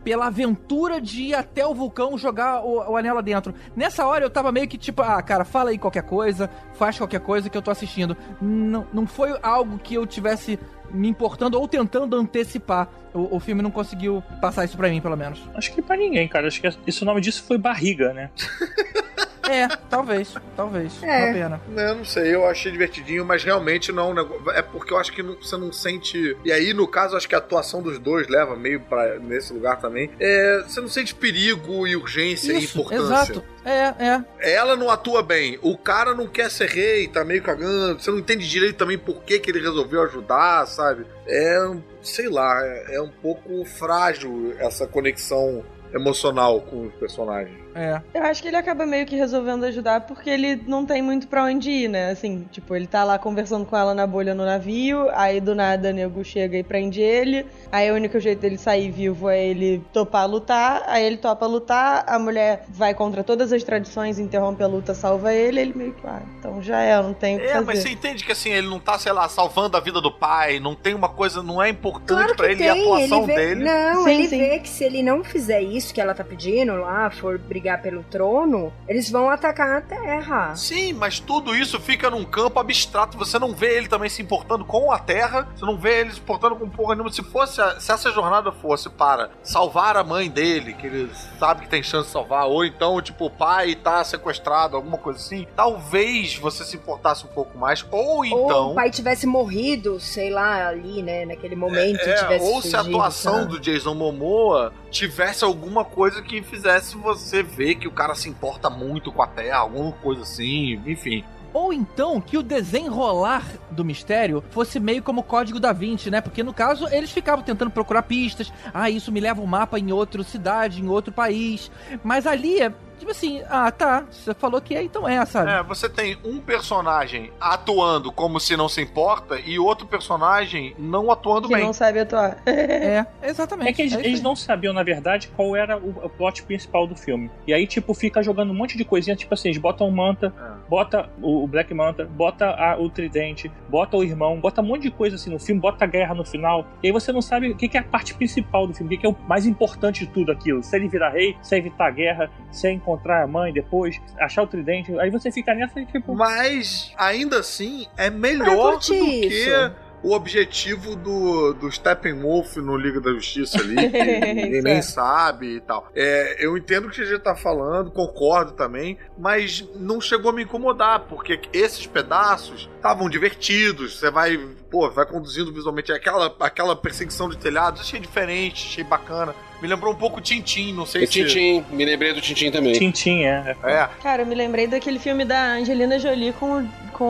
[0.04, 3.54] pela aventura de ir até o vulcão jogar o, o anel lá dentro.
[3.76, 7.20] Nessa hora eu tava meio que tipo, ah, cara, fala aí qualquer coisa, faz qualquer
[7.20, 8.16] coisa que eu tô assistindo.
[8.42, 10.60] Não, não foi algo que eu tivesse
[10.92, 12.88] me importando ou tentando antecipar.
[13.14, 15.42] O, o filme não conseguiu passar isso pra mim, pelo menos.
[15.54, 16.48] Acho que pra ninguém, cara.
[16.48, 18.30] Acho que isso, o nome disso foi barriga, né?
[19.50, 21.02] É, talvez, talvez.
[21.04, 21.26] É.
[21.26, 21.62] Uma pena.
[21.90, 24.14] Eu não sei, eu achei divertidinho, mas realmente não.
[24.52, 26.36] é É porque eu acho que não- você não sente.
[26.44, 29.80] E aí, no caso, acho que a atuação dos dois leva meio pra nesse lugar
[29.80, 30.10] também.
[30.20, 33.04] É, você não sente perigo e urgência Isso, e importância.
[33.34, 33.44] exato.
[33.66, 33.94] É,
[34.42, 34.54] é.
[34.56, 35.58] Ela não atua bem.
[35.62, 38.00] O cara não quer ser rei, tá meio cagando.
[38.02, 41.06] Você não entende direito também por que, que ele resolveu ajudar, sabe?
[41.28, 45.64] É, sei lá, é, é um pouco frágil essa conexão
[45.94, 47.65] emocional com os personagens.
[47.76, 48.02] É.
[48.14, 51.44] Eu acho que ele acaba meio que resolvendo ajudar porque ele não tem muito pra
[51.44, 52.10] onde ir, né?
[52.12, 55.90] Assim, tipo, ele tá lá conversando com ela na bolha no navio, aí do nada
[55.90, 59.84] o nego chega e prende ele, aí o único jeito dele sair vivo é ele
[59.92, 64.68] topar lutar, aí ele topa lutar, a mulher vai contra todas as tradições, interrompe a
[64.68, 67.48] luta, salva ele, ele meio que, ah, então já é, eu não tenho o que
[67.48, 67.66] É, fazer.
[67.66, 70.62] mas você entende que assim, ele não tá, sei lá, salvando a vida do pai,
[70.62, 73.18] não tem uma coisa, não é importante Claro pra que ele tem, e a atuação
[73.24, 73.66] ele vê, dele.
[73.66, 74.38] Não, Sim, ele sim.
[74.40, 78.04] vê que se ele não fizer isso que ela tá pedindo lá, for brigar pelo
[78.04, 80.56] trono, eles vão atacar a Terra.
[80.56, 83.18] Sim, mas tudo isso fica num campo abstrato.
[83.18, 85.48] Você não vê ele também se importando com a Terra.
[85.56, 87.12] Você não vê ele se importando com porra nenhuma.
[87.12, 91.10] Se fosse, a- se essa jornada fosse para salvar a mãe dele, que ele
[91.40, 95.20] sabe que tem chance de salvar, ou então, tipo, o pai tá sequestrado, alguma coisa
[95.20, 97.86] assim, talvez você se importasse um pouco mais.
[97.92, 98.72] Ou Ou então.
[98.72, 102.82] o pai tivesse morrido, sei lá, ali, né, naquele momento, É, tivesse ou se a
[102.82, 103.48] atuação sabe?
[103.48, 108.70] do Jason Momoa tivesse alguma coisa que fizesse você ver que o cara se importa
[108.70, 111.22] muito com a Terra, alguma coisa assim, enfim.
[111.54, 116.22] Ou então que o desenrolar do mistério fosse meio como o código da Vinci, né?
[116.22, 118.52] Porque no caso eles ficavam tentando procurar pistas.
[118.74, 121.72] Ah, isso me leva um mapa em outra cidade, em outro país.
[122.04, 125.52] Mas ali é tipo assim, ah, tá, você falou que é, então é, sabe?
[125.52, 131.12] É, você tem um personagem atuando como se não se importa e outro personagem não
[131.12, 131.64] atuando que bem.
[131.64, 132.38] não sabe atuar.
[132.46, 133.70] É, exatamente.
[133.70, 136.88] É que eles, isso eles não sabiam, na verdade, qual era o, o plot principal
[136.88, 137.30] do filme.
[137.48, 140.34] E aí, tipo, fica jogando um monte de coisinha, tipo assim, eles botam o Manta,
[140.38, 140.70] É.
[140.70, 144.84] bota o, o Black Manta, bota a- o Tridente, bota o irmão, bota um monte
[144.84, 146.66] de coisa assim no filme, bota a guerra no final.
[146.82, 148.90] E aí você não sabe o que, que é a parte principal do filme, o
[148.98, 150.64] que, que é o mais importante de tudo aquilo.
[150.64, 154.00] Se ele virar rei, se é evitar a guerra, se é encontrar a mãe depois,
[154.20, 154.98] achar o Tridente.
[155.00, 156.16] Aí você fica nessa e, tipo.
[156.16, 158.94] Mas ainda assim é Eu melhor do que
[159.26, 159.72] isso.
[160.04, 164.94] o objetivo do, do Steppenwolf no Liga da Justiça ali, que ninguém nem Certo.
[164.94, 165.90] sabe e tal.
[165.96, 170.44] É, eu entendo o que você tá falando, concordo também, mas não chegou a me
[170.44, 174.38] incomodar, porque esses pedaços estavam divertidos, você vai,
[174.70, 179.34] pô, vai conduzindo visualmente aquela, aquela perseguição de telhados, achei diferente, achei bacana.
[179.66, 181.14] Me lembrou um pouco Tintin, não sei E se...
[181.14, 182.74] Tintin, me lembrei do Tintin também.
[182.74, 183.56] Tintin, é.
[183.64, 183.72] é.
[183.74, 183.90] É.
[184.04, 187.04] Cara, eu me lembrei daquele filme da Angelina Jolie com, o- com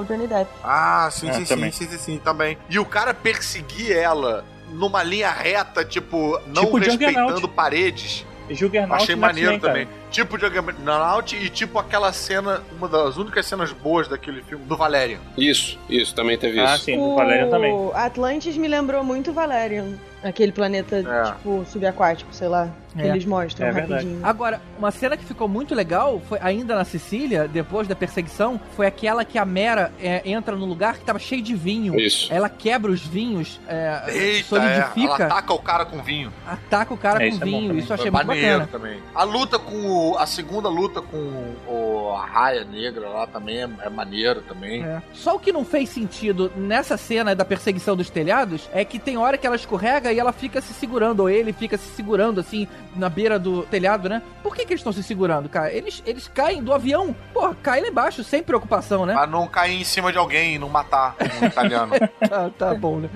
[0.00, 0.50] o Johnny Depp.
[0.62, 1.72] Ah, sim, É, sim, também.
[1.72, 2.58] sim, sim, sim, sim, também.
[2.68, 8.26] E o cara perseguir ela numa linha reta, tipo, não Tipo respeitando paredes.
[8.50, 9.72] Juggernaut Achei maneiro X-Men, cara.
[9.72, 9.88] também.
[10.10, 15.20] Tipo Juggernaut e tipo aquela cena, uma das únicas cenas boas daquele filme, do Valerian.
[15.38, 16.84] Isso, isso, também teve Ah, isso.
[16.84, 17.72] sim, do Valerian também.
[17.72, 19.94] O Atlantis me lembrou muito Valerian.
[20.24, 21.22] Aquele planeta, É.
[21.34, 22.74] tipo, subaquático, sei lá.
[22.94, 23.06] Que É.
[23.08, 24.04] eles mostram É verdade.
[24.04, 24.20] rapidinho.
[24.26, 28.86] Agora, uma cena que ficou muito legal foi ainda na Sicília, depois da perseguição, foi
[28.86, 31.98] aquela que a Mera é, entra num lugar que tava cheio de vinho.
[31.98, 32.32] Isso.
[32.32, 36.32] Ela quebra os vinhos, é, Eita, é, ela solidifica, ataca o cara com vinho.
[36.46, 37.78] ataca o cara É, com isso é vinho.
[37.78, 38.78] isso eu achei Foi muito maneiro bacana.
[38.78, 39.02] também.
[39.14, 39.74] A luta com
[40.10, 41.16] o, a segunda luta com
[41.66, 44.84] o, a raia negra lá também é, é maneiro também.
[44.84, 45.02] É.
[45.12, 49.16] Só o que não fez sentido nessa cena da perseguição dos telhados é que tem
[49.16, 52.68] hora que ela escorrega e ela fica se segurando, ou ele fica se segurando assim
[52.96, 54.22] na beira do telhado, né?
[54.42, 55.72] Por que, que eles estão se segurando, cara?
[55.72, 59.14] Eles, eles caem do avião, porra, caem lá embaixo, sem preocupação, né?
[59.14, 61.92] Pra não cair em cima de alguém e não matar um italiano.
[62.28, 63.08] Tá, tá bom, né?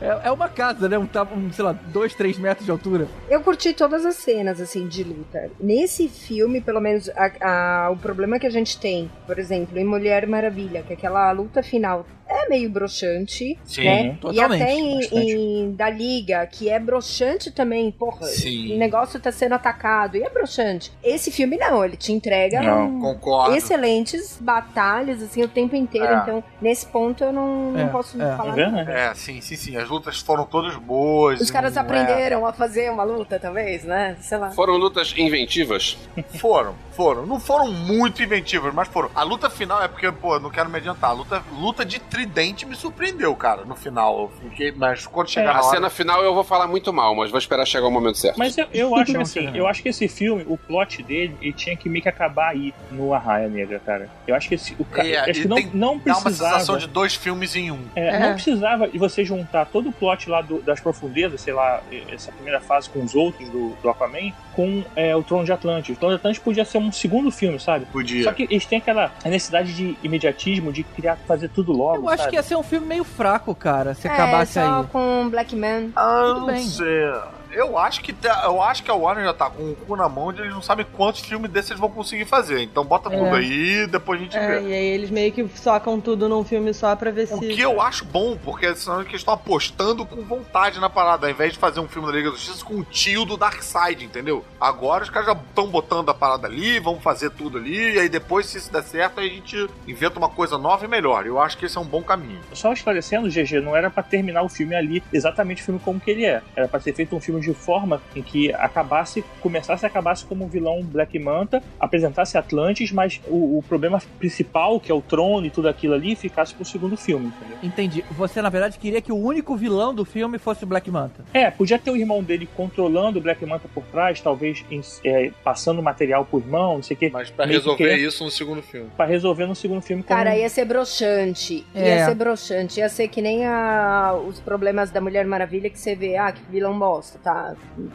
[0.00, 0.96] É, é uma casa, né?
[0.96, 3.08] Um, tá- um, sei lá, dois, três metros de altura.
[3.28, 5.50] Eu curti todas as cenas, assim, de luta.
[5.60, 9.84] Nesse filme, pelo menos, a- a- o problema que a gente tem, por exemplo, em
[9.84, 14.06] Mulher Maravilha, que é aquela luta final é meio broxante, Sim, né?
[14.06, 18.26] E totalmente, até em, em da Liga, que é broxante também, porra.
[18.26, 18.74] Sim.
[18.74, 20.92] O negócio tá sendo atacado e é broxante.
[21.02, 23.54] Esse filme não, ele te entrega Não, um- Concordo.
[23.56, 26.06] excelentes batalhas, assim, o tempo inteiro.
[26.06, 26.16] É.
[26.22, 28.36] Então, nesse ponto eu não, não É, posso é.
[28.36, 28.76] falar É verdade.
[28.86, 28.92] nada.
[28.92, 29.76] É, sim, sim, sim.
[29.76, 31.40] As lutas foram todas boas.
[31.40, 34.16] Os e caras não é- aprenderam a fazer uma luta, talvez, né?
[34.20, 34.50] Sei lá.
[34.50, 35.96] Foram lutas inventivas?
[36.38, 37.26] Foram, foram.
[37.26, 39.10] Não foram muito inventivas, mas foram.
[39.14, 41.10] A luta final é porque, pô, não quero me adiantar.
[41.10, 44.30] A luta, luta de tridente me surpreendeu, cara, no final.
[44.42, 45.74] Fiquei, mas quando chegar É, na A hora...
[45.76, 48.38] cena final eu vou falar muito mal, mas vou esperar chegar o momento certo.
[48.38, 49.56] Mas eu, eu acho Não, assim, sim.
[49.56, 52.72] eu acho que esse filme, o plot dele, ele tinha que meio que acabar aí
[52.90, 54.08] no Arraia Negra, cara.
[54.26, 55.04] Eu acho que esse, o ca...
[55.06, 56.52] É, acho e que não, tem- não Dá uma precisava.
[56.54, 57.80] sensação de dois filmes em um.
[57.94, 58.18] É, É.
[58.20, 62.32] Não precisava de você juntar todo o plot lá do- das profundezas, sei lá, essa
[62.32, 65.96] primeira fase com os outros do, do Aquaman, com é, o Trono de Atlantis.
[65.96, 67.86] O Trono de Atlantis podia ser um segundo filme, sabe?
[67.86, 68.24] podia.
[68.24, 72.03] Só que eles têm aquela necessidade de imediatismo, de criar, fazer tudo logo.
[72.04, 72.30] Eu acho sabe?
[72.30, 74.86] que ia ser um filme meio fraco, cara, se é, acabasse só aí.
[74.86, 75.88] com Black Man.
[75.96, 76.66] Ah, Tudo não bem.
[76.66, 77.12] sei.
[77.54, 80.08] Eu acho que tá- eu acho que a Warner já tá com o cu na
[80.08, 82.60] mão de eles não sabem quantos filmes desses eles vão conseguir fazer.
[82.62, 83.38] Então bota tudo É.
[83.38, 84.68] aí e depois a gente É, vê.
[84.68, 87.48] e aí eles meio que socam tudo num filme só pra ver O se.
[87.54, 91.52] que eu acho bom, porque senão eles estão apostando com vontade na parada, ao invés
[91.52, 94.44] de fazer um filme da Liga da Justiça com o tio do Darkseid, entendeu?
[94.60, 98.08] Agora os caras já estão botando a parada ali, vão fazer tudo ali, e aí
[98.08, 101.26] depois, se isso der certo, aí a gente inventa uma coisa nova e melhor.
[101.26, 102.40] Eu acho que esse é um bom caminho.
[102.52, 106.10] Só esclarecendo, GG, não era pra terminar o filme ali exatamente o filme como que
[106.10, 106.42] ele é.
[106.56, 110.44] Era pra ser feito um filme de forma em que acabasse, começasse e acabasse como
[110.44, 115.46] um vilão Black Manta, apresentasse Atlantis, mas o, o problema principal, que é o trono
[115.46, 117.58] e tudo aquilo ali, ficasse pro segundo filme, entendeu?
[117.62, 118.04] Entendi.
[118.12, 121.24] Você, na verdade, queria que o único vilão do filme fosse o Black Manta.
[121.32, 125.30] É, podia ter o irmão dele controlando o Black Manta por trás, talvez em- é,
[125.42, 127.10] passando material pro irmão, não sei o quê.
[127.12, 128.88] Mas pra resolver isso no segundo filme.
[128.96, 130.16] Pra resolver no segundo filme como...
[130.18, 131.64] Cara, ia ser broxante.
[131.74, 132.04] Ia É.
[132.06, 132.80] ser broxante.
[132.80, 136.40] Ia ser que nem a, os problemas da Mulher Maravilha que você vê, ah, que
[136.50, 137.33] vilão bosta, tá?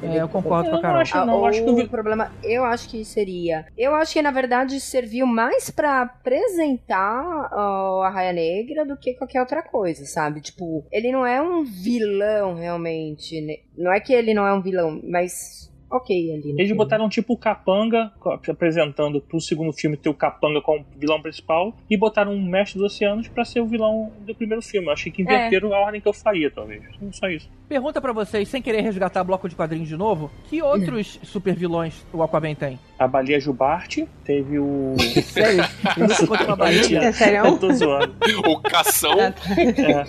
[0.02, 1.02] É, eu concordo com a Eu não Carol.
[1.02, 1.34] acho, Ah, não.
[1.34, 3.66] Eu ou acho que o problema, eu acho que seria.
[3.78, 9.14] Eu acho que na verdade serviu mais pra apresentar ó, a Raia Negra do que
[9.14, 10.42] qualquer outra coisa, sabe?
[10.42, 13.56] Tipo, ele não é um vilão realmente, né?
[13.78, 16.50] Não é que ele não é um vilão, mas ok ali.
[16.52, 16.74] Eles filme.
[16.76, 18.12] botaram tipo o Capanga,
[18.48, 22.94] apresentando pro segundo filme ter o Capanga como vilão principal, e botaram um Mestre dos
[22.94, 24.88] Oceanos pra ser o vilão do primeiro filme.
[24.88, 26.84] Eu achei que inverteram a ordem que eu faria, talvez.
[27.12, 27.50] Só isso.
[27.68, 32.04] Pergunta pra vocês, sem querer resgatar bloco de quadrinhos de novo, que outros super vilões
[32.12, 32.80] o Aquaman tem?
[32.98, 34.96] A Baleia Jubarte, teve o.
[35.24, 35.64] Sério?
[35.98, 37.00] Nunca encontrei uma baleia.
[37.00, 37.46] É sério?
[37.46, 38.16] Eu tô zoando.
[38.48, 39.34] O cação, É,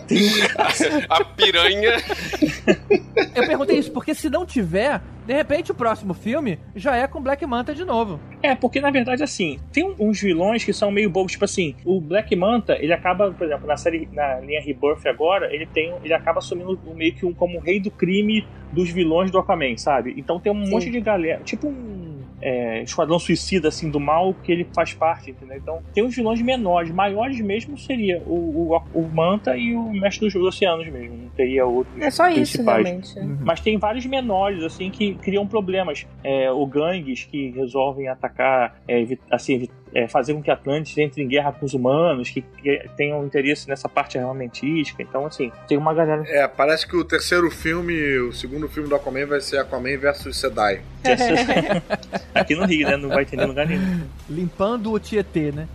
[0.06, 0.22] tem
[1.08, 1.96] a piranha.
[3.34, 7.20] Eu perguntei isso porque se não tiver, de repente o próximo filme já é com
[7.20, 8.20] Black Manta de novo.
[8.42, 12.00] É, porque na verdade, assim, tem uns vilões que são meio bobos, tipo assim, o
[12.00, 16.14] Black Manta, ele acaba, por exemplo, na série, na linha Rebirth agora, ele tem, ele
[16.14, 19.76] acaba assumindo um- meio que um, como um rei do crime dos vilões do Aquaman,
[19.76, 20.14] sabe?
[20.16, 20.70] Então tem um Sim.
[20.70, 25.30] monte de galera, tipo um é, esquadrão suicida, assim, do mal, que ele faz parte,
[25.30, 25.58] entendeu?
[25.58, 30.26] Então tem uns vilões menores, maiores mesmo seria o, o, o Manta e o Mestre
[30.30, 33.12] dos Oceanos mesmo, não teria outros É só isso, principais.
[33.14, 33.42] realmente.
[33.44, 36.06] Mas tem vários menores, assim, que criam problemas.
[36.24, 41.28] É, o gangues que resolvem atacar, é, assim, é, fazer com que Atlantis entre em
[41.28, 45.02] guerra com os humanos, que, que tenham interesse nessa parte armamentística.
[45.02, 46.24] Então, assim, tem uma galera.
[46.26, 50.36] É, parece que o terceiro filme, o segundo filme do Aquaman vai ser Aquaman versus
[50.36, 50.80] Sedai.
[52.34, 52.96] Aqui no Rio, né?
[52.96, 54.02] Não vai entender lugar nenhum.
[54.28, 55.68] Limpando o Tietê, né?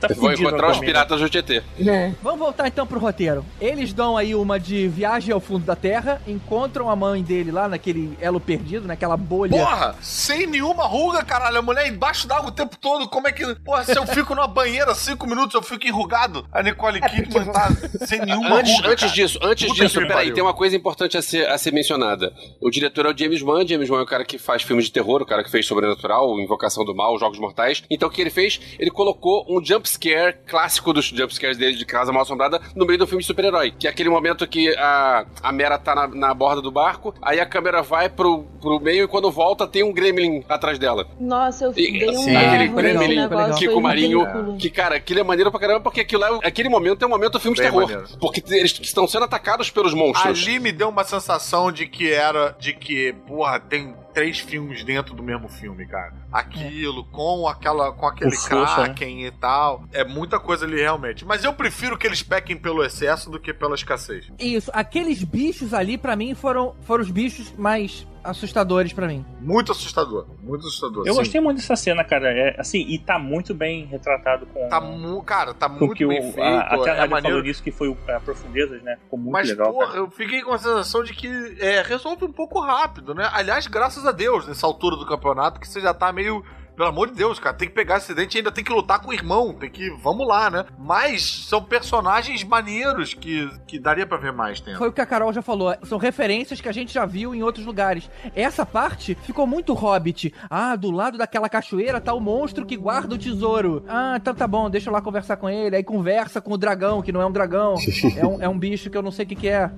[0.00, 1.62] Tá Vou encontrar os piratas do GT.
[1.86, 2.12] É.
[2.22, 3.44] Vamos voltar então pro roteiro.
[3.60, 7.68] Eles dão aí uma de viagem ao fundo da Terra, encontram a mãe dele lá
[7.68, 9.58] naquele elo perdido, naquela bolha.
[9.58, 11.58] Porra, sem nenhuma ruga, caralho.
[11.58, 13.08] A mulher embaixo d'água o tempo todo.
[13.08, 13.54] Como é que.
[13.56, 16.46] Porra, se eu fico numa banheira cinco minutos, eu fico enrugado.
[16.52, 17.68] A Nicole Kidman tá
[18.06, 18.88] sem nenhuma Antes, ruga.
[18.90, 19.14] antes cara.
[19.14, 22.32] disso, antes Puta disso, peraí, tem uma coisa importante a ser, a ser mencionada.
[22.60, 23.66] O diretor é o James Wan.
[23.66, 26.38] James Wan é o cara que faz filmes de terror, o cara que fez Sobrenatural,
[26.40, 27.82] Invocação do Mal, Jogos Mortais.
[27.90, 28.60] Então o que ele fez?
[28.78, 32.86] Ele colocou um jump scare clássico dos jump scares dele de Casa Mal Assombrada no
[32.86, 33.72] meio do filme de super-herói.
[33.78, 37.40] Que é aquele momento que a, a Mera tá na, na borda do barco, aí
[37.40, 41.06] a câmera vai pro, pro meio e quando volta tem um gremlin atrás dela.
[41.18, 44.56] Nossa, eu dei um Sim, aquele gremlin, negócio, Kiko Marinho, ridículo.
[44.56, 47.32] que, cara, aquilo é maneiro pra caramba, porque aquilo é, aquele momento é um momento
[47.32, 47.88] do filme de Bem terror.
[47.88, 48.08] maneiro.
[48.20, 50.46] Porque eles estão sendo atacados pelos monstros.
[50.46, 52.56] Ali me deu uma sensação de que era.
[52.58, 56.12] De que, porra, tem três filmes dentro do mesmo filme, cara.
[56.32, 57.92] Aquilo, com aquela.
[57.92, 59.84] com aquele O fluxo, Kraken e tal.
[59.92, 61.24] É muita coisa ali realmente.
[61.24, 64.30] Mas eu prefiro que eles pequem pelo excesso do que pela escassez.
[64.38, 69.24] Isso, aqueles bichos ali, pra mim, foram, foram os bichos mais assustadores pra mim.
[69.40, 70.26] Muito assustador.
[70.42, 71.06] Muito assustador.
[71.06, 71.18] Eu Sim.
[71.20, 72.30] gostei muito dessa cena, cara.
[72.30, 74.68] É, assim, e tá muito bem retratado com.
[74.68, 76.40] Tá mu cara, tá muito que o, bem feito.
[76.40, 77.36] a, até a é maneiro.
[77.36, 78.96] falou nisso que foi o, a Profundezas, né?
[79.02, 79.72] Ficou muito Mas, legal.
[79.72, 79.98] porra, cara.
[79.98, 83.28] eu fiquei com a sensação de que é, resolve um pouco rápido, né?
[83.32, 86.44] Aliás, graças a Deus, nessa altura do campeonato, que você já tá meio.
[86.80, 89.02] Pelo amor de Deus, cara, tem que pegar esse dente e ainda tem que lutar
[89.02, 89.52] com o irmão.
[89.52, 89.90] Tem que.
[90.02, 90.64] Vamos lá, né?
[90.78, 94.78] Mas são personagens maneiros que, que daria pra ver mais tempo.
[94.78, 97.42] Foi o que a Carol já falou, são referências que a gente já viu em
[97.42, 98.08] outros lugares.
[98.34, 100.32] Essa parte ficou muito Hobbit.
[100.48, 103.84] Ah, do lado daquela cachoeira tá o monstro que guarda o tesouro.
[103.86, 105.76] Ah, então tá bom, deixa eu lá conversar com ele.
[105.76, 107.74] Aí conversa com o dragão, que não é um dragão.
[108.16, 109.70] é, um, é um bicho que eu não sei o que, que é.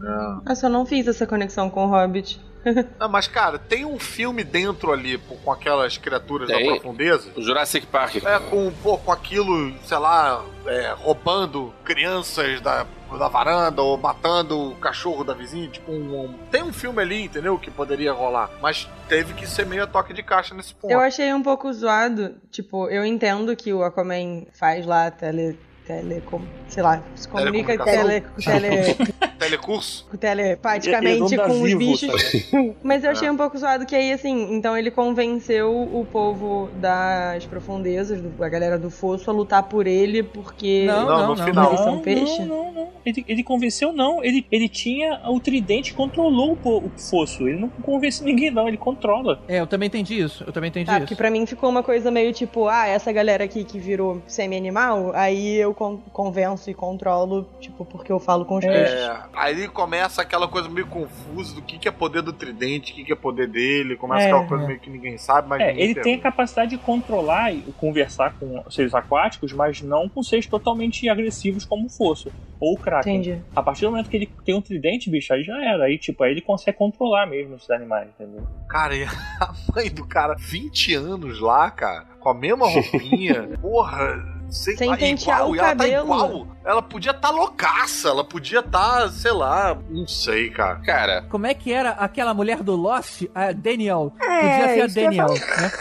[0.46, 2.51] Nossa, eu não fiz essa conexão com o Hobbit.
[2.98, 6.64] Não, mas, cara, tem um filme dentro ali pô, com aquelas criaturas Tem.
[6.66, 7.30] da profundeza.
[7.36, 8.16] O Jurassic Park.
[8.24, 12.86] É, com, pô, com aquilo, sei lá, é, roubando crianças da,
[13.18, 15.68] da varanda ou matando o cachorro da vizinha.
[15.68, 17.59] Tipo, um, um- tem um filme ali, entendeu?
[17.59, 18.51] Que poderia rolar.
[18.60, 20.90] Mas teve que ser meio a toque de caixa nesse ponto.
[20.93, 22.36] Eu achei um pouco zoado.
[22.51, 25.59] Tipo, eu entendo que o Aquaman faz lá tele.
[25.86, 28.96] Tele com, sei lá, se comunica tele, tele,
[29.38, 30.06] Telecurso?
[30.18, 32.46] telepaticamente Ele é com os bichos.
[32.82, 37.44] Mas eu achei um pouco zoado que aí, assim, então ele convenceu o povo das
[37.46, 40.84] profundezas, do- a galera do fosso, a lutar por ele, porque.
[40.86, 41.76] Não, Não, não, não.
[41.76, 42.40] são peixe?
[42.42, 42.88] Não, não, não.
[43.04, 44.22] Ele, ele convenceu, não.
[44.22, 47.48] Ele, ele tinha o tridente e controlou o, o fosso.
[47.48, 48.68] Ele não convence ninguém, não.
[48.68, 49.40] Ele controla.
[49.48, 50.44] É, eu também entendi isso.
[50.46, 51.18] Eu também entendi Tá, porque isso.
[51.18, 55.56] pra mim ficou uma coisa meio tipo, ah, essa galera aqui que virou semi-animal, aí
[55.56, 58.94] eu con- convenço e controlo, tipo, porque eu falo com os peixes.
[58.94, 62.94] É, aí começa aquela coisa meio confusa do que, que é poder do tridente, o
[62.94, 63.96] que, que é poder dele.
[63.96, 64.66] Começa É, aquela coisa é.
[64.66, 68.34] meio que ninguém sabe, mas É, ninguém ele tem a capacidade de controlar e conversar
[68.38, 72.30] com seres aquáticos, mas não com seres totalmente agressivos como o fosso.
[72.60, 73.16] Ou o Kraken.
[73.16, 73.42] Entendi.
[73.56, 75.84] A partir do momento que ele tem um tridente, bicho, aí já era.
[75.84, 78.46] Aí, tipo, aí ele consegue controlar mesmo esses animais, entendeu?
[78.68, 79.02] Cara, e
[79.40, 84.41] a mãe do cara, 20 anos lá, cara, com a mesma roupinha, porra.
[84.52, 85.92] Sei Sem lá, pentear igual, o ela cabelo.
[85.94, 86.46] tá igual.
[86.64, 90.76] Ela podia estar tá loucaça, ela podia estar, sei lá, não sei, cara.
[90.80, 94.12] Cara, Como é que era aquela mulher do Lost, a Daniel?
[94.20, 95.72] É, Podia ser a Daniel, né?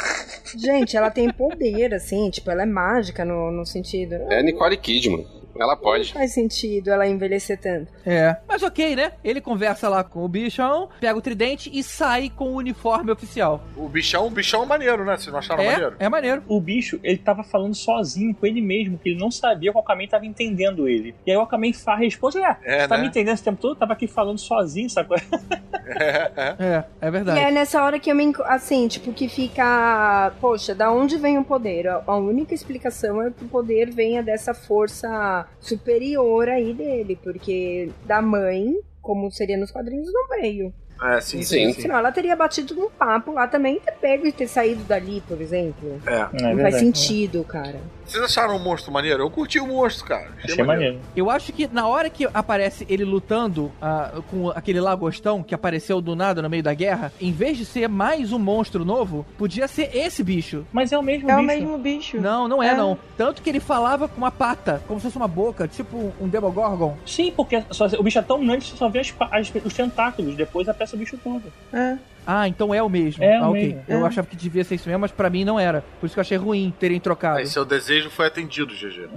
[0.58, 4.16] Gente, ela tem poder, assim, tipo, ela é mágica no, no sentido.
[4.30, 5.26] é Nicole Kidman.
[5.62, 6.14] Ela Não pode.
[6.14, 7.92] faz sentido ela envelhecer tanto.
[8.06, 8.36] É.
[8.48, 9.12] Mas ok, né?
[9.24, 13.64] Ele conversa lá com o bichão, pega o tridente e sai com o uniforme oficial.
[13.76, 15.18] O bichão, o bichão é maneiro, né?
[15.18, 15.96] Vocês não acharam É, maneiro?
[16.00, 16.44] é maneiro.
[16.48, 19.82] O bicho, ele tava falando sozinho com ele mesmo, que ele não sabia que o
[19.82, 21.14] Aquaman tava entendendo ele.
[21.26, 23.04] E aí o Aquaman fa- responde, é, É, tá né?
[23.04, 23.72] me entendendo esse tempo todo?
[23.74, 25.18] Eu tava aqui falando sozinho, sacou?
[25.94, 27.40] É, é E verdade.
[27.40, 28.32] é nessa hora que eu me.
[28.46, 30.32] Assim, tipo, que fica.
[30.40, 31.88] Poxa, da onde vem o poder?
[31.88, 37.18] A a única explicação é que o poder venha dessa força superior aí dele.
[37.22, 40.74] Porque da mãe, como seria nos quadrinhos, não veio.
[41.04, 41.44] É, sim, Sim.
[41.68, 41.82] sim, sim.
[41.82, 45.22] Senão ela teria batido num papo lá também e ter pego e ter saído dali,
[45.28, 46.00] por exemplo.
[46.06, 46.14] É.
[46.14, 46.62] É não verdade.
[46.62, 47.80] faz sentido, cara.
[48.06, 49.24] Vocês acharam o monstro maneiro?
[49.24, 50.28] Eu curti o monstro, cara.
[50.44, 51.00] Achei maneiro.
[51.16, 56.02] Eu acho que na hora que aparece ele lutando ah, com aquele lagostão que apareceu
[56.02, 59.68] do nada no meio da guerra, em vez de ser mais um monstro novo, podia
[59.68, 60.66] ser esse bicho.
[60.74, 61.48] Mas é o mesmo É o bicho.
[61.48, 62.22] mesmo bicho.
[62.22, 62.74] Não, não é, É.
[62.76, 62.98] não.
[63.18, 66.98] Tanto que ele falava com uma pata, como se fosse uma boca, tipo um Demogorgon.
[67.06, 69.74] Sim, porque só- o bicho é tão grande que você só vê as as- os
[69.74, 71.44] tentáculos, depois aparece o bicho todo.
[71.74, 71.98] É.
[72.26, 73.24] Ah, então é o mesmo.
[73.24, 73.62] É ah, o ok.
[73.68, 73.84] mesmo.
[73.88, 74.08] Eu É.
[74.08, 75.84] achava que devia ser isso mesmo, mas pra mim não era.
[76.00, 77.40] Por isso que eu achei ruim terem trocado.
[77.40, 79.10] Aí seu desejo foi atendido, GG.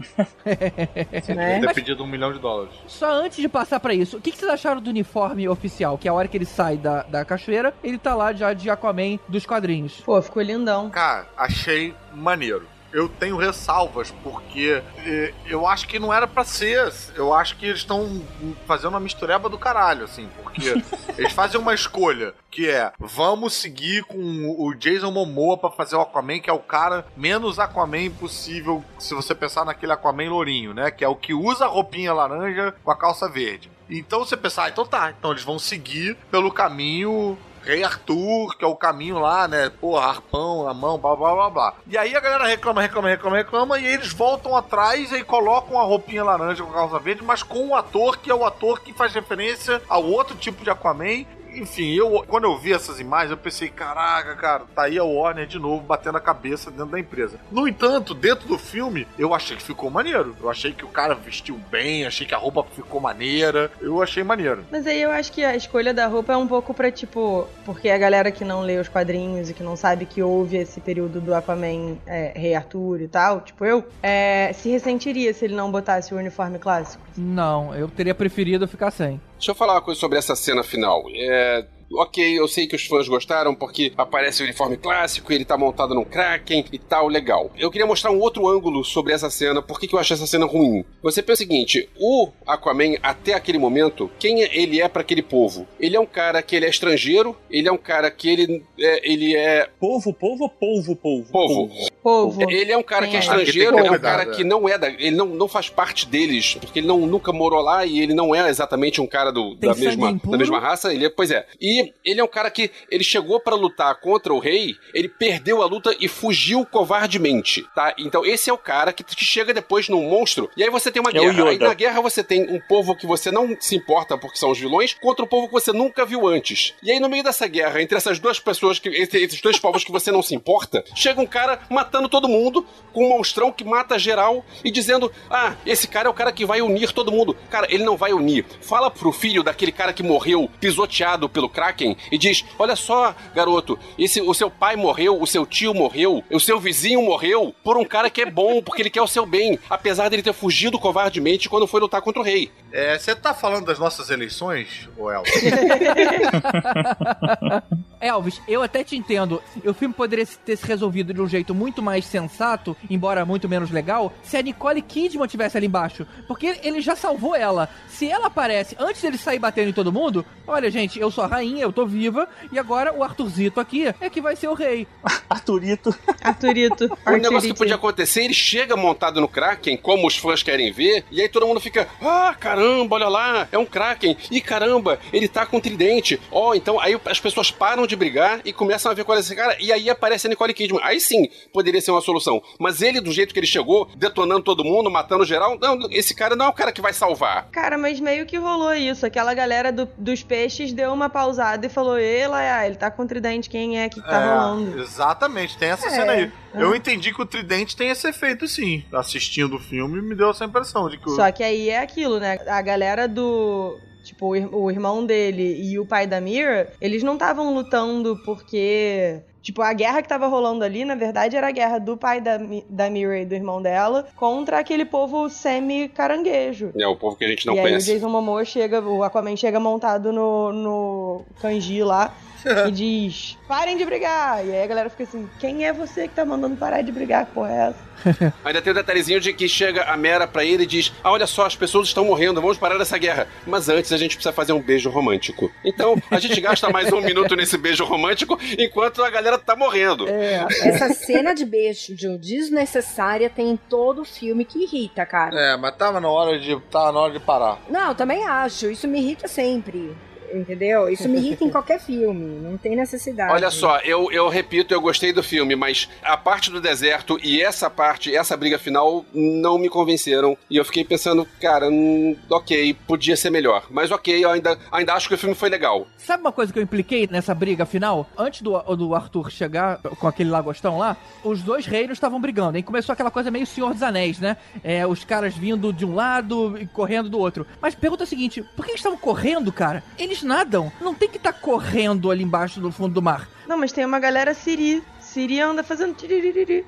[1.23, 1.61] Você Né?
[1.61, 2.73] ter pedido um milhão de dólares.
[2.87, 5.99] Só antes de passar pra isso, o que, que vocês acharam do uniforme oficial?
[5.99, 8.71] Que é a hora que ele sai da, da cachoeira, ele tá lá já de
[8.71, 10.01] Aquaman dos quadrinhos.
[10.01, 10.89] Pô, ficou lindão.
[10.89, 12.67] Cara, achei maneiro.
[12.95, 16.93] Eu tenho ressalvas, porque eh, eu acho que não era pra ser.
[17.17, 18.23] Eu acho que eles estão
[18.69, 20.81] fazendo uma mistureba do caralho, assim, porque
[21.19, 26.03] eles fazem uma escolha, que é vamos seguir com o Jason Momoa pra fazer o
[26.03, 30.93] Aquaman, que é o cara menos Aquaman possível, se você pensar naquele Aquaman lourinho, né?
[30.93, 33.69] Que é o que usa a roupinha laranja com a calça verde.
[33.91, 38.65] Então você pensar, ah, então tá, então eles vão seguir pelo caminho Rei Arthur, que
[38.65, 39.71] é o caminho lá, né?
[39.81, 41.75] Pô, arpão na mão, blá blá blá blá.
[41.87, 45.83] E aí a galera reclama, reclama, reclama, reclama, e eles voltam atrás e colocam a
[45.83, 48.93] roupinha laranja com a calça verde, mas com o ator que é o ator que
[48.93, 51.25] faz referência ao outro tipo de Aquaman.
[51.55, 55.47] Enfim, eu quando eu vi essas imagens, eu pensei, caraca, cara, tá aí a Warner
[55.47, 57.39] de novo batendo a cabeça dentro da empresa.
[57.51, 60.37] No entanto, dentro do filme, eu achei que ficou maneiro.
[60.41, 63.71] Eu achei que o cara vestiu bem, achei que a roupa ficou maneira.
[63.81, 64.65] Eu achei maneiro.
[64.71, 67.89] Mas aí eu acho que a escolha da roupa é um pouco pra, tipo, porque
[67.89, 71.21] a galera que não lê os quadrinhos e que não sabe que houve esse período
[71.21, 75.71] do Aquaman é, Rei Arthur e tal, tipo eu, é, se ressentiria se ele não
[75.71, 77.03] botasse o uniforme clássico.
[77.17, 79.21] Não, eu teria preferido ficar sem.
[79.35, 81.05] Deixa eu falar uma coisa sobre essa cena final.
[81.15, 81.67] É.
[81.93, 85.95] Ok, eu sei que os fãs gostaram porque aparece o uniforme clássico, ele tá montado
[85.95, 87.51] num Kraken e tal, legal.
[87.57, 90.27] Eu queria mostrar um outro ângulo sobre essa cena, por que que eu achei essa
[90.27, 90.85] cena ruim.
[91.03, 95.67] Você pensa o seguinte, o Aquaman, até aquele momento, quem ele é pra aquele povo?
[95.79, 99.11] Ele é um cara que ele é estrangeiro, ele é um cara que ele é,
[99.13, 101.31] ele é Polvo, polvo ou polvo, polvo?
[101.31, 101.71] povo.
[102.03, 102.51] Povo.
[102.51, 103.21] Ele é um cara que é é?
[103.21, 104.27] estrangeiro, é um cara é.
[104.27, 104.89] que não é da.
[104.89, 108.35] Ele não, não faz parte deles, porque ele não, nunca morou lá e ele não
[108.35, 110.33] é exatamente um cara do, da, mesma, impuro.
[110.33, 110.93] da mesma raça.
[110.93, 111.47] Ele é, pois é.
[111.61, 111.74] E
[112.05, 115.67] ele é um cara que ele chegou pra lutar contra o rei, ele perdeu a
[115.67, 117.95] luta e fugiu covardemente, tá?
[117.99, 120.51] Então esse é o cara que, que chega depois num monstro.
[120.57, 121.49] E aí você tem uma É guerra.
[121.49, 124.59] Aí na guerra você tem um povo que você não se importa porque são os
[124.59, 126.75] vilões, contra um povo que você nunca viu antes.
[126.83, 129.85] E aí no meio dessa guerra, entre essas duas pessoas, que, entre esses dois povos
[129.85, 133.65] que você não se importa, chega um cara matando todo mundo, com um monstrão que
[133.65, 137.37] mata geral e dizendo: Ah, esse cara é o cara que vai unir todo mundo.
[137.51, 138.45] Cara, ele não vai unir.
[138.61, 143.79] Fala pro filho daquele cara que morreu pisoteado pelo Kraken e diz: Olha só, garoto,
[143.99, 147.85] esse, o seu pai morreu, o seu tio morreu, o seu vizinho morreu por um
[147.85, 151.49] cara que é bom, porque ele quer o seu bem, apesar dele ter fugido covardemente
[151.49, 152.51] quando foi lutar contra o rei.
[152.73, 155.31] É, você tá falando das nossas eleições, ou Elton?
[158.01, 159.43] Elvis, eu até te entendo.
[159.65, 163.71] O filme poderia ter se resolvido de um jeito muito mais sensato, embora muito menos
[163.71, 166.07] legal, se a Nicole Kidman tivesse ali embaixo.
[166.27, 167.69] Porque ele já salvou ela.
[167.89, 171.29] Se ela aparece antes dele sair batendo em todo mundo, olha, gente, eu sou a
[171.29, 174.87] rainha, eu tô viva, e agora o Arthurzito aqui é que vai ser o rei.
[175.29, 175.95] Arthurito.
[176.23, 176.91] Arthurito.
[177.07, 181.05] O negócio que podia acontecer, ele chega montado no Kraken, como os fãs querem ver,
[181.11, 185.29] e aí todo mundo fica, ah, caramba, olha lá, é um Kraken, e caramba, ele
[185.29, 186.21] tá com um tridente.
[186.31, 189.35] Ó, então aí as pessoas param de brigar e começam a ver qual é esse
[189.35, 190.81] cara, e aí aparece a Nicole Kidman.
[190.83, 192.43] Aí sim, poderia ser uma solução.
[192.59, 196.35] Mas ele, do jeito que ele chegou, detonando todo mundo, matando geral, não, esse cara
[196.35, 197.49] não é o cara que vai salvar.
[197.53, 199.07] Cara, mas meio que rolou isso.
[199.07, 203.07] Aquela galera do- dos peixes deu uma pausada e falou: Ela, ah, ele tá com
[203.07, 204.81] tridente, quem é que tá É, rolando?
[204.81, 205.91] Exatamente, tem essa É.
[205.91, 206.33] cena aí.
[206.55, 208.85] Eu entendi que o Tridente tem esse efeito, sim.
[208.93, 211.17] Assistindo o filme, me deu essa impressão de que o.
[211.17, 212.39] Só que aí é aquilo, né?
[212.47, 213.79] A galera do.
[214.05, 218.17] Tipo, o ir- o irmão dele e o pai da Mira, eles não estavam lutando
[218.25, 219.21] porque.
[219.43, 222.39] Tipo, a guerra que tava rolando ali, na verdade, era a guerra do pai da,
[222.71, 226.73] da Mira e do irmão dela contra aquele povo semi-caranguejo.
[226.79, 227.91] É o povo que a gente não e aí conhece.
[227.91, 232.15] o Jason Momoa chega, o Aquaman chega montado no, no kanji lá
[232.69, 234.45] e diz: parem de brigar!
[234.45, 237.27] E aí a galera fica assim: quem é você que tá mandando parar de brigar?
[237.27, 237.95] Que porra é essa?
[238.45, 241.27] Ainda tem o detalhezinho de que chega a Mera pra ele e diz: Ah, olha
[241.27, 243.27] só, as pessoas estão morrendo, vamos parar essa guerra.
[243.47, 245.51] Mas antes a gente precisa fazer um beijo romântico.
[245.65, 250.09] Então a gente gasta mais um minuto nesse beijo romântico enquanto a galera tá morrendo.
[250.09, 255.39] É, essa cena de beijo desnecessária tem em todo o filme que irrita, cara.
[255.39, 256.59] É, mas tava na hora de.
[256.71, 257.59] Tava na hora de parar.
[257.69, 258.71] Não, eu também acho.
[258.71, 259.95] Isso me irrita sempre.
[260.35, 260.89] Entendeu?
[260.89, 262.41] Isso me irrita em qualquer filme.
[262.41, 263.33] Não tem necessidade.
[263.33, 267.41] Olha só, eu, eu repito, eu gostei do filme, mas a parte do deserto e
[267.41, 270.37] essa parte, essa briga final, não me convenceram.
[270.51, 273.67] E eu fiquei pensando, cara, hum, ok, podia ser melhor.
[273.71, 275.87] Mas ok, eu ainda, ainda acho que o filme foi legal.
[275.97, 278.09] Sabe uma coisa que eu impliquei nessa briga final?
[278.19, 282.57] Antes do, do Arthur chegar com aquele lagostão lá, os dois reinos estavam brigando.
[282.57, 284.37] Aí começou aquela coisa meio Senhor dos Anéis, né?
[284.63, 287.47] É, os caras vindo de um lado e correndo do outro.
[287.61, 289.83] Mas pergunta é a seguinte: por que eles estavam correndo, cara?
[289.99, 290.73] Eles nadam.
[290.81, 293.29] Não tem que estar correndo ali embaixo do fundo do mar.
[293.47, 294.83] Não, mas tem uma galera Siri.
[295.01, 296.65] Siri anda fazendo tiririri.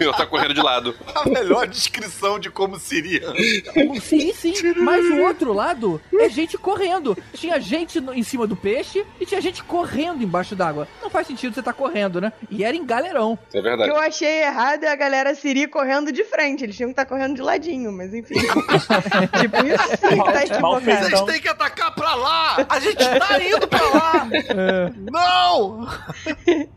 [0.00, 0.94] Eu tá correndo de lado.
[1.14, 3.22] A melhor descrição de como seria.
[4.00, 4.54] Sim, sim.
[4.76, 7.16] Mas o outro lado é gente correndo.
[7.34, 10.88] Tinha gente em cima do peixe e tinha gente correndo embaixo d'água.
[11.02, 12.32] Não faz sentido você estar correndo, né?
[12.50, 13.38] E era em galerão.
[13.52, 13.90] É O verdade.
[13.90, 16.64] que eu achei errado é a galera Siri correndo de frente.
[16.64, 18.34] Eles tinham que estar correndo de ladinho, mas enfim.
[18.38, 20.90] tipo, isso sim tá Mal feito.
[20.92, 21.06] equivocado.
[21.08, 22.66] Então- Vocês têm que atacar pra lá!
[22.68, 24.28] A gente tá indo pra lá!
[25.10, 25.88] Não!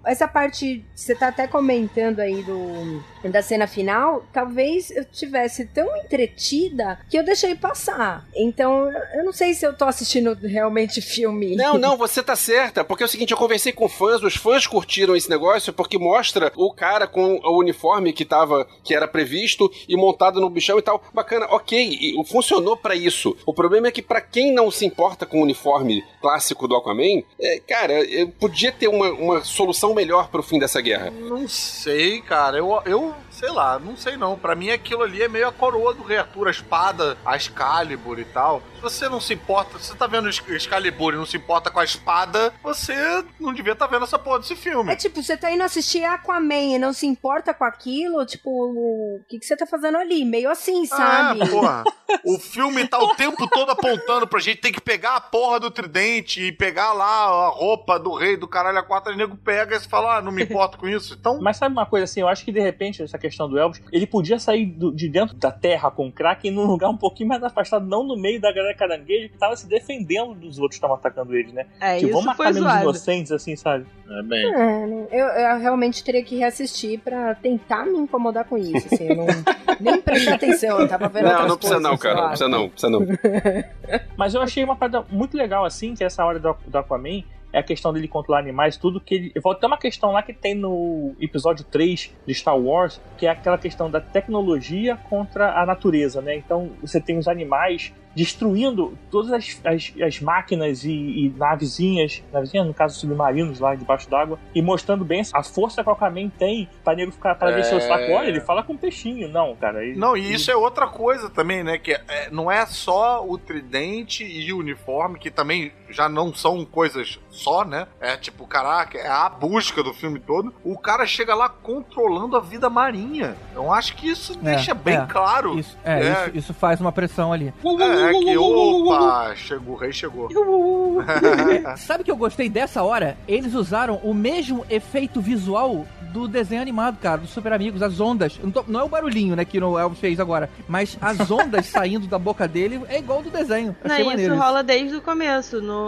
[0.06, 5.96] Essa parte, você tá até comentando aí do da cena final, talvez eu tivesse tão
[5.98, 8.26] entretida que eu deixei passar.
[8.36, 11.56] Então, eu não sei se eu tô assistindo realmente filme.
[11.56, 14.66] Não, não, você tá certa, porque é o seguinte, eu conversei com fãs, os fãs
[14.66, 19.72] curtiram esse negócio porque mostra o cara com o uniforme que tava, que era previsto
[19.88, 21.04] e montado no bichão e tal.
[21.14, 23.36] Bacana, ok, e funcionou pra isso.
[23.46, 27.24] O problema é que pra quem não se importa com o uniforme clássico do Aquaman,
[27.40, 27.94] é, cara,
[28.40, 31.12] podia ter uma, uma solução melhor pro fim dessa guerra.
[31.12, 32.58] Não sei, cara.
[32.58, 34.38] Eu, eu sei lá, não sei não.
[34.38, 38.20] Pra mim aquilo ali é meio a coroa do Rei Arthur, a espada, a Excalibur
[38.20, 38.62] e tal.
[38.76, 41.72] Se você não se importa, se você tá vendo Exc- Excalibur e não se importa
[41.72, 42.94] com a espada, você
[43.40, 44.92] não devia estar vendo essa porra desse filme.
[44.92, 49.22] É tipo, você tá indo assistir Aquaman e não se importa com aquilo, tipo, o
[49.28, 50.24] que, que você tá fazendo ali?
[50.24, 51.42] Meio assim, sabe?
[51.42, 51.84] Ah, porra.
[52.26, 55.72] O filme tá o tempo todo apontando pra gente tem que pegar a porra do
[55.72, 59.78] tridente e pegar lá a roupa do rei do caralho a quatro, o nego pega
[59.78, 61.16] e você fala, ah, não me importo com isso.
[61.18, 63.82] Então, Mas sabe uma coisa assim, eu acho que de repente essa questão do Elvis,
[63.92, 67.30] ele podia sair do- de dentro da terra com o Kraken num lugar um pouquinho
[67.30, 70.86] mais afastado, não no meio da galera caranguejo que tava se defendendo dos outros que
[70.86, 71.66] estavam atacando eles, né?
[71.80, 72.82] É, tipo, vamos matar menos zoado.
[72.84, 73.86] inocentes, assim, sabe?
[74.10, 74.54] É bem.
[74.54, 78.88] É, eu, eu realmente teria que reassistir pra tentar me incomodar com isso.
[78.92, 79.26] Assim, eu não,
[79.80, 82.16] nem prestei atenção, eu tava vendo Não, não precisa não, cara.
[82.22, 83.00] Não precisa não, precisa não.
[84.18, 87.60] Mas eu achei uma parada muito legal, assim, que essa hora do, do Aquaman é
[87.60, 89.32] a questão dele controlar animais, tudo que ele.
[89.42, 93.30] Volta até uma questão lá que tem no episódio 3 de Star Wars, que é
[93.30, 96.36] aquela questão da tecnologia contra a natureza, né?
[96.36, 102.68] Então você tem os animais destruindo todas as, as, as máquinas e, e navezinhas, navezinhas,
[102.68, 106.68] no caso submarinos lá debaixo d'água, e mostrando bem a força que o Aquaman tem
[106.84, 107.64] pra nego ficar para ver É.
[107.64, 108.12] seu saco.
[108.12, 109.30] Olha, ele fala com peixinho.
[109.30, 109.84] Não, cara.
[109.86, 111.78] Ele, Não, e isso é outra coisa também, né?
[111.78, 116.64] Que é- não é só o tridente e o uniforme, que também já não são
[116.66, 117.88] coisas só, né?
[118.00, 120.54] É tipo, caraca, é a busca do filme todo.
[120.64, 123.36] O cara chega lá controlando a vida marinha.
[123.54, 125.06] Eu acho que isso É, deixa bem é.
[125.06, 125.58] claro.
[125.58, 126.12] Isso, é, É.
[126.28, 127.54] Isso, isso faz uma pressão ali.
[127.80, 130.30] É, que opa, chegou, o rei chegou.
[131.78, 133.18] Sabe que eu gostei dessa hora?
[133.28, 138.38] Eles usaram o mesmo efeito visual do desenho animado, cara, dos Super Amigos, as ondas.
[138.44, 141.68] Não, tô- não é o barulhinho, né, que o Elvis fez agora, mas as ondas
[141.72, 143.74] saindo da boca dele é igual do desenho.
[143.82, 144.38] Não, isso maneiro.
[144.38, 145.62] rola desde o começo.
[145.62, 145.81] No,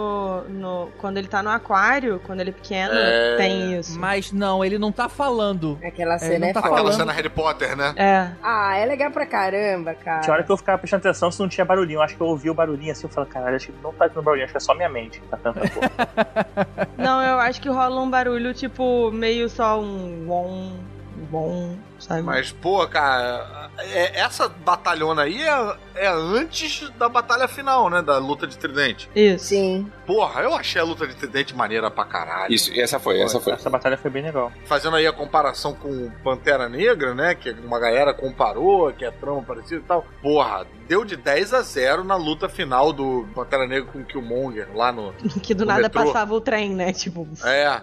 [0.48, 3.36] no, quando ele tá no aquário, quando ele é pequeno, É.
[3.36, 3.98] tem isso.
[3.98, 5.78] Mas não, ele não tá falando.
[5.84, 6.60] Aquela É, cena não é, tá.
[6.60, 6.96] Aquela falando.
[6.96, 7.92] cena Harry Potter, né?
[7.96, 8.30] É.
[8.42, 10.20] Ah, é legal pra caramba, cara.
[10.20, 11.98] Tinha hora que eu ficava prestando atenção se não tinha barulhinho.
[11.98, 14.08] Eu acho que eu ouvi o barulhinho assim, eu falei, caralho, acho que não tá
[14.08, 15.70] tendo barulhinho, acho que é só minha mente que tá cantando.
[15.70, 16.86] porra.
[16.96, 20.72] Não, eu acho que rola um barulho, tipo, meio só um bom,
[21.30, 22.22] bom, sabe?
[22.22, 28.02] Mas, pô, cara, é- essa batalhona aí é, é antes da batalha final, né?
[28.02, 29.08] Da luta de tridente.
[29.14, 29.46] Isso.
[29.46, 29.90] Sim.
[30.06, 32.52] Porra, eu achei a luta de tridente maneira pra caralho.
[32.52, 33.52] Isso, essa foi, essa foi.
[33.54, 34.52] Essa batalha foi bem legal.
[34.66, 37.34] Fazendo aí a comparação com Pantera Negra, né?
[37.34, 40.04] Que uma galera comparou, que é trama parecida e tal.
[40.22, 44.68] Porra, deu de 10 a 0 na luta final do Pantera Negra com o Killmonger
[44.74, 45.14] lá no.
[45.42, 46.04] Que do O nada metrô.
[46.04, 46.92] passava o trem, né?
[46.92, 47.26] Tipo.
[47.44, 47.80] É.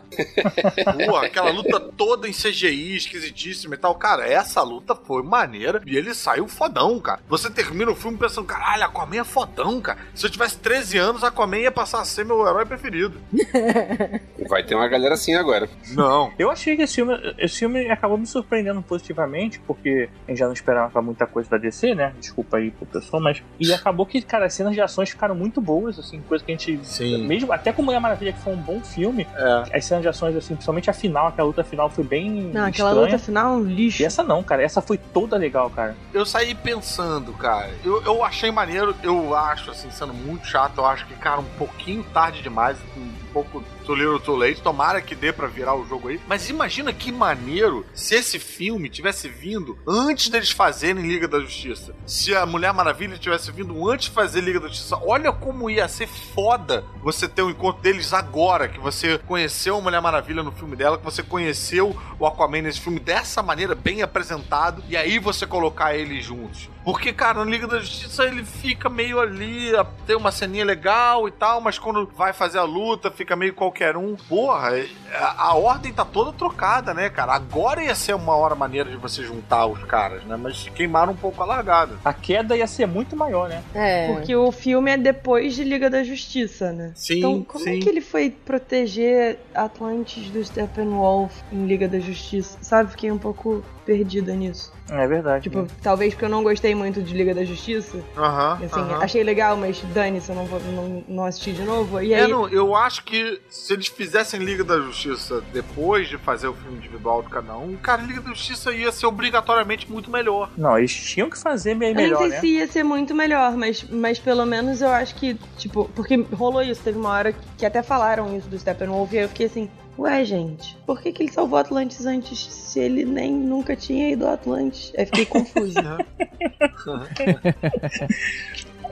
[1.06, 3.96] Porra, aquela luta toda em CGI, esquisitíssima e tal.
[3.96, 7.20] Cara, essa luta foi maneira e ele saiu fodão, cara.
[7.30, 10.00] Você termina o filme pensando, caralho, Aquaman é fodão, cara.
[10.14, 13.20] Se eu tivesse 13 anos, Aquaman ia passar a ser meu herói preferido.
[14.50, 15.70] Vai ter uma galera assim agora.
[15.94, 16.32] Não.
[16.38, 20.46] Eu achei que esse filme, esse filme acabou me surpreendendo positivamente, porque a gente já
[20.46, 22.14] não esperava muita coisa da DC, né?
[22.20, 23.42] Desculpa aí pro pessoal, mas.
[23.60, 26.56] E acabou que, cara, as cenas de ações ficaram muito boas, assim, coisa que a
[26.56, 26.80] gente.
[26.84, 27.26] Sim.
[27.28, 29.78] Mesmo até com Mulher Maravilha, que foi um bom filme, É.
[29.78, 32.30] as cenas de ações, assim, principalmente a final, aquela luta final foi bem.
[32.54, 33.12] Não, aquela estranha.
[33.12, 34.01] luta final é um lixo.
[34.02, 34.64] E essa não, cara.
[34.64, 35.96] Essa foi toda legal, cara.
[36.12, 37.72] Eu saí pensando, cara.
[37.86, 41.46] Eu, eu achei maneiro, eu acho, assim, sendo muito chato, eu acho que, cara, um
[41.60, 44.62] pouquinho tarde demais, um pouco too little too late.
[44.62, 46.20] Tomara que dê pra virar o jogo aí.
[46.28, 51.94] Mas imagina que maneiro se esse filme tivesse vindo antes deles fazerem Liga da Justiça.
[52.06, 54.98] Se a Mulher Maravilha tivesse vindo antes de fazer Liga da Justiça.
[55.06, 59.82] Olha como ia ser foda você ter o encontro deles agora, que você conheceu a
[59.82, 64.02] Mulher Maravilha no filme dela, que você conheceu o Aquaman nesse filme dessa maneira, bem
[64.02, 66.70] apresentado, e aí você colocar eles juntos.
[66.84, 69.72] Porque, cara, no Liga da Justiça ele fica meio ali,
[70.06, 73.96] tem uma ceninha legal e tal, mas quando vai fazer a luta fica meio qualquer
[73.96, 74.16] um.
[74.16, 77.34] Porra, é- a, a ordem tá toda trocada, né, cara?
[77.34, 80.36] Agora ia ser uma hora maneira de você juntar os caras, né?
[80.36, 81.98] Mas queimaram um pouco a largada.
[82.04, 83.64] A queda ia ser muito maior, né?
[83.74, 84.14] É.
[84.14, 86.92] Porque o filme é depois de Liga da Justiça, né?
[86.96, 87.78] Sim, então, como sim.
[87.78, 92.58] é que ele foi proteger Atlantis do Steppenwolf em Liga da Justiça?
[92.62, 92.92] Sabe?
[92.92, 94.72] Fiquei um pouco perdida nisso.
[94.92, 95.44] É verdade.
[95.44, 97.98] Tipo, talvez porque eu não gostei muito de Liga da Justiça.
[98.18, 98.60] Aham.
[98.64, 99.00] Assim, aham.
[99.02, 102.02] achei legal, mas dane-se, eu não, vou, não, não assisti de novo.
[102.02, 106.18] E É, aí, não, eu acho que se eles fizessem Liga da Justiça depois de
[106.18, 110.12] fazer o filme individual de cada um, cara, Liga da Justiça ia ser obrigatoriamente muito
[110.12, 110.50] melhor.
[110.58, 112.40] Não, eles tinham que fazer meio Eu nem melhor, sei né?
[112.42, 116.62] se ia ser muito melhor, mas, mas pelo menos eu acho que, tipo, porque rolou
[116.62, 119.70] isso, teve uma hora que até falaram isso do Steppenwolf e aí eu fiquei assim,
[120.02, 124.28] ué, gente, por que, que ele salvou Atlantis antes se ele nem nunca tinha ido
[124.28, 124.92] a Atlantis?
[124.98, 125.98] Aí fiquei confusa.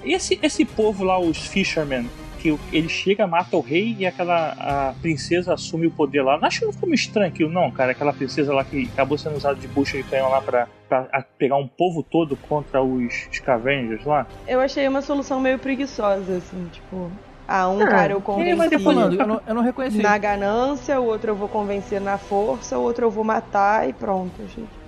[0.04, 2.10] E esse, esse povo lá, os Fishermen,
[2.40, 6.38] que ele chega, mata o rei e aquela a princesa assume o poder lá.
[6.38, 7.92] Não acho que não ficou meio estranho aquilo, não, cara.
[7.92, 11.58] Aquela princesa lá que acabou sendo usada de bucha de canhão lá pra, pra pegar
[11.58, 14.26] um povo todo contra os Scavengers lá.
[14.48, 17.12] eu achei uma solução meio preguiçosa, assim, tipo,
[17.50, 18.76] ah, um Ah, cara eu É, convenci
[19.20, 20.02] eu, não, eu não reconheci.
[20.02, 23.94] na ganância, o outro eu vou convencer na força, o outro eu vou matar e
[23.94, 24.79] pronto, gente.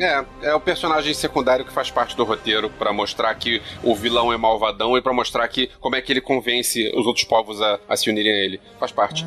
[0.00, 4.32] É, é o personagem secundário que faz parte do roteiro pra mostrar que o vilão
[4.32, 7.78] é malvadão e pra mostrar que como é que ele convence os outros povos a,
[7.88, 8.60] a se unirem a ele.
[8.78, 9.26] Faz parte.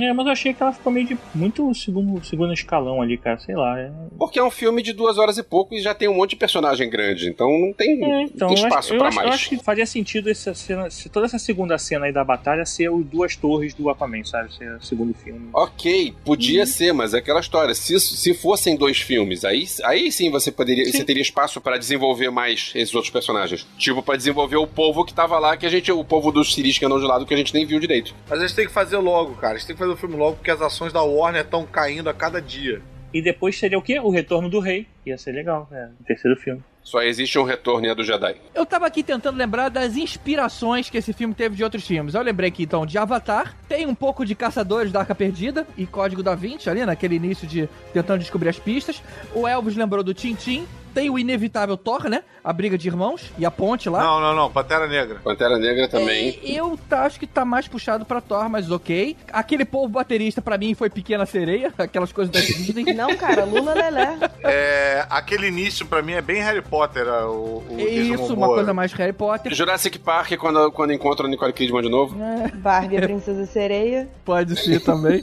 [0.00, 3.38] É, mas eu achei que ela ficou meio de muito segundo, segundo escalão ali, cara.
[3.38, 3.78] Sei lá.
[3.78, 3.90] É...
[4.18, 6.36] Porque é um filme de duas horas e pouco e já tem um monte de
[6.36, 9.16] personagem grande, então não tem, É, então, tem espaço acho- mais.
[9.28, 12.64] eu acho que faria sentido essa cena, se toda essa segunda cena aí da batalha
[12.64, 14.54] ser os duas torres do Aquaman, sabe?
[14.54, 15.48] Ser o segundo filme.
[15.52, 17.74] Ok, podia ser, mas é aquela história.
[17.74, 22.30] Se, se fossem dois filmes, aí, aí sim você poderia, você teria espaço pra desenvolver
[22.30, 23.66] mais esses outros personagens.
[23.78, 26.78] Tipo, pra desenvolver o povo que tava lá, que a gente, o povo dos Siris
[26.78, 28.14] que andam de lado, que a gente nem viu direito.
[28.28, 29.54] Mas eles têm que fazer logo, cara.
[29.54, 32.14] Eles têm que fazer o filme logo porque as ações da Warner estão caindo a
[32.14, 32.82] cada dia.
[33.12, 33.98] E depois seria o quê?
[33.98, 34.86] O Retorno do Rei.
[35.06, 35.90] Ia ser legal, né?
[36.00, 36.62] O terceiro filme.
[36.86, 38.36] Só existe um retorno e é do Jedi.
[38.54, 42.14] Eu tava aqui tentando lembrar das inspirações que esse filme teve de outros filmes.
[42.14, 45.84] Eu lembrei aqui então de Avatar, tem um pouco de Caçadores da Arca Perdida e
[45.84, 49.02] Código da Vinci ali, naquele início de tentando descobrir as pistas.
[49.34, 50.64] O Elvis lembrou do Tintin.
[50.96, 52.22] Tem o inevitável Thor, né?
[52.42, 54.02] A briga de irmãos e a ponte lá.
[54.02, 54.50] Não, não, não.
[54.50, 55.20] Pantera Negra.
[55.22, 56.40] Pantera Negra também.
[56.42, 59.14] É, eu tá- acho que tá mais puxado pra Thor, mas ok.
[59.30, 62.84] Aquele povo baterista pra mim foi Pequena Sereia, aquelas coisas da Disney.
[62.96, 64.18] Não, cara, Lula Lelé.
[64.42, 68.46] É, aquele início pra mim é bem Harry Potter, é, o, o É Isso, uma
[68.46, 69.52] coisa mais Harry Potter.
[69.54, 72.16] Jurassic Park, quando, quando encontra a Nicole Kidman de novo.
[72.54, 74.08] Barbie, a Princesa Sereia.
[74.24, 75.22] Pode ser também.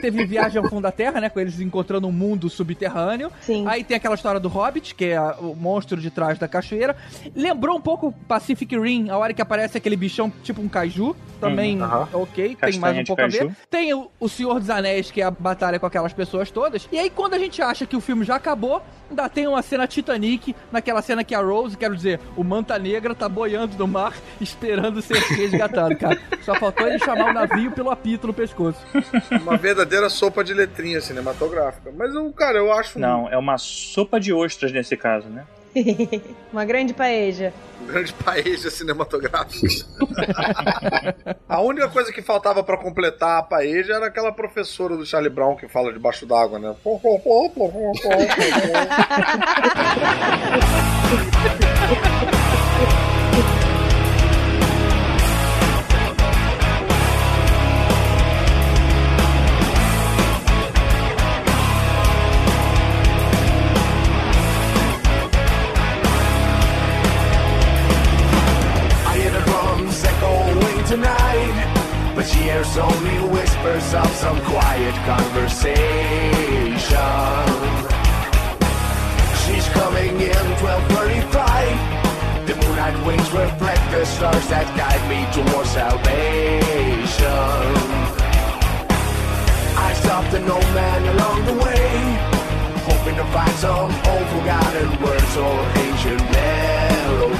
[0.00, 1.28] Teve Viagem ao Fundo da Terra, né?
[1.28, 3.30] Com eles encontrando um mundo subterrâneo.
[3.42, 3.66] Sim.
[3.68, 6.96] Aí tem aquela história do Hobbit, que é a- o monstro de trás da cachoeira.
[7.34, 11.14] Lembrou um pouco Pacific Rim, a hora que aparece aquele bichão tipo um kaiju.
[11.40, 12.08] Também, aham.
[12.12, 13.38] ok, tem Castanha mais um pouco a ver.
[13.38, 13.56] caju.
[13.70, 16.88] Tem o, o Senhor dos Anéis, que é a batalha com aquelas pessoas todas.
[16.92, 19.86] E aí, quando a gente acha que o filme já acabou, ainda tem uma cena
[19.86, 24.14] Titanic, naquela cena que a Rose, quero dizer, o Manta Negra tá boiando no mar,
[24.40, 26.18] esperando ser resgatado, cara.
[26.42, 28.80] Só faltou ele chamar o navio pelo apito no pescoço.
[29.42, 31.92] Uma verdadeira sopa de letrinha cinematográfica.
[31.96, 35.44] Mas, eu, cara, eu acho Não, é uma sopa de ostras nesse caso, né?
[36.52, 37.52] Uma grande paeja.
[37.80, 39.66] um grande paeja cinematográfico.
[41.48, 45.56] a única coisa que faltava pra completar a paeja era aquela professora do Charlie Brown
[45.56, 46.74] que fala debaixo d'água, né?
[72.32, 75.78] hears only whispers of some quiet conversation.
[79.42, 81.76] She's coming in 12:35.
[82.46, 87.30] The moonlight wings reflect the stars that guide me towards salvation.
[89.88, 91.88] I stopped an old man along the way,
[92.88, 97.39] hoping to find some old forgotten words or ancient melody.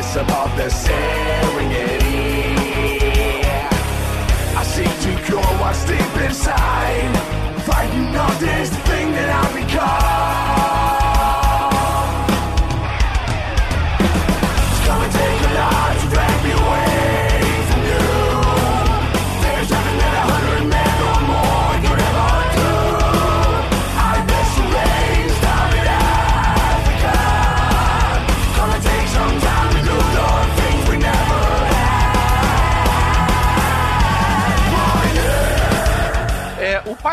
[0.00, 2.00] jealous about the serenity.
[4.56, 6.09] I see to go, I stay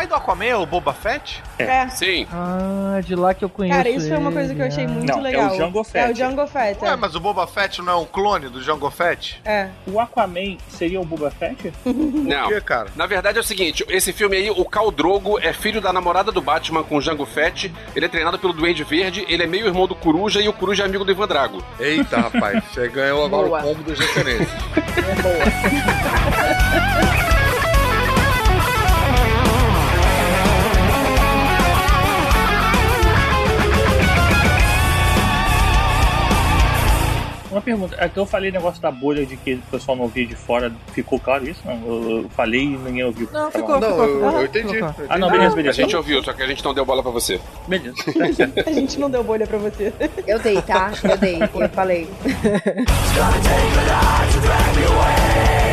[0.06, 1.42] Aquaman é o Boba Fett?
[1.58, 1.88] É.
[1.88, 2.26] Sim.
[2.32, 3.76] Ah, de lá que eu conheço.
[3.76, 5.56] Cara, isso foi uma coisa que eu achei ele, muito Não, é o legal.
[5.56, 6.10] Jango Fett.
[6.10, 6.84] É o Jango Fett.
[6.84, 6.96] Ué, É.
[6.96, 9.40] mas o Boba Fett não é um clone do Jango Fett?
[9.44, 9.68] é.
[9.86, 11.72] O Aquaman seria o Boba Fett?
[11.84, 12.44] Não.
[12.44, 12.88] Por quê, cara?
[12.94, 16.30] Na verdade é o seguinte, esse filme aí, o Khal Drogo é filho da namorada
[16.30, 19.66] do Batman com o Jango Fett, ele é treinado pelo Duende Verde, ele é meio
[19.66, 21.62] irmão do Coruja e o Coruja é amigo do Ivan Drago.
[21.80, 23.60] Eita, rapaz, você ganhou agora Boa.
[23.60, 24.48] o combo dos referências.
[37.58, 40.24] Uma pergunta, é que eu falei negócio da bolha de que o pessoal não via
[40.24, 41.60] de fora, ficou claro isso?
[41.64, 43.28] Não, eu, eu falei e ninguém ouviu.
[43.32, 43.80] Não, Tá ficou.
[43.80, 44.74] Não, ficou, eu, eu entendi.
[44.74, 44.86] Ficou.
[44.86, 45.06] eu entendi.
[45.08, 45.76] Ah, não, beleza, A beleza.
[45.76, 47.40] gente ouviu, só que a gente não deu bola pra você.
[47.66, 48.62] Beleza, tá.
[48.70, 49.92] A gente não deu bolha pra você.
[50.24, 50.92] Eu dei, tá?
[51.02, 52.08] Eu dei, eu falei.